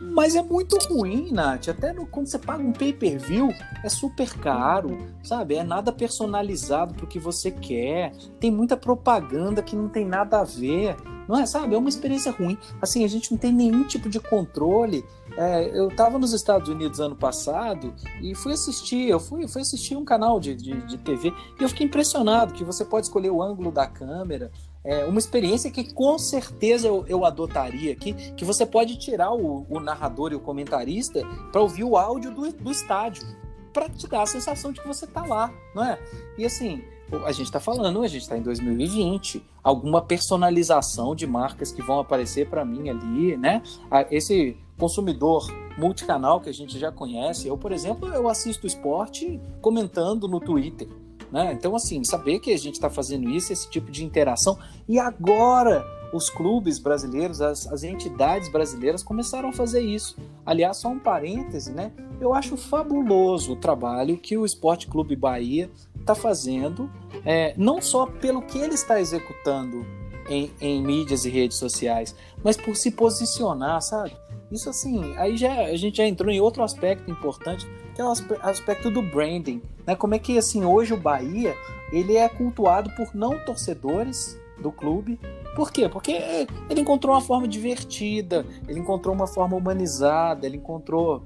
Mas 0.00 0.34
é 0.34 0.42
muito 0.42 0.76
ruim, 0.88 1.32
Nath. 1.32 1.68
Até 1.68 1.92
no, 1.92 2.06
quando 2.06 2.26
você 2.26 2.38
paga 2.38 2.62
um 2.62 2.72
pay-per-view, 2.72 3.48
é 3.82 3.88
super 3.88 4.32
caro, 4.38 4.98
sabe? 5.22 5.54
É 5.54 5.64
nada 5.64 5.92
personalizado 5.92 6.94
pro 6.94 7.06
que 7.06 7.18
você 7.18 7.50
quer. 7.50 8.12
Tem 8.38 8.50
muita 8.50 8.76
propaganda 8.76 9.62
que 9.62 9.74
não 9.74 9.88
tem 9.88 10.04
nada 10.04 10.40
a 10.40 10.44
ver. 10.44 10.96
Não 11.26 11.38
é, 11.38 11.46
sabe? 11.46 11.74
É 11.74 11.78
uma 11.78 11.88
experiência 11.88 12.30
ruim. 12.30 12.58
Assim, 12.82 13.04
a 13.04 13.08
gente 13.08 13.30
não 13.30 13.38
tem 13.38 13.52
nenhum 13.52 13.84
tipo 13.84 14.08
de 14.08 14.20
controle. 14.20 15.04
É, 15.36 15.70
eu 15.76 15.88
estava 15.88 16.18
nos 16.18 16.32
Estados 16.32 16.68
Unidos 16.68 17.00
ano 17.00 17.16
passado 17.16 17.94
e 18.20 18.34
fui 18.34 18.52
assistir, 18.52 19.08
eu 19.08 19.18
fui, 19.18 19.48
fui 19.48 19.62
assistir 19.62 19.96
um 19.96 20.04
canal 20.04 20.38
de, 20.38 20.54
de, 20.54 20.86
de 20.86 20.98
TV 20.98 21.32
e 21.58 21.62
eu 21.62 21.68
fiquei 21.68 21.86
impressionado 21.86 22.52
que 22.52 22.62
você 22.62 22.84
pode 22.84 23.06
escolher 23.06 23.30
o 23.30 23.42
ângulo 23.42 23.72
da 23.72 23.86
câmera, 23.86 24.52
é 24.84 25.04
uma 25.06 25.18
experiência 25.18 25.70
que 25.70 25.92
com 25.94 26.18
certeza 26.18 26.86
eu, 26.86 27.04
eu 27.08 27.24
adotaria 27.24 27.92
aqui, 27.92 28.12
que 28.32 28.44
você 28.44 28.66
pode 28.66 28.98
tirar 28.98 29.32
o, 29.32 29.66
o 29.68 29.80
narrador 29.80 30.32
e 30.32 30.34
o 30.34 30.40
comentarista 30.40 31.22
para 31.50 31.60
ouvir 31.60 31.84
o 31.84 31.96
áudio 31.96 32.30
do, 32.30 32.52
do 32.52 32.70
estádio, 32.70 33.24
para 33.72 33.88
te 33.88 34.06
dar 34.06 34.22
a 34.22 34.26
sensação 34.26 34.72
de 34.72 34.80
que 34.80 34.86
você 34.86 35.06
está 35.06 35.24
lá, 35.24 35.52
não 35.74 35.84
é? 35.84 35.98
E 36.36 36.44
assim, 36.44 36.82
a 37.24 37.32
gente 37.32 37.46
está 37.46 37.58
falando, 37.58 38.02
a 38.02 38.08
gente 38.08 38.22
está 38.22 38.36
em 38.36 38.42
2020, 38.42 39.42
alguma 39.62 40.02
personalização 40.02 41.14
de 41.14 41.26
marcas 41.26 41.72
que 41.72 41.82
vão 41.82 41.98
aparecer 41.98 42.48
para 42.48 42.64
mim 42.64 42.88
ali, 42.88 43.36
né? 43.36 43.62
Esse 44.10 44.56
consumidor 44.78 45.46
multicanal 45.78 46.40
que 46.40 46.48
a 46.48 46.52
gente 46.52 46.78
já 46.78 46.92
conhece, 46.92 47.48
eu, 47.48 47.56
por 47.56 47.72
exemplo, 47.72 48.08
eu 48.08 48.28
assisto 48.28 48.66
esporte 48.66 49.40
comentando 49.60 50.28
no 50.28 50.40
Twitter. 50.40 50.88
Né? 51.34 51.52
Então, 51.52 51.74
assim, 51.74 52.04
saber 52.04 52.38
que 52.38 52.52
a 52.52 52.56
gente 52.56 52.74
está 52.74 52.88
fazendo 52.88 53.28
isso, 53.28 53.52
esse 53.52 53.68
tipo 53.68 53.90
de 53.90 54.04
interação, 54.04 54.56
e 54.88 55.00
agora 55.00 55.84
os 56.12 56.30
clubes 56.30 56.78
brasileiros, 56.78 57.40
as, 57.40 57.66
as, 57.66 57.82
entidades 57.82 58.48
brasileiras 58.48 59.02
começaram 59.02 59.48
a 59.48 59.52
fazer 59.52 59.80
isso. 59.80 60.16
Aliás, 60.46 60.76
só 60.76 60.90
um 60.90 60.98
parêntese, 61.00 61.72
né? 61.72 61.90
Eu 62.20 62.32
acho 62.32 62.56
fabuloso 62.56 63.54
o 63.54 63.56
trabalho 63.56 64.16
que 64.16 64.38
o 64.38 64.46
Esporte 64.46 64.86
Clube 64.86 65.16
Bahia 65.16 65.68
está 65.98 66.14
fazendo, 66.14 66.88
é, 67.26 67.52
não 67.56 67.82
só 67.82 68.06
pelo 68.06 68.40
que 68.40 68.56
ele 68.56 68.74
está 68.74 69.00
executando 69.00 69.84
em, 70.28 70.52
em 70.60 70.80
mídias 70.80 71.24
e 71.24 71.30
redes 71.30 71.56
sociais, 71.56 72.14
mas 72.44 72.56
por 72.56 72.76
se 72.76 72.92
posicionar, 72.92 73.82
sabe? 73.82 74.16
Isso 74.52 74.70
assim, 74.70 75.16
aí 75.16 75.36
já 75.36 75.64
a 75.64 75.76
gente 75.76 75.96
já 75.96 76.06
entrou 76.06 76.30
em 76.30 76.40
outro 76.40 76.62
aspecto 76.62 77.10
importante, 77.10 77.66
que 77.94 78.00
é 78.00 78.04
o 78.04 78.12
aspecto 78.42 78.90
do 78.90 79.00
branding, 79.02 79.62
né? 79.86 79.94
Como 79.94 80.14
é 80.14 80.18
que 80.18 80.36
assim 80.36 80.64
hoje 80.64 80.92
o 80.92 80.96
Bahia 80.96 81.54
ele 81.92 82.16
é 82.16 82.28
cultuado 82.28 82.90
por 82.96 83.14
não 83.14 83.38
torcedores 83.44 84.38
do 84.60 84.72
clube. 84.72 85.18
Por 85.54 85.70
quê? 85.70 85.88
Porque 85.88 86.46
ele 86.68 86.80
encontrou 86.80 87.14
uma 87.14 87.20
forma 87.20 87.46
divertida, 87.46 88.44
ele 88.66 88.80
encontrou 88.80 89.14
uma 89.14 89.26
forma 89.26 89.56
humanizada, 89.56 90.46
ele 90.46 90.56
encontrou 90.56 91.24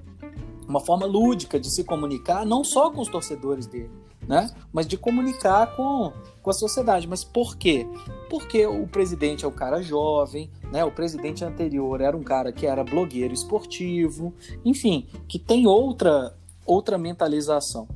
uma 0.68 0.80
forma 0.80 1.06
lúdica 1.06 1.58
de 1.58 1.70
se 1.70 1.82
comunicar, 1.84 2.44
não 2.44 2.62
só 2.62 2.90
com 2.90 3.00
os 3.00 3.08
torcedores 3.08 3.66
dele, 3.66 3.90
né? 4.26 4.50
Mas 4.70 4.86
de 4.86 4.98
comunicar 4.98 5.74
com, 5.74 6.12
com 6.42 6.50
a 6.50 6.52
sociedade. 6.52 7.08
Mas 7.08 7.24
por 7.24 7.56
quê? 7.56 7.86
Porque 8.28 8.66
o 8.66 8.86
presidente 8.86 9.46
é 9.46 9.48
um 9.48 9.52
cara 9.52 9.80
jovem, 9.80 10.50
né? 10.70 10.84
O 10.84 10.90
presidente 10.90 11.42
anterior 11.42 12.02
era 12.02 12.14
um 12.14 12.22
cara 12.22 12.52
que 12.52 12.66
era 12.66 12.84
blogueiro 12.84 13.32
esportivo, 13.32 14.34
enfim, 14.62 15.06
que 15.26 15.38
tem 15.38 15.66
outra 15.66 16.36
outra 16.68 16.98
mentalização. 16.98 17.88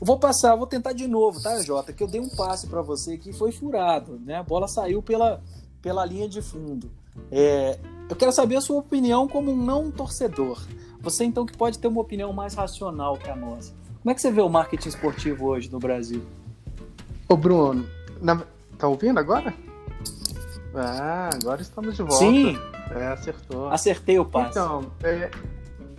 Eu 0.00 0.06
vou 0.06 0.18
passar, 0.18 0.54
vou 0.54 0.66
tentar 0.66 0.92
de 0.92 1.08
novo, 1.08 1.40
tá, 1.40 1.60
Jota? 1.62 1.92
Que 1.92 2.02
eu 2.02 2.08
dei 2.08 2.20
um 2.20 2.28
passe 2.28 2.66
para 2.66 2.82
você 2.82 3.16
que 3.16 3.32
foi 3.32 3.50
furado, 3.50 4.20
né? 4.24 4.36
A 4.36 4.42
bola 4.42 4.68
saiu 4.68 5.02
pela, 5.02 5.40
pela 5.80 6.04
linha 6.04 6.28
de 6.28 6.42
fundo. 6.42 6.90
É, 7.30 7.78
eu 8.08 8.16
quero 8.16 8.32
saber 8.32 8.56
a 8.56 8.60
sua 8.60 8.78
opinião 8.78 9.26
como 9.26 9.52
um 9.52 9.56
não 9.56 9.90
torcedor. 9.90 10.60
Você 11.00 11.24
então 11.24 11.46
que 11.46 11.56
pode 11.56 11.78
ter 11.78 11.88
uma 11.88 12.00
opinião 12.00 12.32
mais 12.32 12.54
racional 12.54 13.16
que 13.16 13.30
a 13.30 13.36
nossa. 13.36 13.72
Como 14.02 14.10
é 14.10 14.14
que 14.14 14.20
você 14.20 14.30
vê 14.30 14.40
o 14.40 14.48
marketing 14.48 14.88
esportivo 14.88 15.46
hoje 15.46 15.70
no 15.70 15.78
Brasil? 15.78 16.22
Ô 17.28 17.36
Bruno, 17.36 17.86
na... 18.20 18.42
tá 18.76 18.88
ouvindo 18.88 19.18
agora? 19.18 19.54
Ah, 20.74 21.30
agora 21.32 21.62
estamos 21.62 21.96
de 21.96 22.02
volta. 22.02 22.18
Sim. 22.18 22.58
É, 22.90 23.06
acertou. 23.06 23.68
Acertei 23.68 24.18
o 24.18 24.24
passe. 24.24 24.50
Então, 24.50 24.90
é, 25.02 25.30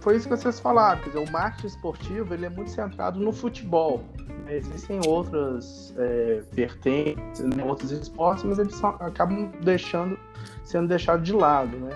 foi 0.03 0.17
isso 0.17 0.27
que 0.27 0.35
vocês 0.35 0.59
falaram. 0.59 0.99
Quer 1.01 1.11
dizer, 1.11 1.29
o 1.29 1.31
marketing 1.31 1.67
esportivo 1.67 2.33
ele 2.33 2.45
é 2.45 2.49
muito 2.49 2.69
centrado 2.69 3.19
no 3.19 3.31
futebol. 3.31 4.03
Existem 4.49 4.99
outras 5.07 5.95
é, 5.97 6.43
vertentes, 6.51 7.39
né, 7.39 7.63
outros 7.63 7.89
esportes, 7.91 8.43
mas 8.43 8.59
eles 8.59 8.83
acabam 8.83 9.49
deixando, 9.61 10.19
sendo 10.65 10.89
deixados 10.89 11.25
de 11.25 11.31
lado, 11.31 11.77
né? 11.77 11.89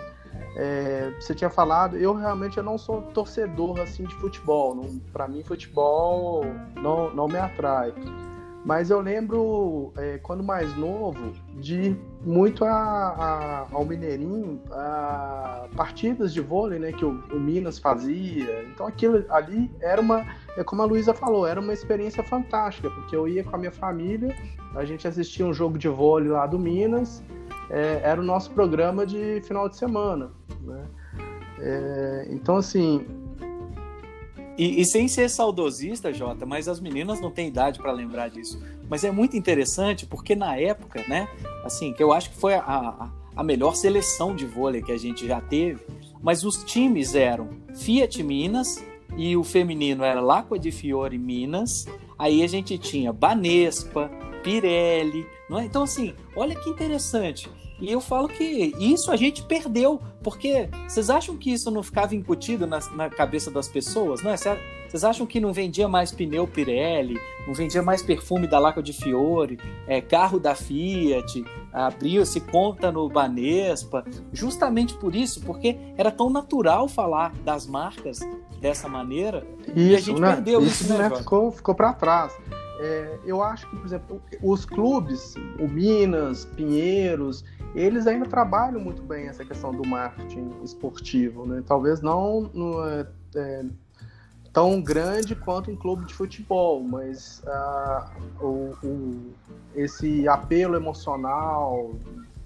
É, 0.55 1.13
você 1.19 1.35
tinha 1.35 1.49
falado, 1.49 1.97
eu 1.97 2.15
realmente 2.15 2.57
eu 2.57 2.63
não 2.63 2.77
sou 2.77 3.01
torcedor 3.01 3.79
assim 3.81 4.05
de 4.05 4.15
futebol. 4.15 4.89
Para 5.11 5.27
mim, 5.27 5.43
futebol 5.43 6.45
não, 6.75 7.13
não 7.13 7.27
me 7.27 7.37
atrai. 7.37 7.93
Mas 8.67 8.89
eu 8.89 8.99
lembro, 8.99 9.93
é, 9.95 10.17
quando 10.17 10.43
mais 10.43 10.75
novo, 10.75 11.31
de 11.55 11.83
ir 11.83 12.01
muito 12.21 12.65
a, 12.65 12.73
a, 12.73 13.67
ao 13.71 13.85
Mineirinho, 13.85 14.61
a 14.69 15.69
partidas 15.73 16.33
de 16.33 16.41
vôlei 16.41 16.77
né, 16.77 16.91
que 16.91 17.05
o, 17.05 17.11
o, 17.31 17.39
Minas 17.39 17.79
fazia. 17.79 18.63
Então 18.63 18.85
aquilo 18.85 19.23
ali 19.29 19.71
era 19.79 20.01
uma, 20.01 20.27
é 20.57 20.65
como 20.65 20.81
a 20.81 20.85
Luísa 20.85 21.13
falou, 21.13 21.47
era 21.47 21.61
uma 21.61 21.71
experiência 21.71 22.21
fantástica, 22.23 22.89
porque 22.89 23.15
eu 23.15 23.25
ia 23.25 23.41
com 23.41 23.55
a 23.55 23.57
minha 23.57 23.71
família, 23.71 24.35
a 24.75 24.83
gente 24.83 25.07
assistia 25.07 25.45
um 25.45 25.53
jogo 25.53 25.77
de 25.77 25.87
vôlei 25.87 26.27
lá 26.27 26.45
do 26.45 26.59
Minas, 26.59 27.23
é, 27.69 28.01
era 28.03 28.19
o 28.19 28.23
nosso 28.23 28.51
programa 28.51 29.05
de 29.05 29.39
final 29.45 29.69
de 29.69 29.77
semana. 29.77 30.29
Né? 30.59 30.85
É, 31.59 32.27
então, 32.31 32.57
assim, 32.57 33.07
e, 34.57 34.81
e, 34.81 34.85
sem 34.85 35.07
ser 35.07 35.29
saudosista, 35.29 36.11
Jota, 36.11 36.45
mas 36.45 36.67
as 36.67 36.79
meninas 36.79 37.21
não 37.21 37.29
têm 37.29 37.47
idade 37.47 37.79
para 37.79 37.91
lembrar 37.91 38.29
disso. 38.29 38.59
Mas 38.89 39.03
é 39.03 39.11
muito 39.11 39.37
interessante 39.37 40.05
porque 40.05 40.35
na 40.35 40.57
época, 40.57 41.05
né, 41.07 41.27
assim, 41.63 41.93
que 41.93 42.01
eu 42.01 42.11
acho 42.11 42.31
que 42.31 42.37
foi 42.37 42.55
a, 42.55 42.61
a, 42.61 43.09
a 43.35 43.43
melhor 43.43 43.75
seleção 43.75 44.35
de 44.35 44.45
vôlei 44.45 44.81
que 44.81 44.91
a 44.91 44.97
gente 44.97 45.27
já 45.27 45.39
teve, 45.39 45.85
mas 46.21 46.43
os 46.43 46.63
times 46.63 47.13
eram 47.13 47.49
Fiat 47.75 48.23
Minas 48.23 48.83
e 49.15 49.37
o 49.37 49.43
feminino 49.43 50.03
era 50.03 50.19
Lacqua 50.19 50.57
de 50.57 50.71
Fiore 50.71 51.17
Minas. 51.17 51.85
Aí 52.17 52.43
a 52.43 52.47
gente 52.47 52.77
tinha 52.79 53.13
Banespa, 53.13 54.09
Pirelli, 54.43 55.25
é? 55.51 55.63
Então 55.63 55.83
assim, 55.83 56.13
olha 56.35 56.55
que 56.55 56.69
interessante. 56.69 57.49
E 57.79 57.91
eu 57.91 58.01
falo 58.01 58.27
que 58.27 58.73
isso 58.79 59.11
a 59.11 59.15
gente 59.15 59.43
perdeu, 59.43 60.01
porque 60.23 60.69
vocês 60.87 61.09
acham 61.09 61.37
que 61.37 61.51
isso 61.51 61.69
não 61.69 61.83
ficava 61.83 62.15
incutido 62.15 62.65
na, 62.65 62.79
na 62.95 63.09
cabeça 63.09 63.51
das 63.51 63.67
pessoas? 63.67 64.23
Não 64.23 64.31
é? 64.31 64.37
Vocês 64.37 65.03
acham 65.03 65.27
que 65.27 65.39
não 65.39 65.53
vendia 65.53 65.87
mais 65.87 66.11
pneu 66.11 66.47
Pirelli, 66.47 67.19
não 67.45 67.53
vendia 67.53 67.83
mais 67.83 68.01
perfume 68.01 68.47
da 68.47 68.57
Laca 68.57 68.81
de 68.81 68.93
Fiore, 68.93 69.59
é, 69.85 70.01
carro 70.01 70.39
da 70.39 70.55
Fiat, 70.55 71.43
abriu-se 71.71 72.39
conta 72.39 72.91
no 72.91 73.07
Banespa, 73.09 74.03
justamente 74.31 74.93
por 74.95 75.15
isso, 75.15 75.41
porque 75.41 75.77
era 75.97 76.09
tão 76.09 76.29
natural 76.29 76.87
falar 76.87 77.33
das 77.43 77.67
marcas 77.67 78.19
dessa 78.59 78.87
maneira 78.87 79.45
isso, 79.67 79.77
e 79.77 79.95
a 79.95 79.99
gente 79.99 80.21
né? 80.21 80.33
perdeu 80.33 80.61
isso, 80.61 80.83
isso 80.83 80.93
né, 80.97 81.09
ficou, 81.15 81.51
ficou 81.51 81.75
para 81.75 81.93
trás. 81.93 82.33
É, 82.79 83.17
eu 83.25 83.41
acho 83.41 83.67
que, 83.69 83.75
por 83.75 83.85
exemplo, 83.85 84.21
os 84.41 84.65
clubes, 84.65 85.33
o 85.59 85.67
Minas, 85.67 86.45
Pinheiros, 86.45 87.43
eles 87.75 88.07
ainda 88.07 88.25
trabalham 88.25 88.79
muito 88.79 89.01
bem 89.01 89.27
essa 89.27 89.45
questão 89.45 89.71
do 89.71 89.85
marketing 89.87 90.51
esportivo, 90.63 91.45
né? 91.45 91.63
Talvez 91.65 92.01
não 92.01 92.49
no, 92.53 92.85
é, 92.87 93.07
é 93.35 93.65
tão 94.51 94.81
grande 94.81 95.35
quanto 95.35 95.69
um 95.69 95.75
clube 95.75 96.05
de 96.05 96.13
futebol, 96.13 96.83
mas 96.83 97.43
uh, 97.45 98.43
o, 98.43 98.75
o, 98.83 99.33
esse 99.75 100.27
apelo 100.27 100.75
emocional 100.75 101.93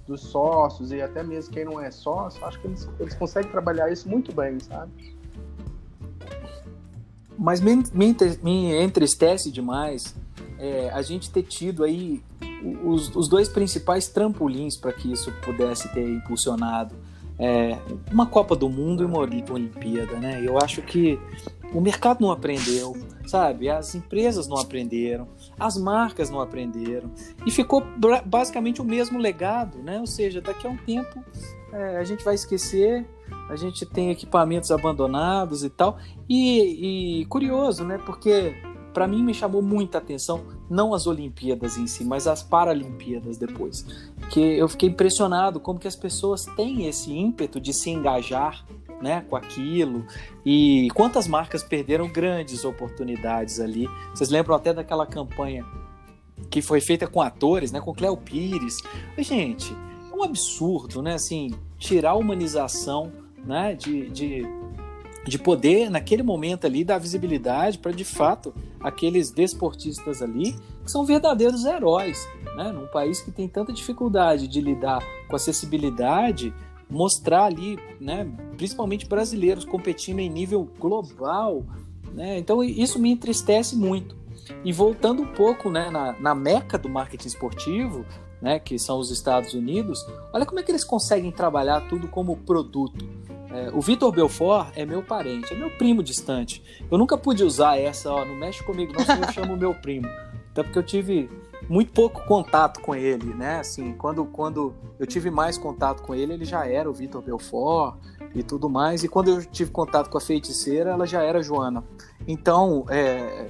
dos 0.06 0.22
sócios 0.22 0.92
e 0.92 1.02
até 1.02 1.24
mesmo 1.24 1.54
quem 1.54 1.64
não 1.64 1.80
é 1.80 1.90
sócio, 1.90 2.44
acho 2.46 2.60
que 2.60 2.68
eles, 2.68 2.90
eles 3.00 3.14
conseguem 3.14 3.50
trabalhar 3.50 3.90
isso 3.92 4.10
muito 4.10 4.34
bem, 4.34 4.60
sabe? 4.60 4.92
Mas 7.38 7.62
me, 7.62 7.78
me, 7.94 8.16
me 8.44 8.84
entristece 8.84 9.50
demais 9.50 10.14
é, 10.62 10.92
a 10.94 11.02
gente 11.02 11.32
ter 11.32 11.42
tido 11.42 11.84
aí 11.84 12.22
os, 12.84 13.14
os 13.16 13.28
dois 13.28 13.50
principais 13.50 14.08
trampolins 14.08 14.78
para 14.78 14.94
que 14.94 15.12
isso 15.12 15.32
pudesse 15.44 15.92
ter 15.92 16.08
impulsionado 16.08 16.96
é, 17.40 17.76
uma 18.12 18.28
Copa 18.28 18.56
do 18.56 18.70
Mundo 18.70 19.02
e 19.02 19.06
uma 19.08 19.18
Olimpíada, 19.18 20.20
né? 20.20 20.44
Eu 20.46 20.60
acho 20.60 20.84
que 20.84 21.20
o 21.74 21.82
mercado 21.82 22.22
não 22.22 22.30
aprendeu, 22.30 22.96
sabe? 23.26 23.68
As 23.68 23.96
empresas 23.96 24.48
não 24.48 24.58
aprenderam, 24.58 25.28
as 25.60 25.76
marcas 25.76 26.30
não 26.30 26.40
aprenderam 26.40 27.10
e 27.44 27.50
ficou 27.50 27.84
basicamente 28.24 28.80
o 28.80 28.86
mesmo 28.86 29.18
legado, 29.18 29.80
né? 29.80 30.00
Ou 30.00 30.06
seja, 30.06 30.40
daqui 30.40 30.68
a 30.68 30.70
um 30.70 30.78
tempo 30.78 31.24
é, 31.74 31.98
a 31.98 32.04
gente 32.04 32.24
vai 32.24 32.36
esquecer, 32.36 33.08
a 33.50 33.56
gente 33.56 33.88
tem 33.88 34.12
equipamentos 34.12 34.70
abandonados 34.70 35.64
e 35.64 35.70
tal. 35.72 35.98
E, 36.30 37.22
e 37.22 37.26
curioso, 37.26 37.84
né? 37.84 37.98
Porque 37.98 38.54
para 38.94 39.08
mim 39.08 39.24
me 39.24 39.34
chamou 39.34 39.62
muita 39.62 39.98
atenção 39.98 40.42
não 40.70 40.94
as 40.94 41.08
Olimpíadas 41.08 41.78
em 41.78 41.88
si, 41.88 42.04
mas 42.04 42.28
as 42.28 42.44
Paralimpíadas 42.44 43.38
depois, 43.38 43.86
que 44.30 44.40
eu 44.40 44.68
fiquei 44.68 44.90
impressionado 44.90 45.60
como 45.60 45.80
que 45.80 45.88
as 45.88 45.96
pessoas 45.96 46.46
têm 46.56 46.88
esse 46.88 47.12
ímpeto 47.12 47.60
de 47.60 47.74
se 47.74 47.90
engajar 47.90 48.66
né, 49.02 49.26
com 49.30 49.36
aquilo. 49.36 50.06
E 50.46 50.88
quantas 50.94 51.28
marcas 51.28 51.64
perderam 51.64 52.08
grandes 52.08 52.64
oportunidades 52.64 53.60
ali. 53.60 53.88
Vocês 54.14 54.30
lembram 54.30 54.56
até 54.56 54.74
daquela 54.74 55.06
campanha 55.06 55.66
que 56.50 56.62
foi 56.62 56.82
feita 56.82 57.08
com 57.08 57.22
atores, 57.22 57.72
né, 57.72 57.82
com 57.82 57.94
Cléo 57.94 58.18
Pires. 58.18 58.78
Gente, 59.18 59.76
é 60.12 60.16
um 60.16 60.24
absurdo, 60.24 61.02
né, 61.02 61.16
assim, 61.16 61.52
tirar 61.78 62.12
a 62.12 62.16
humanização, 62.16 63.12
né, 63.44 63.74
de, 63.74 64.10
de, 64.10 64.46
de 65.26 65.38
poder 65.38 65.90
naquele 65.90 66.24
momento 66.24 66.66
ali 66.66 66.84
dar 66.84 66.98
visibilidade 66.98 67.78
para 67.78 67.92
de 67.92 68.04
fato 68.04 68.54
aqueles 68.80 69.32
desportistas 69.32 70.22
ali 70.22 70.56
que 70.84 70.92
são 70.92 71.06
verdadeiros 71.06 71.64
heróis, 71.64 72.28
né, 72.56 72.72
num 72.72 72.88
país 72.88 73.22
que 73.22 73.32
tem 73.32 73.48
tanta 73.48 73.72
dificuldade 73.72 74.48
de 74.48 74.60
lidar 74.60 75.04
com 75.28 75.36
acessibilidade 75.36 76.54
mostrar 76.92 77.46
ali, 77.46 77.80
né, 78.00 78.30
principalmente 78.58 79.08
brasileiros 79.08 79.64
competindo 79.64 80.20
em 80.20 80.30
nível 80.30 80.70
global, 80.78 81.64
né? 82.14 82.38
Então 82.38 82.62
isso 82.62 83.00
me 83.00 83.10
entristece 83.10 83.76
muito. 83.78 84.16
E 84.66 84.74
voltando 84.74 85.24
um 85.24 85.28
pouco, 85.28 85.70
né, 85.70 85.90
na, 85.90 86.14
na 86.20 86.36
meca 86.36 86.78
do 86.78 86.90
marketing 86.90 87.28
esportivo, 87.28 88.06
né, 88.42 88.60
que 88.60 88.78
são 88.78 89.00
os 89.00 89.10
Estados 89.10 89.54
Unidos, 89.54 90.06
olha 90.34 90.46
como 90.46 90.60
é 90.60 90.64
que 90.64 90.72
eles 90.72 90.84
conseguem 90.84 91.32
trabalhar 91.32 91.88
tudo 91.88 92.08
como 92.08 92.36
produto. 92.36 93.08
É, 93.54 93.70
o 93.74 93.82
Vitor 93.82 94.12
Belfort 94.12 94.72
é 94.76 94.86
meu 94.86 95.04
parente, 95.04 95.54
é 95.54 95.58
meu 95.58 95.70
primo 95.72 96.02
distante. 96.02 96.64
Eu 96.90 96.98
nunca 96.98 97.18
pude 97.18 97.44
usar 97.44 97.78
essa, 97.78 98.12
ó, 98.12 98.24
não 98.26 98.36
mexe 98.36 98.64
comigo, 98.64 98.94
não, 98.94 99.16
eu 99.16 99.32
chamo 99.32 99.58
meu 99.58 99.74
primo. 99.74 100.08
Até 100.52 100.64
porque 100.64 100.80
eu 100.80 100.84
tive 100.84 101.30
muito 101.70 101.94
pouco 101.94 102.26
contato 102.26 102.82
com 102.82 102.94
ele, 102.94 103.34
né? 103.34 103.60
Assim, 103.60 103.94
quando, 103.94 104.26
quando 104.26 104.74
eu 105.00 105.08
tive 105.08 105.30
mais 105.30 105.58
contato 105.58 106.02
com 106.02 106.14
ele, 106.14 106.34
ele 106.34 106.46
já 106.46 106.66
era 106.66 106.90
o 106.90 106.94
Vitor 106.94 107.22
Belfort 107.22 107.96
e 108.36 108.44
tudo 108.44 108.70
mais. 108.70 109.04
E 109.04 109.08
quando 109.08 109.30
eu 109.30 109.46
tive 109.46 109.72
contato 109.72 110.10
com 110.10 110.18
a 110.18 110.22
feiticeira, 110.22 110.92
ela 110.92 111.06
já 111.06 111.22
era 111.22 111.42
Joana. 111.42 111.84
Então, 112.28 112.86
é, 112.90 113.50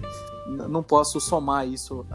não 0.69 0.83
posso 0.83 1.19
somar 1.19 1.67
isso 1.67 2.05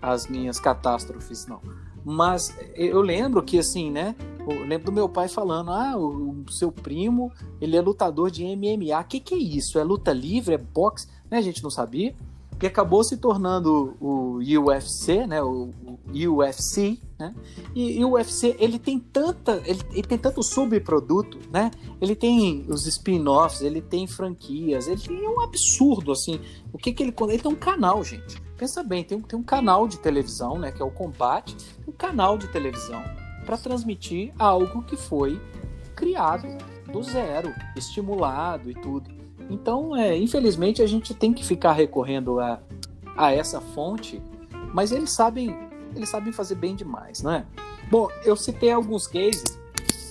às 0.00 0.26
minhas 0.26 0.58
catástrofes, 0.58 1.46
não. 1.46 1.60
Mas 2.04 2.56
eu 2.74 3.00
lembro 3.00 3.42
que, 3.42 3.58
assim, 3.58 3.90
né? 3.90 4.14
Eu 4.46 4.64
lembro 4.64 4.86
do 4.86 4.92
meu 4.92 5.08
pai 5.08 5.28
falando: 5.28 5.70
ah, 5.70 5.96
o 5.96 6.44
seu 6.50 6.70
primo, 6.70 7.32
ele 7.60 7.76
é 7.76 7.80
lutador 7.80 8.30
de 8.30 8.44
MMA. 8.44 9.00
O 9.00 9.04
que, 9.04 9.20
que 9.20 9.34
é 9.34 9.38
isso? 9.38 9.78
É 9.78 9.84
luta 9.84 10.12
livre? 10.12 10.54
É 10.54 10.58
boxe? 10.58 11.08
Né? 11.30 11.38
A 11.38 11.42
gente 11.42 11.62
não 11.62 11.70
sabia 11.70 12.14
que 12.58 12.66
acabou 12.66 13.04
se 13.04 13.16
tornando 13.16 13.96
o 14.00 14.38
UFC, 14.38 15.26
né, 15.26 15.42
o, 15.42 15.70
UFC, 16.10 16.98
né? 17.18 17.34
E, 17.74 17.98
e, 17.98 18.04
o 18.04 18.12
UFC 18.12 18.56
ele 18.58 18.78
tem 18.78 18.98
tanta, 18.98 19.60
ele, 19.64 19.80
ele, 19.92 20.02
tem 20.02 20.16
tanto 20.16 20.42
subproduto, 20.42 21.38
né? 21.52 21.70
Ele 22.00 22.14
tem 22.14 22.64
os 22.68 22.86
spin-offs, 22.86 23.60
ele 23.60 23.82
tem 23.82 24.06
franquias, 24.06 24.88
ele 24.88 25.00
tem 25.00 25.28
um 25.28 25.40
absurdo 25.40 26.12
assim. 26.12 26.40
O 26.72 26.78
que 26.78 26.92
que 26.92 27.02
ele 27.02 27.14
ele 27.28 27.38
tem 27.38 27.52
um 27.52 27.56
canal, 27.56 28.02
gente. 28.02 28.40
Pensa 28.56 28.82
bem, 28.82 29.04
tem, 29.04 29.20
tem 29.20 29.38
um 29.38 29.42
canal 29.42 29.86
de 29.86 29.98
televisão, 29.98 30.58
né, 30.58 30.72
que 30.72 30.80
é 30.80 30.84
o 30.84 30.90
Combate, 30.90 31.54
um 31.86 31.92
canal 31.92 32.38
de 32.38 32.48
televisão 32.48 33.02
para 33.46 33.56
transmitir 33.56 34.32
algo 34.38 34.82
que 34.82 34.96
foi 34.96 35.40
criado 35.94 36.46
do 36.92 37.02
zero, 37.02 37.54
estimulado 37.76 38.70
e 38.70 38.74
tudo. 38.74 39.08
Então, 39.48 39.96
é, 39.96 40.16
infelizmente, 40.16 40.82
a 40.82 40.86
gente 40.86 41.14
tem 41.14 41.32
que 41.32 41.44
ficar 41.44 41.72
recorrendo 41.72 42.40
a, 42.40 42.60
a 43.16 43.32
essa 43.32 43.60
fonte, 43.60 44.20
mas 44.74 44.90
eles 44.92 45.12
sabem, 45.12 45.56
eles 45.94 46.08
sabem 46.08 46.32
fazer 46.32 46.56
bem 46.56 46.74
demais, 46.74 47.22
não 47.22 47.32
é? 47.32 47.46
Bom, 47.88 48.08
eu 48.24 48.36
citei 48.36 48.72
alguns 48.72 49.06
cases, 49.06 49.58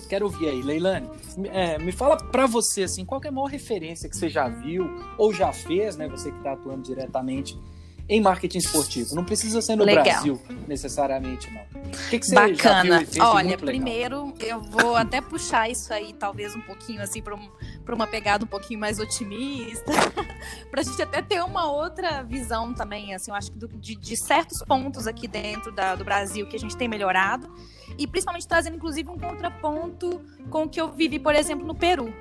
quero 0.08 0.26
ouvir 0.26 0.48
aí, 0.48 0.62
Leilane. 0.62 1.10
É, 1.52 1.78
me 1.78 1.92
fala 1.92 2.16
para 2.16 2.46
você 2.46 2.84
assim, 2.84 3.04
qual 3.04 3.20
é 3.24 3.28
a 3.28 3.32
maior 3.32 3.48
referência 3.48 4.10
que 4.10 4.16
você 4.16 4.30
já 4.30 4.48
viu 4.48 4.90
ou 5.18 5.34
já 5.34 5.52
fez, 5.52 5.98
né? 5.98 6.08
Você 6.08 6.32
que 6.32 6.38
está 6.38 6.54
atuando 6.54 6.84
diretamente 6.84 7.60
em 8.08 8.22
marketing 8.22 8.60
esportivo. 8.60 9.16
Não 9.16 9.24
precisa 9.24 9.62
ser 9.62 9.76
no 9.76 9.84
legal. 9.84 10.04
Brasil, 10.04 10.42
necessariamente, 10.68 11.52
não. 11.52 11.62
O 11.62 12.10
que, 12.10 12.20
que 12.20 12.26
você 12.26 12.36
Bacana. 12.36 13.04
viu 13.04 13.24
Olha, 13.24 13.58
primeiro 13.58 14.34
eu 14.40 14.62
vou 14.62 14.96
até 14.96 15.22
puxar 15.22 15.70
isso 15.70 15.94
aí, 15.94 16.14
talvez 16.14 16.56
um 16.56 16.62
pouquinho 16.62 17.02
assim, 17.02 17.22
para 17.22 17.36
um, 17.36 17.50
uma 17.90 18.08
pegada 18.08 18.44
um 18.44 18.48
pouquinho 18.48 18.80
mais 18.80 19.00
otimista, 19.00 19.92
para 20.70 20.82
a 20.82 20.84
gente 20.84 21.02
até 21.02 21.22
ter 21.22 21.44
uma 21.44 21.72
outra 21.72 22.22
visão 22.24 22.74
também, 22.74 23.14
assim, 23.14 23.32
eu 23.32 23.36
acho 23.36 23.52
que 23.52 23.58
do, 23.58 23.68
de, 23.68 23.96
de, 23.96 24.18
certos 24.18 24.64
pontos 24.68 25.08
aqui 25.08 25.28
dentro 25.28 25.72
da, 25.72 25.96
do 25.96 26.04
Brasil 26.04 26.48
que 26.48 26.56
a 26.56 26.60
gente 26.60 26.76
tem 26.76 26.88
melhorado, 26.88 27.52
e 27.98 28.06
principalmente 28.06 28.48
trazendo, 28.48 28.76
inclusive, 28.76 29.10
um 29.10 29.18
contraponto 29.18 30.22
com 30.50 30.64
o 30.64 30.70
que 30.70 30.80
eu 30.80 30.92
vivi, 30.92 31.20
por 31.20 31.34
exemplo, 31.36 31.66
no 31.66 31.76
Peru. 31.76 32.14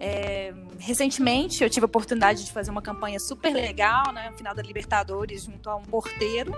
É, 0.00 0.54
recentemente 0.78 1.62
eu 1.62 1.68
tive 1.68 1.84
a 1.84 1.86
oportunidade 1.86 2.44
de 2.44 2.50
fazer 2.50 2.70
uma 2.70 2.80
campanha 2.80 3.20
super 3.20 3.52
legal, 3.52 4.12
né? 4.12 4.30
No 4.30 4.36
final 4.36 4.54
da 4.54 4.62
Libertadores, 4.62 5.44
junto 5.44 5.68
a 5.68 5.76
um 5.76 5.82
porteiro. 5.82 6.54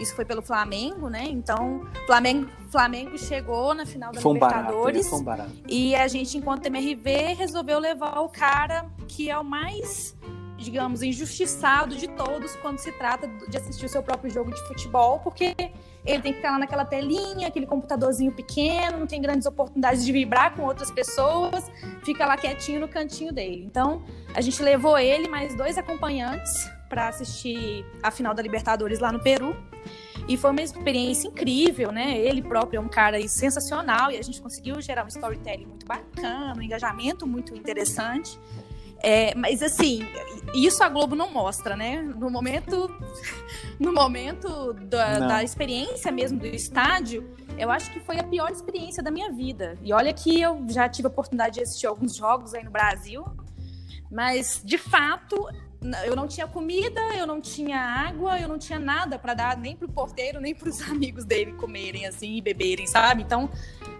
Isso 0.00 0.14
foi 0.14 0.24
pelo 0.24 0.40
Flamengo, 0.40 1.08
né? 1.10 1.26
Então, 1.28 1.86
Flamengo, 2.06 2.48
Flamengo 2.70 3.18
chegou 3.18 3.74
na 3.74 3.84
final 3.84 4.12
da 4.12 4.20
um 4.20 4.32
Libertadores. 4.32 5.10
Barato. 5.22 5.50
E 5.68 5.94
a 5.94 6.08
gente, 6.08 6.38
enquanto 6.38 6.66
MRV, 6.66 7.34
resolveu 7.34 7.78
levar 7.78 8.20
o 8.20 8.28
cara 8.28 8.86
que 9.06 9.28
é 9.28 9.38
o 9.38 9.44
mais 9.44 10.16
digamos, 10.58 11.02
injustiçado 11.02 11.96
de 11.96 12.08
todos 12.08 12.56
quando 12.56 12.78
se 12.78 12.90
trata 12.92 13.28
de 13.48 13.56
assistir 13.56 13.86
o 13.86 13.88
seu 13.88 14.02
próprio 14.02 14.30
jogo 14.30 14.52
de 14.52 14.60
futebol, 14.66 15.20
porque 15.20 15.54
ele 16.04 16.22
tem 16.22 16.32
que 16.32 16.38
ficar 16.38 16.52
lá 16.52 16.58
naquela 16.58 16.84
telinha, 16.84 17.48
aquele 17.48 17.66
computadorzinho 17.66 18.32
pequeno, 18.32 18.98
não 18.98 19.06
tem 19.06 19.20
grandes 19.20 19.46
oportunidades 19.46 20.04
de 20.04 20.12
vibrar 20.12 20.54
com 20.54 20.62
outras 20.62 20.90
pessoas, 20.90 21.70
fica 22.04 22.26
lá 22.26 22.36
quietinho 22.36 22.80
no 22.80 22.88
cantinho 22.88 23.32
dele. 23.32 23.64
Então, 23.64 24.02
a 24.34 24.40
gente 24.40 24.60
levou 24.62 24.98
ele 24.98 25.28
mais 25.28 25.54
dois 25.54 25.78
acompanhantes 25.78 26.68
para 26.88 27.08
assistir 27.08 27.84
a 28.02 28.10
final 28.10 28.34
da 28.34 28.42
Libertadores 28.42 28.98
lá 28.98 29.12
no 29.12 29.20
Peru. 29.20 29.54
E 30.26 30.36
foi 30.36 30.50
uma 30.50 30.60
experiência 30.60 31.28
incrível, 31.28 31.90
né? 31.90 32.18
Ele 32.18 32.42
próprio 32.42 32.78
é 32.78 32.80
um 32.80 32.88
cara 32.88 33.26
sensacional 33.28 34.10
e 34.10 34.18
a 34.18 34.22
gente 34.22 34.42
conseguiu 34.42 34.80
gerar 34.80 35.04
um 35.04 35.08
storytelling 35.08 35.64
muito 35.64 35.86
bacana, 35.86 36.54
um 36.54 36.62
engajamento 36.62 37.26
muito 37.26 37.54
interessante. 37.54 38.38
É, 39.02 39.34
mas 39.34 39.62
assim, 39.62 40.06
isso 40.54 40.82
a 40.82 40.88
Globo 40.88 41.14
não 41.14 41.30
mostra, 41.30 41.76
né? 41.76 42.02
No 42.02 42.30
momento, 42.30 42.90
no 43.78 43.92
momento 43.92 44.72
da, 44.72 45.18
da, 45.20 45.44
experiência 45.44 46.10
mesmo 46.10 46.38
do 46.38 46.46
estádio, 46.46 47.34
eu 47.56 47.70
acho 47.70 47.92
que 47.92 48.00
foi 48.00 48.18
a 48.18 48.24
pior 48.24 48.50
experiência 48.50 49.02
da 49.02 49.10
minha 49.10 49.30
vida. 49.30 49.76
E 49.82 49.92
olha 49.92 50.12
que 50.12 50.40
eu 50.40 50.64
já 50.68 50.88
tive 50.88 51.06
a 51.06 51.10
oportunidade 51.10 51.56
de 51.56 51.62
assistir 51.62 51.86
alguns 51.86 52.16
jogos 52.16 52.54
aí 52.54 52.64
no 52.64 52.70
Brasil, 52.70 53.24
mas 54.10 54.60
de 54.64 54.78
fato 54.78 55.48
eu 56.04 56.16
não 56.16 56.26
tinha 56.26 56.46
comida, 56.46 57.00
eu 57.16 57.26
não 57.26 57.40
tinha 57.40 57.78
água, 57.78 58.40
eu 58.40 58.48
não 58.48 58.58
tinha 58.58 58.80
nada 58.80 59.16
para 59.16 59.32
dar 59.32 59.56
nem 59.56 59.76
pro 59.76 59.88
porteiro, 59.88 60.40
nem 60.40 60.54
para 60.54 60.68
os 60.68 60.80
amigos 60.90 61.24
dele 61.24 61.52
comerem 61.52 62.06
assim 62.06 62.36
e 62.36 62.40
beberem, 62.40 62.86
sabe? 62.86 63.22
Então 63.22 63.48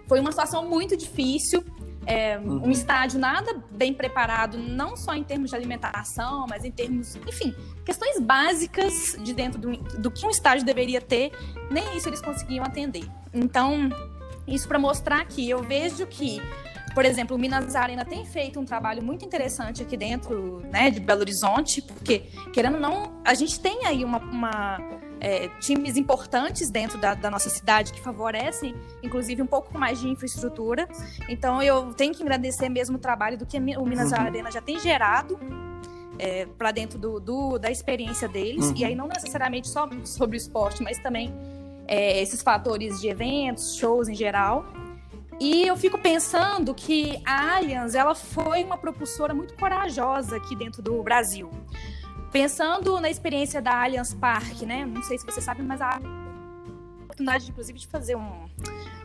foi 0.07 0.19
uma 0.19 0.31
situação 0.31 0.67
muito 0.67 0.97
difícil 0.97 1.63
é, 2.09 2.39
uhum. 2.39 2.65
um 2.65 2.71
estádio 2.71 3.19
nada 3.19 3.63
bem 3.69 3.93
preparado, 3.93 4.57
não 4.57 4.97
só 4.97 5.13
em 5.13 5.23
termos 5.23 5.51
de 5.51 5.55
alimentação, 5.55 6.47
mas 6.49 6.65
em 6.65 6.71
termos, 6.71 7.15
enfim, 7.27 7.53
questões 7.85 8.19
básicas 8.19 9.15
de 9.21 9.31
dentro 9.31 9.61
do, 9.61 9.77
do 9.77 10.09
que 10.09 10.25
um 10.25 10.31
estádio 10.31 10.65
deveria 10.65 10.99
ter, 10.99 11.31
nem 11.69 11.95
isso 11.95 12.09
eles 12.09 12.19
conseguiam 12.19 12.65
atender. 12.65 13.07
Então, 13.31 13.89
Isso 14.47 14.67
para 14.67 14.79
mostrar 14.79 15.23
que 15.27 15.47
eu 15.47 15.61
vejo 15.61 16.07
que 16.07 16.41
por 16.95 17.05
exemplo, 17.05 17.37
o 17.37 17.39
Minas 17.39 17.75
Arena 17.75 18.03
tem 18.03 18.25
feito 18.25 18.59
um 18.59 18.65
trabalho 18.65 19.03
muito 19.03 19.23
interessante 19.23 19.83
aqui 19.83 19.95
dentro 19.95 20.59
né, 20.71 20.89
de 20.89 20.99
Belo 20.99 21.21
Horizonte, 21.21 21.83
porque, 21.83 22.23
querendo 22.51 22.75
ou 22.75 22.79
não, 22.81 23.21
a 23.23 23.35
gente 23.35 23.59
tem 23.59 23.85
aí 23.85 24.03
uma, 24.03 24.17
uma 24.17 24.79
é, 25.19 25.47
times 25.59 25.97
importantes 25.97 26.69
dentro 26.69 26.97
da, 26.97 27.13
da, 27.13 27.29
nossa 27.29 27.49
cidade 27.49 27.91
que 27.91 27.99
favorecem, 27.99 28.75
inclusive, 29.03 29.41
um 29.41 29.47
pouco 29.47 29.77
mais 29.77 29.99
de 29.99 30.07
infraestrutura. 30.07 30.87
Então, 31.27 31.61
eu 31.61 31.93
tenho 31.93 32.13
que 32.13 32.21
agradecer 32.21 32.69
mesmo 32.69 32.97
o 32.97 32.99
trabalho 32.99 33.37
do 33.37 33.45
que 33.45 33.57
o 33.57 33.61
Minas 33.85 34.11
uhum. 34.11 34.19
Arena 34.19 34.51
já 34.51 34.61
tem 34.61 34.79
gerado. 34.79 35.39
É, 36.21 36.45
para 36.45 36.71
dentro 36.71 36.99
do, 36.99 37.17
do, 37.17 37.57
da 37.57 37.71
experiência 37.71 38.27
deles, 38.27 38.65
uhum. 38.65 38.73
e 38.75 38.83
aí 38.83 38.93
não 38.93 39.07
necessariamente 39.07 39.69
só 39.69 39.87
sobre 40.03 40.35
o 40.35 40.37
esporte, 40.37 40.83
mas 40.83 40.99
também 40.99 41.33
é, 41.87 42.21
esses 42.21 42.41
fatores 42.41 42.99
de 42.99 43.07
eventos, 43.07 43.77
shows 43.77 44.09
em 44.09 44.13
geral. 44.13 44.65
E 45.39 45.65
eu 45.65 45.77
fico 45.77 45.97
pensando 45.97 46.75
que 46.75 47.21
a 47.25 47.55
Allianz 47.55 47.95
ela 47.95 48.13
foi 48.13 48.65
uma 48.65 48.77
propulsora 48.77 49.33
muito 49.33 49.55
corajosa 49.55 50.35
aqui 50.35 50.55
dentro 50.57 50.81
do 50.81 51.01
Brasil. 51.01 51.49
Pensando 52.31 52.99
na 52.99 53.09
experiência 53.09 53.61
da 53.61 53.83
Allianz 53.83 54.13
Park, 54.13 54.61
né? 54.61 54.85
Não 54.85 55.01
sei 55.03 55.17
se 55.17 55.25
você 55.25 55.41
sabe, 55.41 55.63
mas 55.63 55.81
a 55.81 55.99
oportunidade, 57.03 57.49
inclusive, 57.49 57.79
de 57.79 57.87
fazer 57.87 58.15
um, 58.15 58.45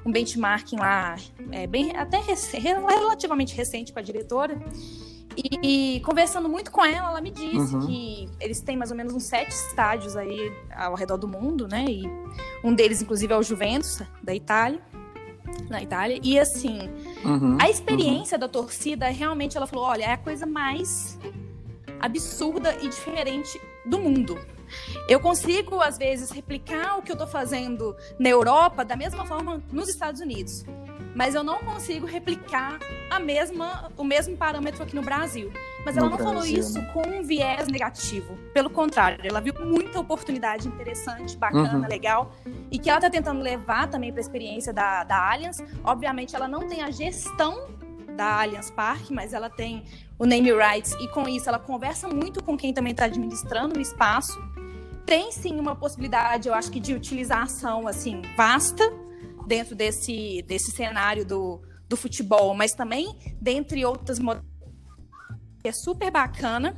um 0.04 0.12
benchmarking 0.12 0.76
lá, 0.76 1.16
é, 1.50 1.66
bem, 1.66 1.96
até 1.96 2.20
relativamente 2.58 3.54
recente 3.54 3.92
com 3.92 3.98
a 3.98 4.02
diretora. 4.02 4.60
E, 5.36 5.96
e, 5.96 6.00
conversando 6.00 6.48
muito 6.48 6.70
com 6.70 6.84
ela, 6.84 7.08
ela 7.08 7.20
me 7.20 7.30
disse 7.30 7.74
uhum. 7.74 7.86
que 7.86 8.28
eles 8.38 8.60
têm 8.60 8.76
mais 8.76 8.90
ou 8.90 8.96
menos 8.96 9.14
uns 9.14 9.24
sete 9.24 9.50
estádios 9.50 10.16
aí 10.16 10.52
ao 10.76 10.94
redor 10.94 11.16
do 11.16 11.26
mundo, 11.26 11.66
né? 11.66 11.84
E 11.88 12.04
um 12.62 12.72
deles, 12.72 13.02
inclusive, 13.02 13.32
é 13.32 13.36
o 13.36 13.42
Juventus, 13.42 14.00
da 14.22 14.34
Itália 14.34 14.80
na 15.68 15.82
Itália. 15.82 16.18
E 16.22 16.38
assim, 16.38 16.90
uhum, 17.24 17.58
a 17.60 17.68
experiência 17.68 18.36
uhum. 18.36 18.40
da 18.40 18.48
torcida, 18.48 19.08
realmente 19.08 19.56
ela 19.56 19.66
falou: 19.66 19.84
olha, 19.84 20.04
é 20.04 20.12
a 20.12 20.18
coisa 20.18 20.46
mais 20.46 21.18
absurda 22.00 22.74
e 22.82 22.88
diferente 22.88 23.60
do 23.84 23.98
mundo. 23.98 24.38
Eu 25.08 25.20
consigo, 25.20 25.80
às 25.80 25.98
vezes, 25.98 26.30
replicar 26.30 26.98
o 26.98 27.02
que 27.02 27.12
eu 27.12 27.14
estou 27.14 27.28
fazendo 27.28 27.94
na 28.18 28.28
Europa 28.28 28.84
da 28.84 28.96
mesma 28.96 29.26
forma 29.26 29.62
nos 29.70 29.88
Estados 29.88 30.20
Unidos 30.20 30.64
mas 31.14 31.34
eu 31.34 31.44
não 31.44 31.58
consigo 31.60 32.06
replicar 32.06 32.78
a 33.08 33.20
mesma, 33.20 33.90
o 33.96 34.04
mesmo 34.04 34.36
parâmetro 34.36 34.82
aqui 34.82 34.96
no 34.96 35.02
Brasil. 35.02 35.52
Mas 35.84 35.96
ela 35.96 36.06
no 36.06 36.10
não 36.10 36.16
Brasil, 36.16 36.34
falou 36.34 36.46
isso 36.46 36.78
né? 36.78 36.90
com 36.92 37.06
um 37.06 37.22
viés 37.22 37.68
negativo. 37.68 38.36
Pelo 38.52 38.68
contrário, 38.68 39.18
ela 39.22 39.40
viu 39.40 39.54
muita 39.60 40.00
oportunidade 40.00 40.66
interessante, 40.66 41.36
bacana, 41.36 41.78
uhum. 41.78 41.88
legal, 41.88 42.32
e 42.70 42.78
que 42.78 42.88
ela 42.88 42.98
está 42.98 43.10
tentando 43.10 43.40
levar 43.40 43.88
também 43.88 44.10
para 44.10 44.20
a 44.20 44.22
experiência 44.22 44.72
da, 44.72 45.04
da 45.04 45.30
Allianz. 45.30 45.62
Obviamente, 45.84 46.34
ela 46.34 46.48
não 46.48 46.66
tem 46.66 46.82
a 46.82 46.90
gestão 46.90 47.68
da 48.14 48.42
Allianz 48.42 48.70
Park, 48.70 49.10
mas 49.10 49.32
ela 49.32 49.50
tem 49.50 49.84
o 50.18 50.24
name 50.24 50.52
rights 50.52 50.92
e 51.00 51.08
com 51.08 51.28
isso 51.28 51.48
ela 51.48 51.58
conversa 51.58 52.08
muito 52.08 52.42
com 52.42 52.56
quem 52.56 52.72
também 52.72 52.92
está 52.92 53.04
administrando 53.04 53.78
o 53.78 53.80
espaço. 53.82 54.40
Tem 55.04 55.30
sim 55.32 55.58
uma 55.58 55.76
possibilidade, 55.76 56.48
eu 56.48 56.54
acho 56.54 56.70
que 56.70 56.80
de 56.80 56.94
utilização 56.94 57.86
assim 57.86 58.22
vasta 58.36 58.84
dentro 59.46 59.74
desse, 59.74 60.42
desse 60.46 60.70
cenário 60.70 61.26
do, 61.26 61.60
do 61.88 61.96
futebol, 61.96 62.54
mas 62.54 62.72
também 62.72 63.18
dentre 63.40 63.84
outras 63.84 64.18
é 65.62 65.72
super 65.72 66.10
bacana. 66.10 66.76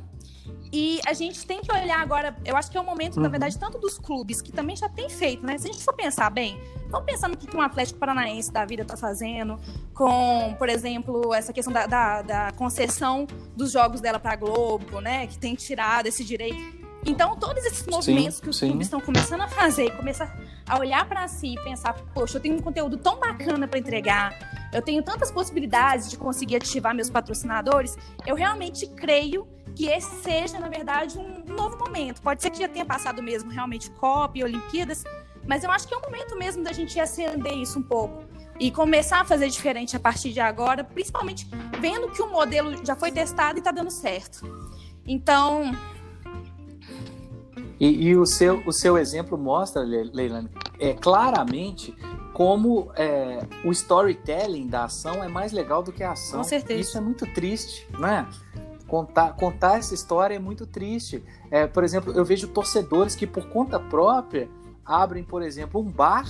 E 0.71 0.99
a 1.05 1.13
gente 1.13 1.45
tem 1.45 1.61
que 1.61 1.71
olhar 1.71 1.99
agora, 1.99 2.35
eu 2.43 2.55
acho 2.57 2.69
que 2.69 2.77
é 2.77 2.81
o 2.81 2.83
momento, 2.83 3.17
uhum. 3.17 3.23
na 3.23 3.29
verdade, 3.29 3.57
tanto 3.57 3.77
dos 3.77 3.97
clubes, 3.97 4.41
que 4.41 4.51
também 4.51 4.75
já 4.75 4.89
tem 4.89 5.09
feito, 5.09 5.45
né? 5.45 5.57
Se 5.57 5.69
a 5.69 5.71
gente 5.71 5.83
for 5.83 5.93
pensar 5.93 6.29
bem, 6.29 6.59
vamos 6.89 7.05
pensar 7.05 7.27
no 7.27 7.37
que 7.37 7.55
um 7.55 7.61
Atlético 7.61 7.99
Paranaense 7.99 8.51
da 8.51 8.65
vida 8.65 8.81
está 8.81 8.97
fazendo, 8.97 9.59
com, 9.93 10.55
por 10.57 10.69
exemplo, 10.69 11.33
essa 11.33 11.53
questão 11.53 11.73
da, 11.73 11.85
da, 11.85 12.21
da 12.21 12.51
concessão 12.53 13.25
dos 13.55 13.71
jogos 13.71 14.01
dela 14.01 14.19
para 14.19 14.33
a 14.33 14.35
Globo, 14.35 14.99
né? 14.99 15.27
Que 15.27 15.37
tem 15.37 15.55
tirado 15.55 16.07
esse 16.07 16.23
direito. 16.23 16.87
Então, 17.05 17.37
todos 17.37 17.63
esses 17.63 17.87
movimentos 17.87 18.35
sim, 18.35 18.43
que 18.43 18.49
os 18.49 18.57
sim. 18.57 18.67
clubes 18.67 18.87
estão 18.87 18.99
começando 18.99 19.41
a 19.41 19.47
fazer 19.47 19.95
começar 19.95 20.37
a 20.67 20.77
olhar 20.77 21.07
para 21.07 21.25
si 21.29 21.53
e 21.53 21.63
pensar, 21.63 21.93
poxa, 22.13 22.37
eu 22.37 22.41
tenho 22.41 22.55
um 22.55 22.59
conteúdo 22.59 22.97
tão 22.97 23.17
bacana 23.17 23.65
para 23.65 23.79
entregar, 23.79 24.69
eu 24.73 24.81
tenho 24.81 25.01
tantas 25.01 25.31
possibilidades 25.31 26.09
de 26.09 26.17
conseguir 26.17 26.57
ativar 26.57 26.93
meus 26.93 27.09
patrocinadores, 27.09 27.97
eu 28.25 28.35
realmente 28.35 28.85
creio 28.87 29.47
que 29.77 29.85
esse 29.85 30.23
seja, 30.23 30.57
na 30.57 30.67
verdade, 30.67 31.19
um 31.19 31.53
novo 31.53 31.77
momento. 31.77 32.19
Pode 32.19 32.41
ser 32.41 32.49
que 32.49 32.57
já 32.57 32.67
tenha 32.67 32.83
passado 32.83 33.21
mesmo 33.21 33.51
realmente 33.51 33.91
Copa 33.91 34.39
e 34.39 34.43
Olimpíadas, 34.43 35.03
mas 35.45 35.63
eu 35.63 35.69
acho 35.69 35.87
que 35.87 35.93
é 35.93 35.97
o 35.97 36.01
momento 36.01 36.35
mesmo 36.35 36.63
da 36.63 36.73
gente 36.73 36.99
acender 36.99 37.53
isso 37.53 37.77
um 37.77 37.83
pouco 37.83 38.23
e 38.59 38.71
começar 38.71 39.21
a 39.21 39.23
fazer 39.23 39.47
diferente 39.49 39.95
a 39.95 39.99
partir 39.99 40.33
de 40.33 40.39
agora, 40.39 40.83
principalmente 40.83 41.47
vendo 41.79 42.09
que 42.09 42.23
o 42.23 42.27
modelo 42.27 42.83
já 42.83 42.95
foi 42.95 43.11
testado 43.11 43.59
e 43.59 43.59
está 43.59 43.69
dando 43.69 43.91
certo. 43.91 44.41
Então, 45.05 45.71
e, 47.79 48.07
e, 48.07 48.17
o, 48.17 48.25
seu, 48.25 48.63
o 48.65 48.73
seu 48.73 48.97
exemplo 48.97 49.37
mostra, 49.37 49.83
Leilane, 49.83 50.49
é, 50.79 50.95
claramente 50.95 51.95
como 52.33 52.91
é, 52.95 53.39
o 53.63 53.71
storytelling 53.71 54.67
da 54.67 54.85
ação 54.85 55.23
é 55.23 55.27
mais 55.27 55.51
legal 55.51 55.83
do 55.83 55.91
que 55.91 56.03
a 56.03 56.13
ação. 56.13 56.39
Com 56.39 56.43
certeza. 56.43 56.79
Isso 56.79 56.97
é 56.97 57.01
muito 57.01 57.25
triste, 57.33 57.87
né? 57.99 58.27
Contar, 58.87 59.35
contar 59.35 59.77
essa 59.77 59.93
história 59.93 60.35
é 60.35 60.39
muito 60.39 60.65
triste. 60.65 61.23
É, 61.51 61.67
por 61.67 61.83
exemplo, 61.83 62.13
eu 62.13 62.23
vejo 62.23 62.47
torcedores 62.47 63.15
que, 63.15 63.27
por 63.27 63.49
conta 63.49 63.79
própria, 63.79 64.49
abrem, 64.85 65.23
por 65.23 65.41
exemplo, 65.41 65.81
um 65.81 65.91
bar 65.91 66.25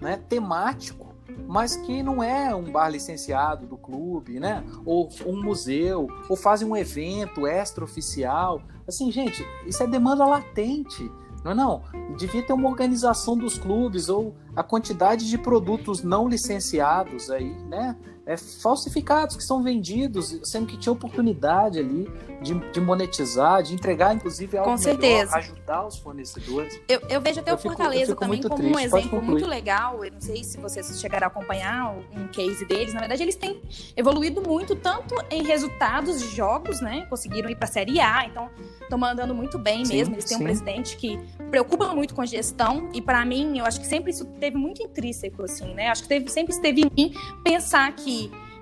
né, 0.00 0.16
temático 0.28 1.06
mas 1.46 1.76
que 1.76 2.02
não 2.02 2.22
é 2.22 2.54
um 2.54 2.70
bar 2.70 2.88
licenciado 2.88 3.66
do 3.66 3.76
clube, 3.76 4.40
né? 4.40 4.64
Ou 4.84 5.08
um 5.26 5.42
museu, 5.42 6.08
ou 6.28 6.36
fazem 6.36 6.66
um 6.66 6.76
evento 6.76 7.46
extraoficial. 7.46 8.62
Assim, 8.86 9.10
gente, 9.10 9.44
isso 9.66 9.82
é 9.82 9.86
demanda 9.86 10.24
latente. 10.24 11.10
Não 11.44 11.52
é 11.52 11.54
não? 11.54 11.82
Devia 12.16 12.42
ter 12.42 12.52
uma 12.52 12.68
organização 12.68 13.36
dos 13.36 13.56
clubes 13.56 14.08
ou 14.08 14.34
a 14.54 14.62
quantidade 14.62 15.28
de 15.28 15.38
produtos 15.38 16.02
não 16.02 16.28
licenciados 16.28 17.30
aí, 17.30 17.52
né? 17.68 17.96
É, 18.26 18.36
falsificados 18.36 19.36
que 19.36 19.44
são 19.44 19.62
vendidos, 19.62 20.40
sendo 20.42 20.66
que 20.66 20.76
tinha 20.76 20.92
oportunidade 20.92 21.78
ali 21.78 22.10
de, 22.42 22.54
de 22.72 22.80
monetizar, 22.80 23.62
de 23.62 23.72
entregar, 23.72 24.14
inclusive, 24.14 24.58
algo 24.58 24.70
Com 24.72 24.76
certeza. 24.76 25.36
ajudar 25.36 25.86
os 25.86 25.96
fornecedores. 25.96 26.78
Eu, 26.88 27.00
eu 27.08 27.20
vejo 27.20 27.38
até 27.38 27.52
eu 27.52 27.54
o 27.54 27.58
Fortaleza 27.58 28.12
fico, 28.12 28.20
também 28.20 28.42
como 28.42 28.56
triste. 28.56 28.74
um 28.74 28.78
exemplo 28.80 29.22
muito 29.22 29.46
legal. 29.46 30.04
Eu 30.04 30.12
não 30.12 30.20
sei 30.20 30.42
se 30.42 30.58
vocês 30.58 31.00
chegaram 31.00 31.26
a 31.26 31.28
acompanhar 31.28 31.96
um 32.14 32.26
case 32.28 32.64
deles. 32.66 32.92
Na 32.92 33.00
verdade, 33.00 33.22
eles 33.22 33.36
têm 33.36 33.62
evoluído 33.96 34.42
muito, 34.42 34.74
tanto 34.74 35.14
em 35.30 35.44
resultados 35.44 36.18
de 36.18 36.34
jogos, 36.34 36.80
né? 36.80 37.06
Conseguiram 37.08 37.48
ir 37.48 37.54
para 37.54 37.68
a 37.68 37.70
Série 37.70 38.00
A, 38.00 38.26
então 38.26 38.50
estão 38.82 38.98
mandando 38.98 39.34
muito 39.34 39.56
bem 39.56 39.84
sim, 39.84 39.94
mesmo. 39.94 40.14
Eles 40.14 40.24
têm 40.24 40.36
sim. 40.36 40.42
um 40.42 40.46
presidente 40.46 40.96
que 40.96 41.18
preocupa 41.48 41.94
muito 41.94 42.12
com 42.14 42.22
a 42.22 42.26
gestão 42.26 42.90
e 42.92 43.00
para 43.00 43.24
mim, 43.24 43.58
eu 43.58 43.64
acho 43.64 43.80
que 43.80 43.86
sempre 43.86 44.10
isso 44.10 44.24
teve 44.24 44.56
muito 44.56 44.82
intrínseco 44.82 45.44
assim, 45.44 45.74
né? 45.74 45.88
Acho 45.88 46.02
que 46.02 46.08
teve, 46.08 46.28
sempre 46.28 46.52
esteve 46.52 46.82
em 46.82 46.90
mim 46.96 47.14
pensar 47.44 47.94
que 47.94 48.15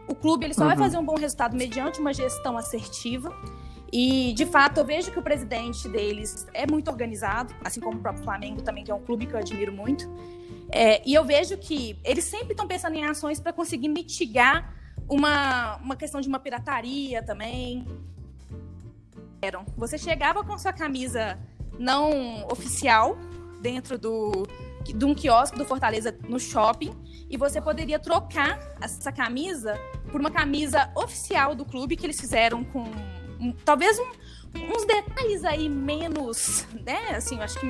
o 0.07 0.15
clube 0.15 0.45
ele 0.45 0.55
só 0.55 0.63
uhum. 0.63 0.69
vai 0.69 0.77
fazer 0.77 0.99
um 0.99 1.05
bom 1.05 1.17
resultado 1.17 1.57
mediante 1.57 2.01
uma 2.01 2.13
gestão 2.13 2.57
assertiva. 2.57 3.35
E, 3.93 4.33
de 4.33 4.45
fato, 4.45 4.79
eu 4.79 4.85
vejo 4.85 5.13
que 5.13 5.19
o 5.19 5.23
presidente 5.23 5.89
deles 5.89 6.47
é 6.53 6.67
muito 6.69 6.91
organizado, 6.91 7.55
assim 7.65 7.81
como 7.81 7.99
o 7.99 8.01
próprio 8.01 8.25
Flamengo 8.25 8.61
também, 8.61 8.83
que 8.83 8.91
é 8.91 8.95
um 8.95 9.01
clube 9.01 9.27
que 9.27 9.35
eu 9.35 9.39
admiro 9.39 9.73
muito. 9.73 10.11
É, 10.71 11.01
e 11.09 11.15
eu 11.15 11.25
vejo 11.25 11.57
que 11.57 11.99
eles 12.03 12.25
sempre 12.25 12.53
estão 12.53 12.67
pensando 12.67 12.97
em 12.97 13.05
ações 13.05 13.39
para 13.39 13.53
conseguir 13.53 13.89
mitigar 13.89 14.75
uma, 15.09 15.77
uma 15.77 15.97
questão 15.97 16.21
de 16.21 16.29
uma 16.29 16.41
pirataria 16.41 17.23
também. 17.23 17.87
Você 19.77 19.99
chegava 19.99 20.43
com 20.43 20.59
sua 20.59 20.73
camisa 20.73 21.39
não 21.79 22.47
oficial 22.51 23.17
dentro 23.61 23.99
do, 23.99 24.47
de 24.93 25.05
um 25.05 25.14
quiosque 25.14 25.57
do 25.57 25.64
Fortaleza 25.64 26.16
no 26.28 26.39
shopping 26.39 26.93
e 27.30 27.37
você 27.37 27.61
poderia 27.61 27.99
trocar 27.99 28.59
essa 28.80 29.11
camisa 29.11 29.78
por 30.11 30.20
uma 30.20 30.30
camisa 30.30 30.91
oficial 30.95 31.55
do 31.55 31.64
clube 31.64 31.97
que 31.97 32.07
eles 32.07 32.20
fizeram 32.20 32.62
com 32.64 32.85
um, 33.41 33.53
talvez 33.64 33.99
um, 33.99 34.07
uns 34.74 34.85
detalhes 34.85 35.45
aí 35.45 35.68
menos, 35.68 36.66
né? 36.85 37.16
Assim, 37.16 37.37
eu 37.37 37.43
acho 37.43 37.59
que 37.59 37.66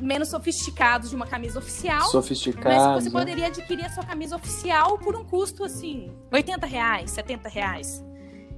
menos 0.00 0.30
sofisticados 0.30 1.10
de 1.10 1.16
uma 1.16 1.26
camisa 1.26 1.58
oficial. 1.58 2.08
Sofisticado. 2.10 2.68
Mas 2.68 3.04
você 3.04 3.10
poderia 3.10 3.46
adquirir 3.46 3.84
a 3.84 3.90
sua 3.90 4.04
camisa 4.04 4.36
oficial 4.36 4.98
por 4.98 5.16
um 5.16 5.24
custo 5.24 5.64
assim, 5.64 6.12
80 6.32 6.66
reais, 6.66 7.10
70 7.10 7.48
reais. 7.48 8.04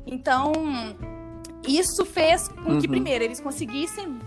Então, 0.06 0.52
isso 1.66 2.04
fez 2.04 2.48
com 2.48 2.78
que, 2.78 2.86
uhum. 2.86 2.92
primeiro, 2.92 3.24
eles 3.24 3.40
conseguissem 3.40 4.18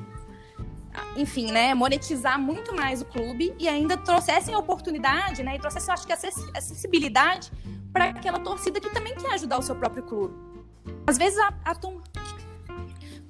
enfim, 1.15 1.51
né, 1.51 1.73
monetizar 1.73 2.39
muito 2.39 2.75
mais 2.75 3.01
o 3.01 3.05
clube 3.05 3.53
e 3.59 3.67
ainda 3.67 3.97
trouxessem 3.97 4.55
oportunidade, 4.55 5.43
né, 5.43 5.55
e 5.55 5.59
trouxessem, 5.59 5.89
eu 5.89 5.93
acho 5.93 6.07
que, 6.07 6.13
acessibilidade 6.57 7.51
para 7.91 8.05
aquela 8.05 8.39
torcida 8.39 8.79
que 8.79 8.89
também 8.89 9.15
quer 9.15 9.33
ajudar 9.33 9.59
o 9.59 9.61
seu 9.61 9.75
próprio 9.75 10.03
clube. 10.03 10.33
Às 11.05 11.17
vezes 11.17 11.37
a, 11.39 11.53
a 11.65 11.75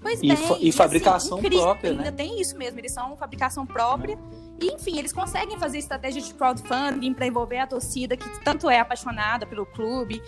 Pois 0.03 0.19
e, 0.21 0.27
bem, 0.27 0.35
fa 0.35 0.53
e 0.53 0.57
assim, 0.57 0.71
fabricação 0.73 1.39
incrível, 1.39 1.61
própria, 1.61 1.91
ainda 1.91 2.03
né? 2.03 2.11
tem 2.11 2.39
isso 2.39 2.57
mesmo, 2.57 2.77
eles 2.77 2.91
são 2.91 3.15
fabricação 3.15 3.65
própria. 3.65 4.19
E, 4.59 4.67
enfim, 4.67 4.99
eles 4.99 5.13
conseguem 5.13 5.57
fazer 5.57 5.77
estratégia 5.77 6.21
de 6.21 6.33
crowdfunding 6.33 7.13
para 7.13 7.25
envolver 7.25 7.59
a 7.59 7.67
torcida 7.67 8.15
que 8.15 8.27
tanto 8.43 8.69
é 8.69 8.79
apaixonada 8.79 9.45
pelo 9.45 9.65
clube. 9.65 10.21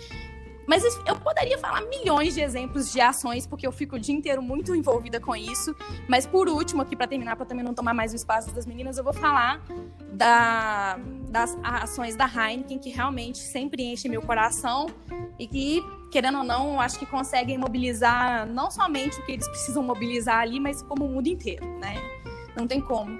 Mas 0.66 0.82
eu 1.06 1.16
poderia 1.16 1.56
falar 1.58 1.82
milhões 1.82 2.34
de 2.34 2.40
exemplos 2.40 2.92
de 2.92 3.00
ações, 3.00 3.46
porque 3.46 3.66
eu 3.66 3.70
fico 3.72 3.96
o 3.96 3.98
dia 4.00 4.14
inteiro 4.14 4.42
muito 4.42 4.74
envolvida 4.74 5.20
com 5.20 5.34
isso. 5.36 5.74
Mas 6.08 6.26
por 6.26 6.48
último, 6.48 6.82
aqui 6.82 6.96
para 6.96 7.06
terminar, 7.06 7.36
para 7.36 7.46
também 7.46 7.64
não 7.64 7.72
tomar 7.72 7.94
mais 7.94 8.12
o 8.12 8.16
espaço 8.16 8.52
das 8.52 8.66
meninas, 8.66 8.98
eu 8.98 9.04
vou 9.04 9.12
falar 9.12 9.62
da- 10.12 10.98
das 11.28 11.56
ações 11.62 12.16
da 12.16 12.26
Heineken, 12.26 12.78
que 12.78 12.90
realmente 12.90 13.38
sempre 13.38 13.84
enchem 13.84 14.10
meu 14.10 14.22
coração 14.22 14.86
e 15.38 15.46
que, 15.46 15.82
querendo 16.10 16.38
ou 16.38 16.44
não, 16.44 16.80
acho 16.80 16.98
que 16.98 17.06
conseguem 17.06 17.58
mobilizar 17.58 18.46
não 18.46 18.70
somente 18.70 19.20
o 19.20 19.24
que 19.24 19.32
eles 19.32 19.46
precisam 19.48 19.82
mobilizar 19.82 20.38
ali, 20.40 20.58
mas 20.58 20.82
como 20.82 21.04
o 21.04 21.08
mundo 21.08 21.28
inteiro, 21.28 21.64
né? 21.78 21.94
Não 22.56 22.66
tem 22.66 22.80
como. 22.80 23.18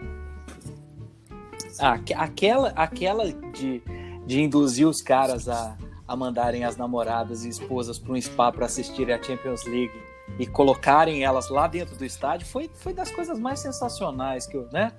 Ah, 1.79 1.93
aque- 1.93 2.15
aquela, 2.15 2.71
aquela 2.71 3.31
de, 3.53 3.83
de 4.27 4.41
induzir 4.41 4.89
os 4.89 5.03
caras 5.03 5.47
a, 5.49 5.77
a 6.07 6.17
mandarem 6.17 6.65
as 6.65 6.77
namoradas 6.77 7.45
e 7.45 7.49
esposas 7.49 7.99
para 7.99 8.13
um 8.13 8.21
spa 8.21 8.53
para 8.53 8.67
assistirem 8.67 9.15
a 9.15 9.23
Champions 9.23 9.65
League 9.65 9.93
e 10.39 10.47
colocarem 10.47 11.25
elas 11.25 11.49
lá 11.49 11.67
dentro 11.67 11.97
do 11.97 12.05
estádio 12.05 12.47
foi, 12.47 12.71
foi 12.75 12.93
das 12.93 13.11
coisas 13.11 13.39
mais 13.39 13.61
sensacionais 13.61 14.47
que 14.47 14.57
eu, 14.57 14.69
né? 14.73 14.93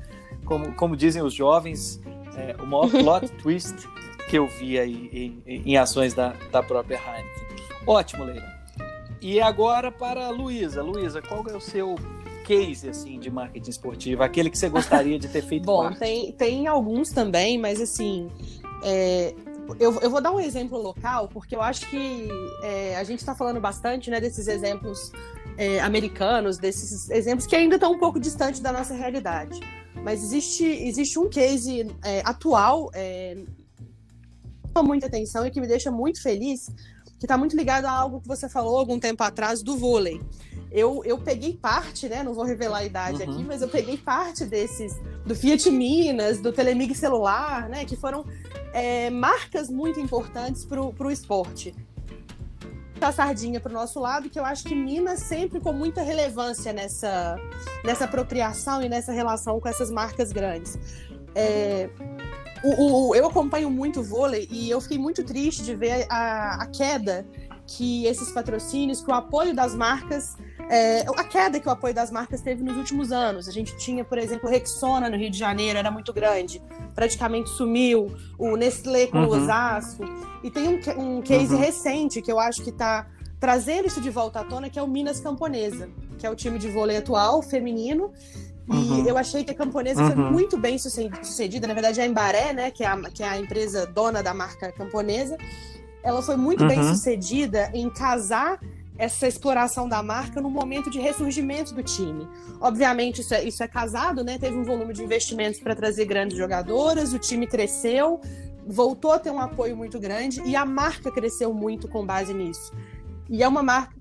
Como, 0.45 0.73
como 0.75 0.95
dizem 0.95 1.21
os 1.21 1.33
jovens, 1.33 2.01
é, 2.35 2.55
o 2.61 2.65
maior 2.65 2.89
plot 2.91 3.29
twist 3.33 3.75
que 4.29 4.37
eu 4.37 4.47
vi 4.47 4.77
aí 4.77 5.41
em, 5.45 5.61
em 5.65 5.77
ações 5.77 6.13
da, 6.13 6.33
da 6.51 6.61
própria 6.61 6.97
Heineken. 6.97 7.47
Ótimo, 7.85 8.25
Leila. 8.25 8.57
E 9.21 9.39
agora 9.39 9.91
para 9.91 10.27
a 10.27 10.29
Luísa. 10.29 10.83
Luísa, 10.83 11.21
qual 11.21 11.43
é 11.47 11.55
o 11.55 11.61
seu 11.61 11.95
case 12.43 12.89
assim 12.89 13.19
de 13.19 13.31
marketing 13.31 13.69
esportivo? 13.69 14.23
Aquele 14.23 14.49
que 14.49 14.57
você 14.57 14.69
gostaria 14.69 15.17
de 15.17 15.27
ter 15.27 15.41
feito 15.47 15.65
Bom, 15.65 15.83
parte? 15.83 15.99
tem, 15.99 16.31
tem 16.33 16.67
alguns 16.67 17.09
também, 17.09 17.57
mas 17.57 17.81
assim, 17.81 18.29
é, 18.83 19.33
eu, 19.79 19.99
eu 19.99 20.09
vou 20.09 20.21
dar 20.21 20.31
um 20.31 20.39
exemplo 20.39 20.77
local, 20.77 21.27
porque 21.27 21.55
eu 21.55 21.61
acho 21.61 21.89
que 21.89 22.27
é, 22.63 22.95
a 22.95 23.03
gente 23.03 23.19
está 23.19 23.35
falando 23.35 23.59
bastante 23.59 24.09
né, 24.09 24.19
desses 24.19 24.47
exemplos 24.47 25.11
é, 25.57 25.79
americanos, 25.79 26.57
desses 26.57 27.09
exemplos 27.09 27.45
que 27.45 27.55
ainda 27.55 27.75
estão 27.75 27.91
um 27.91 27.97
pouco 27.97 28.19
distantes 28.19 28.59
da 28.59 28.71
nossa 28.71 28.93
realidade. 28.93 29.59
Mas 30.03 30.23
existe, 30.23 30.65
existe 30.65 31.19
um 31.19 31.27
case 31.27 31.87
é, 32.03 32.21
atual 32.23 32.89
é, 32.93 33.37
muita 34.83 35.07
atenção 35.07 35.45
e 35.45 35.51
que 35.51 35.59
me 35.59 35.67
deixa 35.67 35.89
muito 35.91 36.21
feliz, 36.21 36.69
que 37.19 37.25
está 37.25 37.37
muito 37.37 37.55
ligado 37.55 37.85
a 37.85 37.91
algo 37.91 38.21
que 38.21 38.27
você 38.27 38.47
falou 38.47 38.77
algum 38.77 38.99
tempo 38.99 39.23
atrás 39.23 39.61
do 39.63 39.75
vôlei. 39.77 40.21
Eu, 40.71 41.01
eu 41.05 41.17
peguei 41.17 41.53
parte, 41.53 42.09
né? 42.09 42.21
Não 42.23 42.33
vou 42.33 42.43
revelar 42.43 42.79
a 42.79 42.83
idade 42.85 43.23
Uhum. 43.23 43.31
aqui, 43.31 43.43
mas 43.43 43.61
eu 43.61 43.69
peguei 43.69 43.97
parte 43.97 44.45
desses 44.45 44.95
do 45.25 45.33
Fiat 45.33 45.69
Minas, 45.71 46.39
do 46.39 46.51
Telemig 46.51 46.93
Celular, 46.93 47.69
né? 47.69 47.85
Que 47.85 47.95
foram 47.95 48.25
é, 48.73 49.09
marcas 49.09 49.69
muito 49.69 49.99
importantes 49.99 50.65
para 50.65 50.81
o 50.81 51.11
esporte. 51.11 51.73
A 52.99 53.11
sardinha 53.11 53.59
para 53.59 53.69
o 53.69 53.73
nosso 53.73 53.99
lado, 53.99 54.27
que 54.29 54.39
eu 54.39 54.43
acho 54.45 54.63
que 54.63 54.73
Minas 54.75 55.19
sempre 55.19 55.59
com 55.59 55.71
muita 55.71 56.01
relevância 56.01 56.73
nessa, 56.73 57.37
nessa 57.83 58.05
apropriação 58.05 58.81
e 58.81 58.89
nessa 58.89 59.11
relação 59.11 59.59
com 59.59 59.67
essas 59.69 59.91
marcas 59.91 60.31
grandes. 60.31 60.77
É, 61.35 61.89
o, 62.63 63.09
o- 63.09 63.15
eu 63.15 63.27
acompanho 63.27 63.69
muito 63.69 64.01
vôlei 64.03 64.47
e 64.51 64.69
eu 64.69 64.79
fiquei 64.81 64.97
muito 64.97 65.23
triste 65.23 65.63
de 65.63 65.75
ver 65.75 66.05
a, 66.09 66.63
a 66.63 66.67
queda 66.67 67.25
que 67.65 68.05
esses 68.05 68.31
patrocínios, 68.31 69.01
que 69.01 69.11
o 69.11 69.13
apoio 69.13 69.53
das 69.53 69.75
marcas, 69.75 70.37
é, 70.69 71.01
a 71.01 71.23
queda 71.25 71.59
que 71.59 71.67
o 71.67 71.71
apoio 71.71 71.93
das 71.93 72.09
marcas 72.09 72.39
teve 72.41 72.63
nos 72.63 72.77
últimos 72.77 73.11
anos. 73.11 73.47
A 73.47 73.51
gente 73.51 73.75
tinha, 73.77 74.05
por 74.05 74.17
exemplo, 74.17 74.49
Rexona 74.49 75.09
no 75.09 75.17
Rio 75.17 75.29
de 75.29 75.37
Janeiro, 75.37 75.77
era 75.77 75.91
muito 75.91 76.13
grande, 76.13 76.61
praticamente 76.95 77.49
sumiu, 77.49 78.07
o 78.39 78.55
Nestlé 78.55 79.07
com 79.07 79.17
Uhum. 79.17 79.25
o 79.27 79.29
Osasco. 79.31 80.03
E 80.43 80.49
tem 80.49 80.67
um, 80.69 80.79
um 81.17 81.21
case 81.21 81.53
Uhum. 81.53 81.59
recente 81.59 82.21
que 82.21 82.31
eu 82.31 82.39
acho 82.39 82.63
que 82.63 82.69
está 82.69 83.05
trazendo 83.37 83.87
isso 83.87 83.99
de 83.99 84.09
volta 84.09 84.39
à 84.39 84.43
tona, 84.45 84.69
que 84.69 84.79
é 84.79 84.81
o 84.81 84.87
Minas 84.87 85.19
Camponesa, 85.19 85.89
que 86.17 86.25
é 86.25 86.29
o 86.29 86.35
time 86.35 86.57
de 86.57 86.69
vôlei 86.69 86.95
atual, 86.97 87.41
feminino. 87.41 88.13
E 88.69 88.73
Uhum. 88.75 89.05
eu 89.07 89.17
achei 89.17 89.43
que 89.43 89.51
a 89.51 89.55
Camponesa 89.55 90.03
foi 90.05 90.15
Uhum. 90.21 90.31
muito 90.31 90.57
bem 90.57 90.77
suce- 90.77 91.09
sucedida. 91.23 91.65
Na 91.67 91.73
verdade, 91.73 92.01
a 92.01 92.05
Embaré, 92.05 92.51
né, 92.53 92.69
que 92.69 92.83
é 92.83 92.87
a, 92.87 92.97
que 93.09 93.23
é 93.23 93.27
a 93.29 93.37
empresa 93.39 93.85
dona 93.85 94.21
da 94.21 94.33
marca 94.33 94.71
Camponesa, 94.73 95.37
ela 96.03 96.21
foi 96.21 96.35
muito 96.35 96.65
bem 96.67 96.79
Uhum. 96.79 96.93
sucedida 96.93 97.71
em 97.73 97.89
casar 97.89 98.59
essa 98.97 99.27
exploração 99.27 99.87
da 99.87 100.01
marca 100.03 100.41
no 100.41 100.49
momento 100.49 100.89
de 100.89 100.99
ressurgimento 100.99 101.73
do 101.73 101.81
time. 101.83 102.27
Obviamente, 102.59 103.21
isso 103.21 103.33
é, 103.33 103.43
isso 103.43 103.63
é 103.63 103.67
casado, 103.67 104.23
né? 104.23 104.37
Teve 104.39 104.57
um 104.57 104.63
volume 104.63 104.91
de 104.93 105.03
investimentos 105.03 105.59
para 105.59 105.75
trazer 105.75 106.05
grandes 106.05 106.35
jogadoras, 106.37 107.13
o 107.13 107.19
time 107.19 107.45
cresceu, 107.47 108.19
voltou 108.65 109.11
a 109.13 109.19
ter 109.19 109.29
um 109.31 109.39
apoio 109.39 109.77
muito 109.77 109.97
grande 109.99 110.41
e 110.45 110.55
a 110.55 110.65
marca 110.65 111.09
cresceu 111.11 111.53
muito 111.53 111.87
com 111.87 112.05
base 112.05 112.33
nisso. 112.33 112.73
E 113.29 113.43
é 113.43 113.47
uma 113.47 113.61
marca 113.63 113.93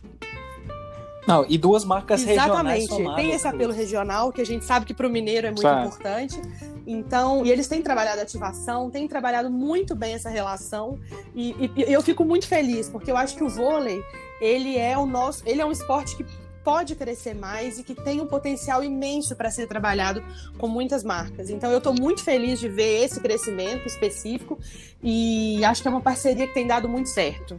Não, 1.27 1.45
e 1.49 1.59
duas 1.59 1.85
marcas 1.85 2.23
regionais 2.23 2.85
Exatamente. 2.85 3.17
Tem 3.17 3.33
esse 3.33 3.47
apelo 3.49 3.67
Luiz. 3.67 3.77
regional 3.77 4.33
que 4.33 4.41
a 4.41 4.47
gente 4.47 4.65
sabe 4.65 4.87
que 4.87 4.95
para 4.95 5.07
o 5.07 5.11
mineiro 5.11 5.47
é 5.47 5.51
muito 5.51 5.63
Sabe. 5.63 5.87
importante. 5.87 6.41
Então, 6.87 7.45
e 7.45 7.51
eles 7.51 7.67
têm 7.67 7.83
trabalhado 7.83 8.21
ativação, 8.21 8.91
têm 8.91 9.09
trabalhado 9.09 9.51
muito 9.51 9.95
bem 9.95 10.15
essa 10.15 10.31
relação 10.31 10.99
e, 11.35 11.51
e- 11.77 11.85
e 11.89 11.93
eu 11.93 12.01
fico 12.01 12.25
muito 12.25 12.47
feliz 12.47 12.89
porque 12.89 13.11
eu 13.11 13.17
acho 13.17 13.35
que 13.37 13.43
o 13.43 13.49
vôlei 13.49 14.01
ele 14.41 14.77
é 14.79 14.97
o 14.97 15.05
nosso, 15.05 15.43
ele 15.47 15.61
é 15.61 15.67
um 15.67 15.73
esporte 15.73 16.15
que 16.17 16.25
pode 16.63 16.95
crescer 16.97 17.33
mais 17.35 17.79
e 17.79 17.83
que 17.85 17.95
tem 17.95 18.21
um 18.21 18.27
potencial 18.27 18.83
imenso 18.85 19.35
para 19.37 19.51
ser 19.51 19.67
trabalhado 19.69 20.23
com 20.59 20.67
muitas 20.69 21.03
marcas. 21.05 21.49
Então, 21.49 21.71
eu 21.71 21.79
estou 21.79 21.95
muito 21.95 22.23
feliz 22.25 22.59
de 22.59 22.69
ver 22.69 23.05
esse 23.05 23.21
crescimento 23.21 23.87
específico 23.87 24.59
e 25.03 25.65
acho 25.65 25.81
que 25.81 25.87
é 25.89 25.91
uma 25.91 26.01
parceria 26.01 26.47
que 26.47 26.55
tem 26.55 26.67
dado 26.67 26.89
muito 26.89 27.09
certo. 27.09 27.57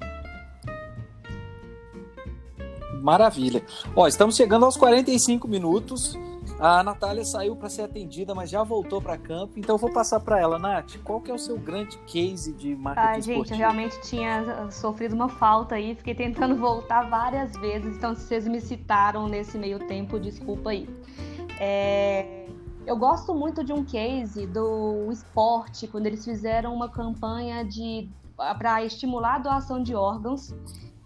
Maravilha. 3.02 3.64
Ó, 3.96 4.08
estamos 4.08 4.36
chegando 4.36 4.66
aos 4.66 4.78
45 4.78 5.48
minutos. 5.48 6.18
A 6.60 6.82
Natália 6.82 7.24
saiu 7.24 7.56
para 7.56 7.70
ser 7.70 7.84
atendida, 7.84 8.34
mas 8.34 8.50
já 8.50 8.64
voltou 8.64 9.00
para 9.00 9.16
campo. 9.18 9.60
Então 9.60 9.76
eu 9.76 9.80
vou 9.80 9.92
passar 9.92 10.20
para 10.20 10.40
ela, 10.40 10.58
Nath. 10.58 10.98
Qual 11.04 11.22
que 11.22 11.30
é 11.30 11.34
o 11.34 11.38
seu 11.38 11.58
grande 11.58 11.98
case 12.08 12.52
de 12.54 12.76
marketing 12.76 13.08
Ah, 13.08 13.20
gente, 13.20 13.52
eu 13.52 13.58
realmente 13.58 14.02
tinha 14.02 14.68
sofrido 14.72 15.14
uma 15.14 15.30
falta 15.30 15.76
aí, 15.76 15.94
fiquei 15.94 16.16
tentando 16.16 16.56
voltar 16.56 17.08
várias 17.10 17.56
vezes, 17.58 17.96
então 17.96 18.16
se 18.16 18.22
vocês 18.22 18.48
me 18.48 18.60
citaram 18.60 19.28
nesse 19.28 19.58
meio 19.58 19.78
tempo, 19.88 20.20
desculpa 20.20 20.72
aí. 20.72 20.90
É, 21.60 22.46
Eu 22.88 22.98
gosto 22.98 23.36
muito 23.36 23.64
de 23.64 23.74
um 23.74 23.84
case 23.84 24.48
do 24.48 25.12
esporte, 25.12 25.88
quando 25.88 26.08
eles 26.08 26.24
fizeram 26.26 26.74
uma 26.74 26.90
campanha 26.90 27.64
de 27.64 28.10
para 28.36 28.84
estimular 28.84 29.36
a 29.36 29.40
doação 29.40 29.82
de 29.84 29.94
órgãos. 29.94 30.54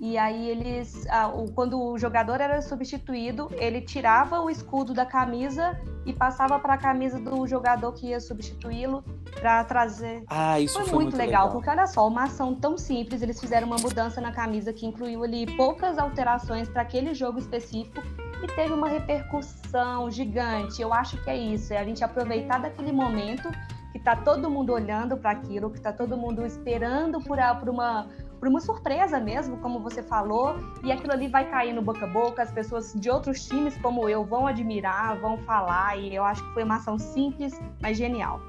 E 0.04 0.18
aí 0.18 0.50
eles, 0.50 1.06
quando 1.54 1.80
o 1.80 1.96
jogador 1.96 2.42
era 2.42 2.60
substituído, 2.60 3.48
ele 3.52 3.82
tirava 3.82 4.40
o 4.42 4.50
escudo 4.50 4.96
da 4.96 5.06
camisa 5.06 5.80
e 6.08 6.12
passava 6.12 6.58
para 6.58 6.74
a 6.74 6.78
camisa 6.78 7.20
do 7.20 7.46
jogador 7.46 7.92
que 7.94 8.08
ia 8.08 8.20
substituí-lo 8.20 9.04
para 9.40 9.64
trazer 9.64 10.24
Ah, 10.28 10.60
isso 10.60 10.74
foi, 10.80 10.86
foi, 10.90 11.04
muito, 11.04 11.16
legal, 11.16 11.52
porque 11.52 11.70
olha 11.70 11.86
só, 11.86 12.08
uma 12.08 12.24
ação 12.24 12.56
tão 12.56 12.80
simples, 12.80 13.22
eles 13.22 13.40
fizeram 13.40 13.68
uma 13.68 13.76
mudança 13.76 14.20
na 14.20 14.32
camisa 14.32 14.74
que 14.74 14.88
incluiu 14.88 15.24
ali 15.24 15.46
poucas 15.56 16.00
alterações 16.00 16.68
para 16.68 16.82
aquele 16.82 17.14
jogo 17.14 17.38
específico 17.38 18.02
e 18.44 18.48
teve 18.56 18.74
uma 18.74 18.88
repercussão 18.90 20.10
gigante. 20.10 20.82
Eu 20.82 20.92
acho 20.92 21.16
que 21.24 21.30
é 21.30 21.38
isso, 21.38 21.74
é 21.74 21.78
a 21.78 21.84
gente 21.86 22.04
aproveitar 22.04 22.58
daquele 22.60 22.92
momento 22.92 23.48
que 23.92 24.00
tá 24.00 24.16
todo 24.16 24.50
mundo 24.50 24.74
olhando 24.74 25.16
para 25.16 25.30
aquilo, 25.30 25.70
que 25.70 25.80
tá 25.80 25.94
todo 25.94 26.18
mundo 26.18 26.44
esperando 26.44 27.22
por, 27.22 27.40
a- 27.40 27.54
por 27.54 27.70
uma 27.70 28.08
por 28.42 28.48
uma 28.48 28.60
surpresa 28.60 29.20
mesmo, 29.20 29.58
como 29.58 29.80
você 29.80 30.02
falou, 30.02 30.56
e 30.84 30.92
aquilo 30.92 31.14
ali 31.14 31.28
vai 31.28 31.48
cair 31.48 31.74
no 31.74 31.82
boca 31.84 32.06
a 32.06 32.08
boca, 32.08 32.42
as 32.42 32.52
pessoas 32.52 32.92
de 32.92 33.08
outros 33.08 33.46
times 33.48 33.78
como 33.78 34.10
eu 34.10 34.26
vão 34.26 34.48
admirar, 34.48 35.16
vão 35.20 35.38
falar, 35.38 35.96
e 36.00 36.16
eu 36.16 36.24
acho 36.24 36.44
que 36.44 36.52
foi 36.56 36.64
uma 36.64 36.78
ação 36.78 36.98
simples, 36.98 37.54
mas 37.80 37.96
genial. 37.96 38.42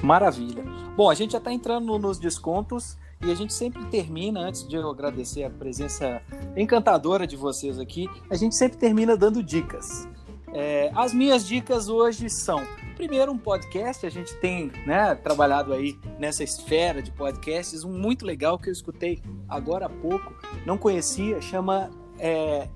Maravilha. 0.00 0.62
Bom, 0.96 1.10
a 1.10 1.14
gente 1.14 1.32
já 1.32 1.38
está 1.38 1.50
entrando 1.50 1.98
nos 1.98 2.16
descontos 2.16 2.96
e 3.20 3.32
a 3.32 3.34
gente 3.34 3.52
sempre 3.52 3.84
termina, 3.86 4.38
antes 4.38 4.64
de 4.68 4.76
eu 4.76 4.88
agradecer 4.88 5.42
a 5.42 5.50
presença 5.50 6.22
encantadora 6.56 7.26
de 7.26 7.36
vocês 7.36 7.80
aqui, 7.80 8.08
a 8.30 8.36
gente 8.36 8.54
sempre 8.54 8.78
termina 8.78 9.16
dando 9.16 9.42
dicas. 9.42 10.06
É, 10.54 10.92
as 10.94 11.12
minhas 11.12 11.44
dicas 11.44 11.88
hoje 11.88 12.30
são, 12.30 12.62
primeiro, 12.96 13.32
um 13.32 13.38
podcast. 13.38 14.06
A 14.06 14.10
gente 14.10 14.32
tem 14.36 14.70
né, 14.86 15.14
trabalhado 15.16 15.72
aí 15.72 15.98
nessa 16.16 16.44
esfera 16.44 17.02
de 17.02 17.10
podcasts, 17.10 17.82
um 17.82 17.92
muito 17.92 18.24
legal 18.24 18.56
que 18.56 18.68
eu 18.68 18.72
escutei 18.72 19.20
agora 19.48 19.86
há 19.86 19.90
pouco, 19.90 20.32
não 20.64 20.78
conhecia, 20.78 21.40
chama 21.40 21.90
é, 22.20 22.68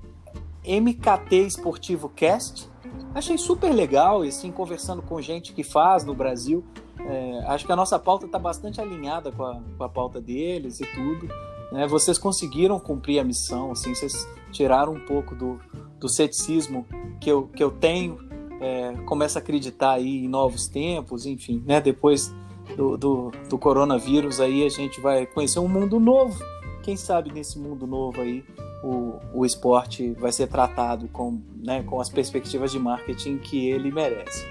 MKT 0.65 1.35
Esportivo 1.47 2.09
Cast. 2.09 2.69
Achei 3.15 3.37
super 3.37 3.73
legal, 3.73 4.25
e 4.25 4.27
assim, 4.27 4.51
conversando 4.51 5.01
com 5.01 5.21
gente 5.21 5.53
que 5.53 5.63
faz 5.63 6.03
no 6.03 6.13
Brasil. 6.13 6.65
É, 6.99 7.43
acho 7.47 7.65
que 7.65 7.71
a 7.71 7.75
nossa 7.77 7.97
pauta 7.97 8.25
está 8.25 8.37
bastante 8.37 8.81
alinhada 8.81 9.31
com 9.31 9.45
a, 9.45 9.61
com 9.77 9.83
a 9.83 9.89
pauta 9.89 10.19
deles 10.19 10.81
e 10.81 10.85
tudo. 10.85 11.29
né? 11.71 11.87
Vocês 11.87 12.17
conseguiram 12.17 12.77
cumprir 12.77 13.19
a 13.19 13.23
missão, 13.23 13.71
assim, 13.71 13.95
vocês 13.95 14.27
tiraram 14.51 14.93
um 14.93 14.99
pouco 14.99 15.35
do, 15.35 15.59
do 15.99 16.09
ceticismo 16.09 16.85
que 17.19 17.29
eu, 17.31 17.47
que 17.47 17.63
eu 17.63 17.71
tenho. 17.71 18.17
É, 18.61 18.93
começo 19.05 19.37
a 19.37 19.41
acreditar 19.41 19.91
aí 19.91 20.25
em 20.25 20.27
novos 20.27 20.67
tempos, 20.67 21.25
enfim, 21.25 21.63
né? 21.65 21.79
Depois 21.79 22.33
do, 22.75 22.97
do, 22.97 23.31
do 23.49 23.57
coronavírus 23.57 24.39
aí 24.39 24.65
a 24.65 24.69
gente 24.69 24.99
vai 24.99 25.25
conhecer 25.25 25.59
um 25.59 25.67
mundo 25.67 25.99
novo. 25.99 26.37
Quem 26.83 26.95
sabe 26.95 27.31
nesse 27.31 27.57
mundo 27.57 27.87
novo 27.87 28.21
aí 28.21 28.43
o, 28.83 29.19
o 29.33 29.45
esporte 29.45 30.11
vai 30.13 30.31
ser 30.31 30.47
tratado 30.47 31.07
com, 31.09 31.39
né, 31.55 31.83
com 31.83 31.99
as 31.99 32.09
perspectivas 32.09 32.71
de 32.71 32.79
marketing 32.79 33.37
que 33.37 33.69
ele 33.69 33.91
merece. 33.91 34.45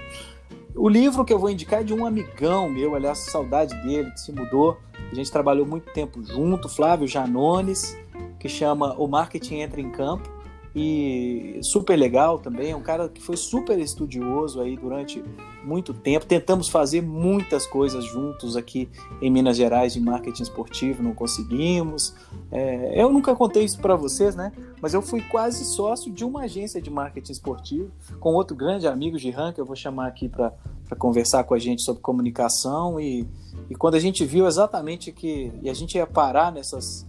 O 0.75 0.87
livro 0.87 1.25
que 1.25 1.33
eu 1.33 1.39
vou 1.39 1.49
indicar 1.49 1.81
é 1.81 1.83
de 1.83 1.93
um 1.93 2.05
amigão 2.05 2.69
meu, 2.69 2.95
aliás, 2.95 3.17
saudade 3.19 3.75
dele, 3.83 4.11
que 4.11 4.19
se 4.19 4.31
mudou. 4.31 4.77
A 5.11 5.15
gente 5.15 5.31
trabalhou 5.31 5.65
muito 5.65 5.91
tempo 5.91 6.23
junto, 6.23 6.69
Flávio 6.69 7.07
Janones, 7.07 7.97
que 8.39 8.47
chama 8.47 8.95
O 8.97 9.07
Marketing 9.07 9.55
Entra 9.55 9.81
em 9.81 9.91
Campo 9.91 10.39
e 10.75 11.59
super 11.61 11.97
legal 11.97 12.39
também. 12.39 12.71
É 12.71 12.75
um 12.75 12.81
cara 12.81 13.09
que 13.09 13.21
foi 13.21 13.35
super 13.35 13.79
estudioso 13.79 14.61
aí 14.61 14.77
durante 14.77 15.23
muito 15.63 15.93
tempo. 15.93 16.25
Tentamos 16.25 16.69
fazer 16.69 17.01
muitas 17.01 17.65
coisas 17.65 18.05
juntos 18.05 18.55
aqui 18.55 18.89
em 19.21 19.29
Minas 19.31 19.57
Gerais 19.57 19.93
de 19.93 19.99
marketing 19.99 20.43
esportivo, 20.43 21.01
não 21.01 21.13
conseguimos. 21.13 22.13
É, 22.51 23.01
eu 23.01 23.11
nunca 23.11 23.35
contei 23.35 23.63
isso 23.63 23.79
para 23.79 23.95
vocês, 23.95 24.35
né? 24.35 24.51
Mas 24.81 24.93
eu 24.93 25.01
fui 25.01 25.21
quase 25.21 25.65
sócio 25.65 26.11
de 26.11 26.23
uma 26.23 26.41
agência 26.41 26.81
de 26.81 26.89
marketing 26.89 27.31
esportivo 27.31 27.91
com 28.19 28.33
outro 28.33 28.55
grande 28.55 28.87
amigo, 28.87 29.17
Giran, 29.17 29.51
que 29.51 29.59
eu 29.59 29.65
vou 29.65 29.75
chamar 29.75 30.07
aqui 30.07 30.29
para 30.29 30.53
conversar 30.97 31.43
com 31.43 31.53
a 31.53 31.59
gente 31.59 31.81
sobre 31.81 32.01
comunicação. 32.01 32.99
E, 32.99 33.27
e 33.69 33.75
quando 33.75 33.95
a 33.95 33.99
gente 33.99 34.23
viu 34.23 34.47
exatamente 34.47 35.11
que 35.11 35.51
e 35.61 35.69
a 35.69 35.73
gente 35.73 35.95
ia 35.95 36.05
parar 36.05 36.51
nessas 36.51 37.08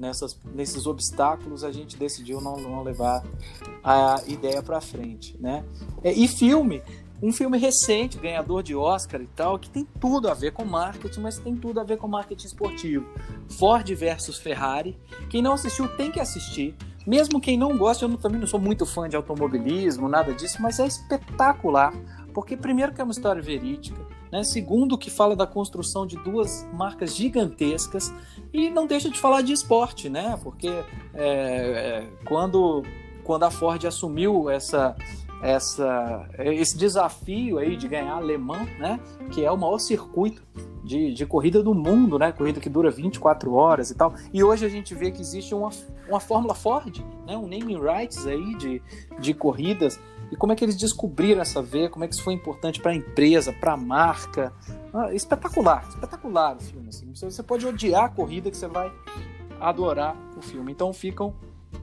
nessas, 0.00 0.36
nesses 0.54 0.86
obstáculos, 0.86 1.62
a 1.62 1.70
gente 1.70 1.96
decidiu 1.96 2.40
não, 2.40 2.56
não 2.56 2.82
levar 2.82 3.22
a 3.84 4.22
ideia 4.26 4.62
para 4.62 4.80
frente, 4.80 5.36
né? 5.38 5.62
É, 6.02 6.10
e 6.12 6.26
filme, 6.26 6.82
um 7.22 7.30
filme 7.30 7.58
recente, 7.58 8.18
ganhador 8.18 8.62
de 8.62 8.74
Oscar 8.74 9.20
e 9.20 9.26
tal, 9.26 9.58
que 9.58 9.68
tem 9.68 9.86
tudo 10.00 10.28
a 10.28 10.34
ver 10.34 10.52
com 10.52 10.64
marketing, 10.64 11.20
mas 11.20 11.38
tem 11.38 11.54
tudo 11.54 11.78
a 11.78 11.84
ver 11.84 11.98
com 11.98 12.08
marketing 12.08 12.46
esportivo. 12.46 13.06
Ford 13.58 13.86
versus 13.94 14.38
Ferrari. 14.38 14.98
Quem 15.28 15.42
não 15.42 15.52
assistiu 15.52 15.86
tem 15.96 16.10
que 16.10 16.18
assistir. 16.18 16.74
Mesmo 17.06 17.40
quem 17.40 17.58
não 17.58 17.76
gosta, 17.76 18.04
eu 18.04 18.08
não, 18.08 18.16
também 18.16 18.40
não 18.40 18.46
sou 18.46 18.60
muito 18.60 18.86
fã 18.86 19.08
de 19.08 19.16
automobilismo, 19.16 20.08
nada 20.08 20.32
disso, 20.32 20.60
mas 20.60 20.78
é 20.78 20.86
espetacular. 20.86 21.92
Porque, 22.32 22.56
primeiro, 22.56 22.92
que 22.92 23.00
é 23.00 23.04
uma 23.04 23.12
história 23.12 23.42
verídica, 23.42 24.00
né? 24.30 24.42
segundo, 24.42 24.96
que 24.98 25.10
fala 25.10 25.34
da 25.34 25.46
construção 25.46 26.06
de 26.06 26.16
duas 26.16 26.68
marcas 26.72 27.14
gigantescas, 27.14 28.12
e 28.52 28.70
não 28.70 28.86
deixa 28.86 29.10
de 29.10 29.18
falar 29.18 29.42
de 29.42 29.52
esporte, 29.52 30.08
né? 30.08 30.38
porque 30.42 30.68
é, 30.68 31.24
é, 31.24 32.08
quando, 32.24 32.82
quando 33.24 33.44
a 33.44 33.50
Ford 33.50 33.84
assumiu 33.84 34.50
essa, 34.50 34.96
essa, 35.42 36.28
esse 36.38 36.76
desafio 36.76 37.58
aí 37.58 37.76
de 37.76 37.88
ganhar 37.88 38.14
alemã, 38.14 38.64
né? 38.78 39.00
que 39.30 39.44
é 39.44 39.50
o 39.50 39.56
maior 39.56 39.78
circuito 39.78 40.42
de, 40.84 41.12
de, 41.12 41.26
corrida 41.26 41.62
do 41.62 41.74
mundo, 41.74 42.18
né? 42.18 42.32
Corrida 42.32 42.58
que 42.58 42.68
dura 42.68 42.90
24 42.90 43.52
horas 43.52 43.90
e 43.90 43.94
tal. 43.94 44.14
E 44.32 44.42
hoje 44.42 44.64
a 44.64 44.68
gente 44.68 44.94
vê 44.94 45.10
que 45.10 45.20
existe 45.20 45.54
uma, 45.54 45.70
uma 46.08 46.20
Fórmula 46.20 46.54
Ford, 46.54 46.98
né? 47.26 47.36
Um 47.36 47.42
naming 47.46 47.78
rights 47.78 48.26
aí 48.26 48.56
de, 48.56 48.82
de 49.20 49.34
corridas 49.34 50.00
e 50.30 50.36
como 50.36 50.52
é 50.52 50.56
que 50.56 50.64
eles 50.64 50.76
descobriram 50.76 51.42
essa 51.42 51.60
veia, 51.60 51.88
como 51.88 52.04
é 52.04 52.08
que 52.08 52.14
isso 52.14 52.22
foi 52.22 52.34
importante 52.34 52.80
para 52.80 52.92
a 52.92 52.94
empresa, 52.94 53.52
para 53.52 53.72
a 53.72 53.76
marca. 53.76 54.52
Ah, 54.94 55.12
espetacular, 55.12 55.84
espetacular 55.88 56.56
o 56.56 56.60
filme. 56.60 56.88
Assim. 56.88 57.12
Você 57.12 57.42
pode 57.42 57.66
odiar 57.66 58.04
a 58.04 58.08
corrida 58.08 58.50
que 58.50 58.56
você 58.56 58.68
vai 58.68 58.92
adorar 59.60 60.16
o 60.36 60.42
filme. 60.42 60.70
Então 60.70 60.92
ficam 60.92 61.34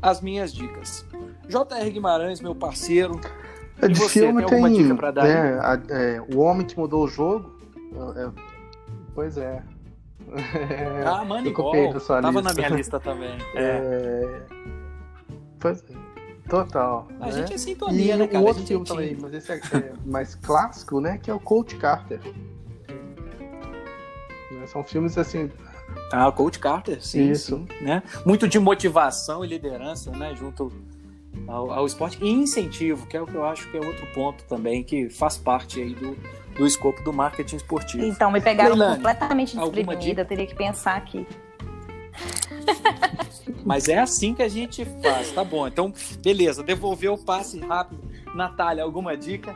as 0.02 0.22
minhas 0.22 0.54
dicas. 0.54 1.06
J.R. 1.48 1.92
Guimarães, 1.92 2.40
meu 2.40 2.56
parceiro. 2.56 3.20
É, 3.82 3.88
de 3.88 4.00
você, 4.00 4.22
filme 4.22 4.44
tem, 4.44 4.56
alguma 4.56 4.70
dica 4.70 4.96
para 4.96 5.12
dar? 5.12 5.24
Né, 5.24 5.60
a, 5.60 5.80
é, 5.90 6.22
o 6.34 6.40
Homem 6.40 6.66
que 6.66 6.78
Mudou 6.78 7.04
o 7.04 7.08
Jogo. 7.08 7.52
É, 8.16 8.24
é 8.24 8.32
pois 9.14 9.38
é. 9.38 9.62
Ah, 11.06 11.24
Moneyball. 11.24 11.94
Tava 12.00 12.42
na 12.42 12.54
minha 12.54 12.70
lista 12.70 13.00
também. 13.00 13.38
É. 13.56 14.42
Pois 15.60 15.84
é. 15.90 16.07
Total. 16.50 17.08
A 17.20 17.26
né? 17.26 17.32
gente 17.32 17.54
é 17.54 17.58
sintonia, 17.58 18.16
e 18.16 18.18
né, 18.18 18.28
cara? 18.28 18.44
O 18.44 18.48
outro 18.48 18.66
filme 18.66 18.86
também, 18.86 19.18
mas 19.20 19.34
esse 19.34 19.52
é, 19.52 19.56
é 19.56 19.94
mais 20.06 20.36
clássico, 20.36 21.02
né? 21.02 21.18
Que 21.18 21.30
é 21.30 21.34
o 21.34 21.40
Coach 21.40 21.76
Carter. 21.76 22.20
Né, 24.52 24.66
são 24.68 24.84
filmes 24.84 25.18
assim. 25.18 25.52
Ah, 26.12 26.28
o 26.28 26.34
Coach 26.34 26.60
Carter, 26.60 27.04
sim, 27.04 27.32
Isso. 27.32 27.58
Sim, 27.58 27.84
né? 27.84 28.04
Muito 28.26 28.48
de 28.48 28.60
motivação 28.60 29.44
e 29.44 29.48
liderança, 29.48 30.12
né? 30.12 30.34
Junto 30.36 30.72
ao, 31.48 31.72
ao, 31.72 31.86
esporte 31.86 32.18
e 32.24 32.30
incentivo, 32.30 33.06
que 33.08 33.18
é 33.18 33.22
o 33.22 33.26
que 33.26 33.36
eu 33.36 33.46
acho 33.46 33.70
que 33.70 33.78
é 33.78 33.80
outro 33.80 34.06
ponto 34.14 34.44
também 34.46 34.84
que 34.84 35.10
faz 35.10 35.38
parte 35.38 35.82
aí 35.82 35.94
do, 35.94 36.18
do 36.56 36.66
escopo 36.66 37.02
do 37.04 37.14
marketing 37.14 37.58
esportivo. 37.58 38.06
Então, 38.06 38.32
me 38.32 38.42
pegaram 38.42 38.76
Leilane, 38.76 38.96
completamente 38.96 39.58
desprevenida, 39.58 40.26
teria 40.26 40.48
que 40.48 40.56
pensar 40.56 40.96
aqui. 40.96 41.26
Mas 43.66 43.90
é 43.90 44.00
assim 44.00 44.34
que 44.34 44.42
a 44.42 44.48
gente 44.48 44.86
faz, 45.02 45.32
tá 45.32 45.44
bom. 45.44 45.68
Então, 45.68 45.94
beleza, 46.24 46.64
devolveu 46.64 47.14
o 47.14 47.18
passe 47.18 47.60
rápido. 47.60 48.08
Natália, 48.34 48.84
alguma 48.84 49.18
dica? 49.18 49.56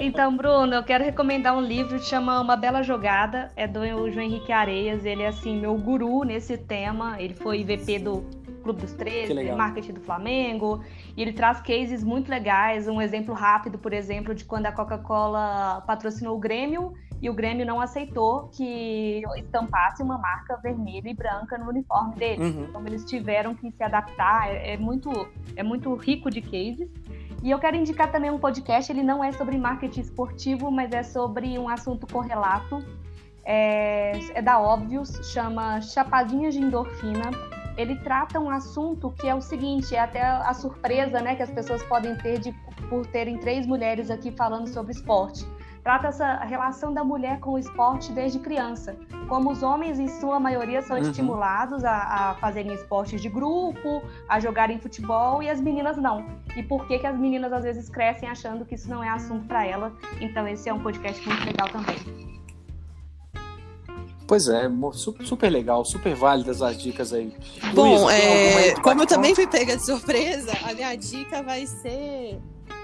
Então, 0.00 0.36
Bruno, 0.36 0.74
eu 0.74 0.82
quero 0.84 1.02
recomendar 1.02 1.56
um 1.56 1.60
livro 1.60 1.98
que 1.98 2.04
chama 2.04 2.40
Uma 2.40 2.56
Bela 2.56 2.82
Jogada, 2.82 3.50
é 3.56 3.66
do 3.66 3.80
João 4.10 4.24
Henrique 4.24 4.52
Areias. 4.52 5.04
Ele 5.04 5.22
é 5.22 5.28
assim, 5.28 5.58
meu 5.58 5.74
guru 5.74 6.22
nesse 6.22 6.56
tema. 6.56 7.20
Ele 7.20 7.34
foi 7.34 7.64
VP 7.64 7.98
do 7.98 8.24
Clube 8.62 8.80
dos 8.80 8.92
13, 8.92 9.34
marketing 9.52 9.94
do 9.94 10.00
Flamengo. 10.00 10.82
E 11.16 11.22
ele 11.22 11.32
traz 11.32 11.60
cases 11.60 12.04
muito 12.04 12.30
legais. 12.30 12.86
Um 12.86 13.02
exemplo 13.02 13.34
rápido, 13.34 13.76
por 13.76 13.92
exemplo, 13.92 14.34
de 14.34 14.44
quando 14.44 14.66
a 14.66 14.72
Coca-Cola 14.72 15.82
patrocinou 15.86 16.36
o 16.36 16.40
Grêmio 16.40 16.94
e 17.22 17.30
o 17.30 17.32
Grêmio 17.32 17.64
não 17.64 17.80
aceitou 17.80 18.48
que 18.48 19.22
estampasse 19.36 20.02
uma 20.02 20.18
marca 20.18 20.56
vermelha 20.56 21.08
e 21.08 21.14
branca 21.14 21.56
no 21.56 21.68
uniforme 21.68 22.16
deles. 22.16 22.52
Uhum. 22.52 22.64
Então 22.64 22.84
eles 22.84 23.04
tiveram 23.04 23.54
que 23.54 23.70
se 23.70 23.82
adaptar. 23.84 24.48
É, 24.48 24.72
é, 24.72 24.76
muito, 24.76 25.08
é 25.54 25.62
muito 25.62 25.94
rico 25.94 26.28
de 26.28 26.42
cases. 26.42 26.90
E 27.40 27.48
eu 27.48 27.60
quero 27.60 27.76
indicar 27.76 28.10
também 28.10 28.28
um 28.28 28.40
podcast. 28.40 28.90
Ele 28.90 29.04
não 29.04 29.22
é 29.22 29.30
sobre 29.30 29.56
marketing 29.56 30.00
esportivo, 30.00 30.68
mas 30.68 30.90
é 30.90 31.04
sobre 31.04 31.56
um 31.56 31.68
assunto 31.68 32.08
correlato. 32.12 32.84
É, 33.44 34.18
é 34.34 34.42
da 34.42 34.58
Óbvios, 34.58 35.12
chama 35.32 35.80
Chapadinhas 35.80 36.54
de 36.54 36.60
Endorfina. 36.60 37.30
Ele 37.76 37.94
trata 38.00 38.40
um 38.40 38.50
assunto 38.50 39.12
que 39.12 39.28
é 39.28 39.34
o 39.34 39.40
seguinte, 39.40 39.94
é 39.94 40.00
até 40.00 40.22
a 40.22 40.52
surpresa 40.52 41.20
né, 41.20 41.36
que 41.36 41.42
as 41.42 41.50
pessoas 41.50 41.82
podem 41.84 42.16
ter 42.16 42.40
de, 42.40 42.52
por 42.88 43.06
terem 43.06 43.38
três 43.38 43.64
mulheres 43.64 44.10
aqui 44.10 44.32
falando 44.32 44.66
sobre 44.66 44.92
esporte 44.92 45.46
trata 45.82 46.08
essa 46.08 46.36
relação 46.36 46.92
da 46.92 47.02
mulher 47.02 47.40
com 47.40 47.52
o 47.52 47.58
esporte 47.58 48.12
desde 48.12 48.38
criança. 48.38 48.96
Como 49.28 49.50
os 49.50 49.62
homens, 49.62 49.98
em 49.98 50.08
sua 50.08 50.38
maioria, 50.38 50.80
são 50.82 50.96
uhum. 50.96 51.02
estimulados 51.02 51.84
a, 51.84 52.30
a, 52.30 52.34
fazerem 52.36 52.72
esportes 52.72 53.20
de 53.20 53.28
grupo, 53.28 54.02
a 54.28 54.38
jogarem 54.38 54.78
futebol, 54.78 55.42
e 55.42 55.50
as 55.50 55.60
meninas 55.60 55.96
não. 55.96 56.24
E 56.56 56.62
por 56.62 56.86
que, 56.86 56.98
que 56.98 57.06
as 57.06 57.18
meninas 57.18 57.52
às 57.52 57.64
vezes 57.64 57.88
crescem 57.88 58.28
achando 58.28 58.64
que 58.64 58.74
isso 58.74 58.88
não 58.88 59.02
é 59.02 59.08
assunto 59.08 59.46
para 59.46 59.66
ela? 59.66 59.92
Então, 60.20 60.46
esse 60.46 60.68
é 60.68 60.74
um 60.74 60.80
podcast 60.80 61.26
muito 61.26 61.44
legal 61.44 61.68
também. 61.68 62.32
Pois 64.26 64.48
é, 64.48 64.70
super 65.24 65.50
legal, 65.50 65.84
super 65.84 66.14
válidas 66.14 66.62
as 66.62 66.80
dicas 66.80 67.12
aí. 67.12 67.36
Bom, 67.74 68.08
é, 68.08 68.72
como 68.76 69.02
eu 69.02 69.06
também 69.06 69.34
fui 69.34 69.46
pega 69.46 69.76
de 69.76 69.84
surpresa, 69.84 70.52
a 70.64 70.72
minha 70.72 70.94
dica 70.94 71.42
vai 71.42 71.66
ser 71.66 72.40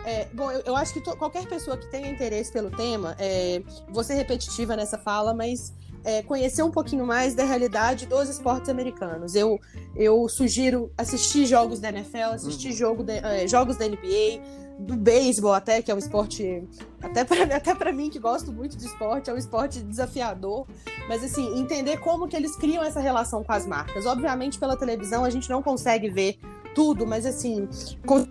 é, 0.09 0.27
bom, 0.33 0.51
eu, 0.51 0.63
eu, 0.65 0.75
acho 0.75 0.95
que 0.95 1.01
qualquer 1.03 1.47
pessoa 1.47 1.77
que 1.77 1.87
tenha 1.91 2.09
interesse 2.09 2.51
pelo 2.51 2.71
tema, 2.71 3.15
é, 3.19 3.63
vou 3.91 4.03
ser 4.03 4.15
repetitiva 4.15 4.75
nessa 4.75 4.97
fala, 4.97 5.35
mas 5.35 5.71
é, 6.03 6.23
conhecer 6.23 6.63
um 6.63 6.71
pouquinho 6.71 7.07
mais 7.07 7.35
da 7.35 7.45
realidade 7.45 8.07
dos 8.07 8.27
esportes 8.31 8.71
americanos. 8.71 9.35
Eu, 9.35 9.61
eu 9.95 10.27
sugiro 10.27 10.91
assistir 10.97 11.45
jogos 11.45 11.79
da 11.79 11.91
NFL, 11.91 12.33
assistir 12.33 12.69
uhum. 12.69 12.75
jogo 12.75 13.05
de, 13.05 13.19
é, 13.19 13.47
jogos 13.47 13.77
da 13.77 13.87
NBA, 13.87 14.41
do 14.79 14.97
beisebol 14.97 15.53
até, 15.53 15.83
que 15.83 15.91
é 15.91 15.95
um 15.95 15.99
esporte, 15.99 16.67
até 17.03 17.23
para 17.23 17.45
até 17.55 17.75
pra 17.75 17.93
mim 17.93 18.09
que 18.09 18.19
gosto 18.19 18.51
muito 18.51 18.79
de 18.79 18.87
esporte, 18.87 19.29
é 19.29 19.35
um 19.35 19.37
esporte 19.37 19.81
desafiador, 19.81 20.67
mas 21.07 21.23
assim, 21.23 21.61
entender 21.61 21.99
como 21.99 22.27
que 22.27 22.35
eles 22.35 22.57
criam 22.57 22.83
essa 22.83 23.01
relação 23.01 23.45
com 23.45 23.53
as 23.53 23.67
marcas. 23.67 24.07
Obviamente 24.07 24.59
pela 24.59 24.75
televisão 24.75 25.23
a 25.23 25.29
gente 25.29 25.51
não 25.51 25.63
consegue 25.63 26.09
ver 26.09 26.39
tudo, 26.75 27.07
mas 27.07 27.27
assim, 27.27 27.69
com 28.07 28.25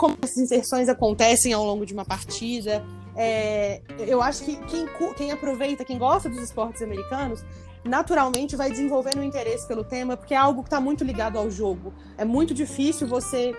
como 0.00 0.16
essas 0.22 0.38
inserções 0.38 0.88
acontecem 0.88 1.52
ao 1.52 1.62
longo 1.62 1.84
de 1.84 1.92
uma 1.92 2.06
partida. 2.06 2.82
É, 3.14 3.82
eu 3.98 4.22
acho 4.22 4.42
que 4.42 4.56
quem, 4.56 4.86
quem 5.14 5.30
aproveita, 5.30 5.84
quem 5.84 5.98
gosta 5.98 6.26
dos 6.26 6.38
esportes 6.38 6.80
americanos, 6.80 7.44
naturalmente 7.84 8.56
vai 8.56 8.70
desenvolvendo 8.70 9.18
um 9.18 9.22
interesse 9.22 9.68
pelo 9.68 9.84
tema, 9.84 10.16
porque 10.16 10.32
é 10.32 10.38
algo 10.38 10.62
que 10.62 10.68
está 10.68 10.80
muito 10.80 11.04
ligado 11.04 11.38
ao 11.38 11.50
jogo. 11.50 11.92
É 12.16 12.24
muito 12.24 12.54
difícil 12.54 13.06
você 13.06 13.54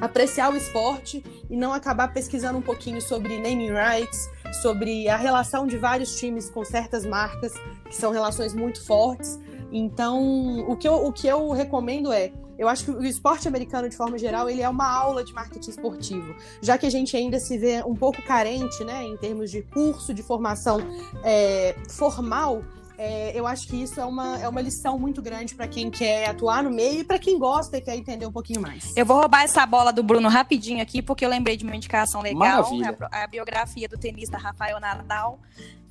apreciar 0.00 0.50
o 0.50 0.56
esporte 0.56 1.22
e 1.50 1.56
não 1.56 1.74
acabar 1.74 2.14
pesquisando 2.14 2.56
um 2.56 2.62
pouquinho 2.62 3.02
sobre 3.02 3.36
naming 3.36 3.70
rights, 3.70 4.30
sobre 4.62 5.06
a 5.06 5.18
relação 5.18 5.66
de 5.66 5.76
vários 5.76 6.18
times 6.18 6.48
com 6.48 6.64
certas 6.64 7.04
marcas, 7.04 7.52
que 7.84 7.94
são 7.94 8.10
relações 8.10 8.54
muito 8.54 8.82
fortes. 8.86 9.38
Então, 9.70 10.60
o 10.66 10.74
que 10.78 10.88
eu, 10.88 10.94
o 10.94 11.12
que 11.12 11.26
eu 11.26 11.50
recomendo 11.50 12.10
é 12.10 12.32
Eu 12.58 12.68
acho 12.68 12.84
que 12.84 12.90
o 12.90 13.04
esporte 13.04 13.46
americano, 13.46 13.88
de 13.88 13.96
forma 13.96 14.18
geral, 14.18 14.50
ele 14.50 14.60
é 14.60 14.68
uma 14.68 14.90
aula 14.90 15.24
de 15.24 15.32
marketing 15.32 15.70
esportivo, 15.70 16.34
já 16.60 16.76
que 16.76 16.86
a 16.86 16.90
gente 16.90 17.16
ainda 17.16 17.38
se 17.38 17.56
vê 17.56 17.82
um 17.84 17.94
pouco 17.94 18.20
carente, 18.22 18.82
né, 18.84 19.04
em 19.04 19.16
termos 19.16 19.50
de 19.50 19.62
curso 19.62 20.12
de 20.12 20.22
formação 20.22 20.80
é, 21.22 21.76
formal 21.88 22.62
é, 22.98 23.30
eu 23.32 23.46
acho 23.46 23.68
que 23.68 23.80
isso 23.80 24.00
é 24.00 24.04
uma, 24.04 24.40
é 24.40 24.48
uma 24.48 24.60
lição 24.60 24.98
muito 24.98 25.22
grande 25.22 25.54
para 25.54 25.68
quem 25.68 25.88
quer 25.88 26.28
atuar 26.28 26.64
no 26.64 26.70
meio 26.70 27.02
e 27.02 27.04
para 27.04 27.16
quem 27.16 27.38
gosta 27.38 27.78
e 27.78 27.80
quer 27.80 27.96
entender 27.96 28.26
um 28.26 28.32
pouquinho 28.32 28.60
mais. 28.60 28.92
Eu 28.96 29.06
vou 29.06 29.20
roubar 29.20 29.44
essa 29.44 29.64
bola 29.64 29.92
do 29.92 30.02
Bruno 30.02 30.28
rapidinho 30.28 30.82
aqui, 30.82 31.00
porque 31.00 31.24
eu 31.24 31.28
lembrei 31.28 31.56
de 31.56 31.64
uma 31.64 31.76
indicação 31.76 32.20
legal, 32.20 32.68
a, 33.12 33.22
a, 33.22 33.26
biografia 33.28 33.88
do 33.88 33.96
tenista 33.96 34.36
Rafael 34.36 34.80
Nadal. 34.80 35.38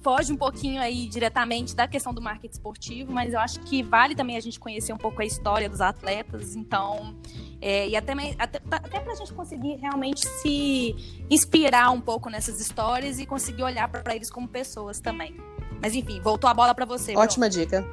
Foge 0.01 0.31
um 0.31 0.37
pouquinho 0.37 0.81
aí 0.81 1.07
diretamente 1.07 1.75
da 1.75 1.87
questão 1.87 2.13
do 2.13 2.21
marketing 2.21 2.53
esportivo, 2.53 3.11
mas 3.11 3.33
eu 3.33 3.39
acho 3.39 3.59
que 3.61 3.81
vale 3.81 4.15
também 4.15 4.37
a 4.37 4.39
gente 4.39 4.59
conhecer 4.59 4.93
um 4.93 4.97
pouco 4.97 5.21
a 5.21 5.25
história 5.25 5.67
dos 5.67 5.81
atletas, 5.81 6.55
então, 6.55 7.15
é, 7.59 7.89
e 7.89 7.95
até, 7.95 8.13
até, 8.37 8.61
até 8.69 8.99
para 8.99 9.11
a 9.11 9.15
gente 9.15 9.33
conseguir 9.33 9.75
realmente 9.75 10.27
se 10.27 10.95
inspirar 11.29 11.91
um 11.91 11.99
pouco 11.99 12.29
nessas 12.29 12.59
histórias 12.59 13.19
e 13.19 13.25
conseguir 13.25 13.63
olhar 13.63 13.89
para 13.89 14.15
eles 14.15 14.29
como 14.29 14.47
pessoas 14.47 14.99
também. 14.99 15.35
Mas 15.81 15.95
enfim, 15.95 16.19
voltou 16.21 16.49
a 16.49 16.53
bola 16.53 16.73
para 16.73 16.85
você. 16.85 17.15
Ótima 17.15 17.49
dica. 17.49 17.85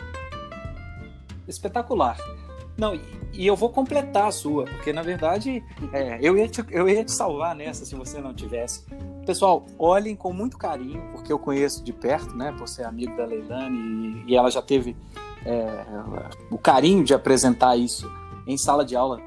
Espetacular. 1.47 2.17
Não, 2.77 2.95
e, 3.33 3.47
eu 3.47 3.55
vou 3.55 3.71
completar 3.71 4.29
a 4.29 4.33
sua, 4.33 4.65
porque 4.65 4.93
na 4.93 5.03
verdade 5.03 5.63
é, 5.93 6.19
eu, 6.21 6.37
ia 6.37 6.49
te, 6.49 6.65
eu 6.71 6.89
ia 6.89 7.05
te 7.05 7.13
salvar 7.13 7.55
nessa 7.55 7.85
se 7.85 7.95
você 7.95 8.21
não 8.21 8.35
tivesse. 8.35 8.85
Pessoal, 9.25 9.65
olhem 9.79 10.17
com 10.17 10.33
muito 10.33 10.59
carinho, 10.59 11.03
porque 11.13 11.33
eu 11.33 11.39
conheço 11.39 11.83
de 11.85 11.93
perto, 11.93 12.37
né, 12.37 12.53
por 12.53 12.69
ser 12.69 12.85
amigo 12.85 13.17
da 13.17 13.25
Leilane, 13.25 14.25
e, 14.27 14.33
e 14.33 14.37
ela 14.37 14.51
já 14.51 14.61
teve 14.61 14.97
é, 15.47 15.85
o 16.51 16.59
carinho 16.59 17.05
de 17.05 17.15
apresentar 17.15 17.77
isso 17.77 18.11
em 18.47 18.59
sala 18.59 18.85
de 18.85 18.97
aula 18.97 19.21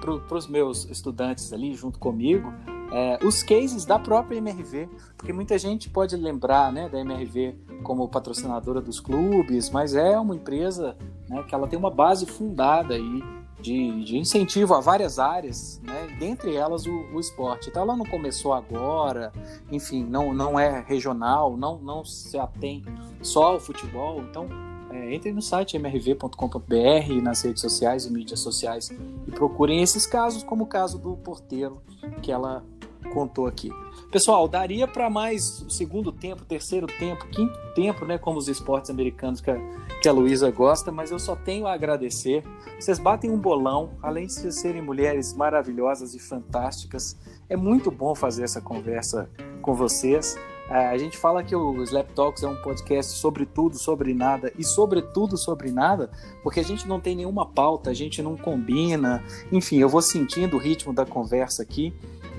para 0.00 0.36
os 0.36 0.48
meus 0.48 0.84
estudantes 0.90 1.52
ali 1.52 1.74
junto 1.74 1.98
comigo 1.98 2.52
é, 2.92 3.18
os 3.24 3.42
cases 3.42 3.86
da 3.86 3.98
própria 3.98 4.36
MRV, 4.36 4.86
porque 5.16 5.32
muita 5.32 5.58
gente 5.58 5.88
pode 5.88 6.14
lembrar 6.14 6.70
né, 6.70 6.90
da 6.90 7.00
MRV 7.00 7.56
como 7.82 8.06
patrocinadora 8.06 8.82
dos 8.82 9.00
clubes, 9.00 9.70
mas 9.70 9.94
é 9.94 10.18
uma 10.18 10.36
empresa 10.36 10.94
né, 11.26 11.42
que 11.44 11.54
ela 11.54 11.66
tem 11.66 11.78
uma 11.78 11.90
base 11.90 12.26
fundada 12.26 12.94
aí 12.94 13.22
de, 13.62 14.04
de 14.04 14.18
incentivo 14.18 14.74
a 14.74 14.80
várias 14.80 15.18
áreas, 15.18 15.80
né, 15.82 16.16
dentre 16.18 16.54
elas 16.54 16.84
o, 16.84 16.92
o, 17.14 17.18
esporte. 17.18 17.70
Então 17.70 17.82
ela 17.82 17.96
não 17.96 18.04
começou 18.04 18.52
agora, 18.52 19.32
enfim, 19.70 20.04
não, 20.04 20.34
não 20.34 20.60
é 20.60 20.84
regional, 20.86 21.56
não, 21.56 21.78
não 21.78 22.04
se 22.04 22.38
atém 22.38 22.84
só 23.22 23.52
ao 23.52 23.60
futebol, 23.60 24.20
então 24.20 24.48
é, 24.90 25.14
entrem 25.14 25.32
no 25.32 25.40
site 25.40 25.76
mrv.com.br, 25.76 27.22
nas 27.22 27.40
redes 27.40 27.62
sociais 27.62 28.04
e 28.04 28.12
mídias 28.12 28.40
sociais 28.40 28.90
e 29.26 29.30
procurem 29.30 29.80
esses 29.80 30.06
casos, 30.06 30.42
como 30.42 30.64
o 30.64 30.66
caso 30.66 30.98
do 30.98 31.16
porteiro 31.16 31.80
que 32.20 32.30
ela 32.30 32.62
contou 33.02 33.46
aqui. 33.46 33.70
Pessoal, 34.10 34.46
daria 34.46 34.86
para 34.86 35.08
mais 35.08 35.64
segundo 35.68 36.12
tempo, 36.12 36.44
terceiro 36.44 36.86
tempo, 36.86 37.26
quinto 37.28 37.58
tempo, 37.74 38.04
né, 38.04 38.18
como 38.18 38.38
os 38.38 38.48
esportes 38.48 38.90
americanos 38.90 39.40
que 39.40 39.50
a, 39.50 39.56
que 40.02 40.08
a 40.08 40.12
Luísa 40.12 40.50
gosta, 40.50 40.92
mas 40.92 41.10
eu 41.10 41.18
só 41.18 41.34
tenho 41.34 41.66
a 41.66 41.72
agradecer. 41.72 42.44
Vocês 42.78 42.98
batem 42.98 43.30
um 43.30 43.38
bolão, 43.38 43.90
além 44.02 44.26
de 44.26 44.34
vocês 44.34 44.56
serem 44.56 44.82
mulheres 44.82 45.34
maravilhosas 45.34 46.14
e 46.14 46.18
fantásticas. 46.18 47.18
É 47.48 47.56
muito 47.56 47.90
bom 47.90 48.14
fazer 48.14 48.44
essa 48.44 48.60
conversa 48.60 49.30
com 49.62 49.74
vocês. 49.74 50.36
É, 50.68 50.88
a 50.88 50.96
gente 50.96 51.18
fala 51.18 51.42
que 51.42 51.54
o 51.54 51.82
Slap 51.82 52.10
Talks 52.14 52.42
é 52.42 52.48
um 52.48 52.56
podcast 52.56 53.12
sobre 53.12 53.44
tudo, 53.44 53.78
sobre 53.78 54.14
nada 54.14 54.52
e 54.58 54.64
sobretudo 54.64 55.36
sobre 55.36 55.70
nada, 55.70 56.10
porque 56.42 56.60
a 56.60 56.64
gente 56.64 56.88
não 56.88 57.00
tem 57.00 57.16
nenhuma 57.16 57.44
pauta, 57.44 57.90
a 57.90 57.94
gente 57.94 58.22
não 58.22 58.36
combina. 58.36 59.22
Enfim, 59.50 59.78
eu 59.78 59.88
vou 59.88 60.00
sentindo 60.00 60.56
o 60.56 60.58
ritmo 60.58 60.92
da 60.92 61.04
conversa 61.04 61.62
aqui 61.62 61.94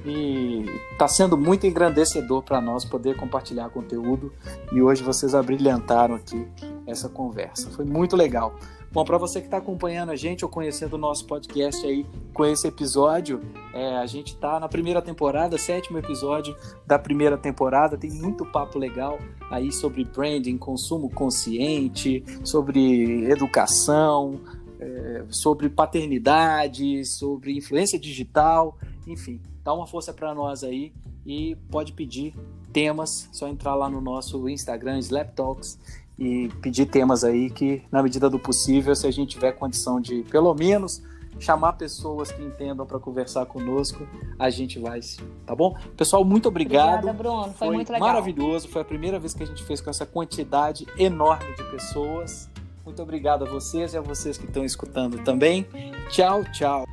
e 0.06 0.66
está 0.92 1.08
sendo 1.08 1.38
muito 1.38 1.66
engrandecedor 1.66 2.42
para 2.42 2.60
nós 2.60 2.84
poder 2.84 3.16
compartilhar 3.16 3.70
conteúdo 3.70 4.34
e 4.72 4.82
hoje 4.82 5.02
vocês 5.04 5.34
abrilhantaram 5.34 6.16
aqui 6.16 6.46
essa 6.86 7.08
conversa. 7.08 7.70
Foi 7.72 7.86
muito 7.86 8.16
legal. 8.16 8.56
Bom, 8.92 9.04
para 9.04 9.18
você 9.18 9.40
que 9.40 9.48
está 9.48 9.58
acompanhando 9.58 10.12
a 10.12 10.16
gente 10.16 10.46
ou 10.46 10.52
conhecendo 10.52 10.94
o 10.94 10.98
nosso 11.00 11.26
podcast 11.26 11.84
aí 11.84 12.06
com 12.32 12.46
esse 12.46 12.68
episódio, 12.68 13.42
é, 13.74 13.98
a 13.98 14.06
gente 14.06 14.34
está 14.34 14.60
na 14.60 14.70
primeira 14.70 15.02
temporada, 15.02 15.58
sétimo 15.58 15.98
episódio 15.98 16.56
da 16.86 17.00
primeira 17.00 17.36
temporada. 17.36 17.98
Tem 17.98 18.12
muito 18.12 18.46
papo 18.46 18.78
legal 18.78 19.18
aí 19.50 19.72
sobre 19.72 20.04
branding, 20.04 20.60
consumo 20.60 21.10
consciente, 21.10 22.24
sobre 22.44 23.26
educação, 23.32 24.40
é, 24.80 25.24
sobre 25.30 25.70
paternidade, 25.70 27.04
sobre 27.04 27.58
influência 27.58 27.98
digital, 27.98 28.78
enfim 29.08 29.42
dá 29.64 29.74
uma 29.74 29.88
força 29.88 30.14
para 30.14 30.34
nós 30.34 30.64
aí 30.64 30.94
e 31.26 31.56
pode 31.72 31.94
pedir 31.94 32.36
temas, 32.72 33.30
só 33.32 33.48
entrar 33.48 33.76
lá 33.76 33.90
no 33.90 34.02
nosso 34.02 34.50
Instagram 34.50 35.00
Slap 35.00 35.34
Talks 35.34 35.80
e 36.18 36.50
pedir 36.62 36.86
temas 36.86 37.24
aí 37.24 37.50
que 37.50 37.84
na 37.92 38.04
medida 38.04 38.30
do 38.30 38.38
possível, 38.38 38.96
se 38.96 39.08
a 39.08 39.12
gente 39.12 39.32
tiver 39.32 39.52
condição 39.54 40.00
de 40.00 40.24
pelo 40.24 40.54
menos 40.54 41.02
chamar 41.40 41.74
pessoas 41.74 42.32
que 42.32 42.42
entendam 42.42 42.86
para 42.86 43.00
conversar 43.00 43.46
conosco, 43.46 44.08
a 44.38 44.50
gente 44.50 44.80
vai, 44.80 45.00
tá 45.46 45.56
bom? 45.56 45.76
Pessoal, 45.98 46.24
muito 46.24 46.48
obrigado. 46.48 47.08
Obrigada, 47.08 47.18
Bruno. 47.18 47.44
Foi, 47.54 47.68
foi 47.68 47.76
muito 47.76 47.92
legal. 47.92 48.08
Maravilhoso. 48.08 48.68
Foi 48.68 48.82
a 48.82 48.86
primeira 48.86 49.20
vez 49.20 49.34
que 49.34 49.44
a 49.44 49.46
gente 49.46 49.64
fez 49.64 49.82
com 49.82 49.90
essa 49.90 50.06
quantidade 50.06 50.86
enorme 50.98 51.54
de 51.56 51.64
pessoas. 51.72 52.50
Muito 52.86 53.02
obrigado 53.02 53.46
a 53.46 53.50
vocês 53.50 53.94
e 53.94 53.98
a 53.98 54.02
vocês 54.02 54.38
que 54.38 54.46
estão 54.46 54.64
escutando 54.64 55.24
também. 55.24 55.66
Tchau, 56.10 56.44
tchau. 56.52 56.86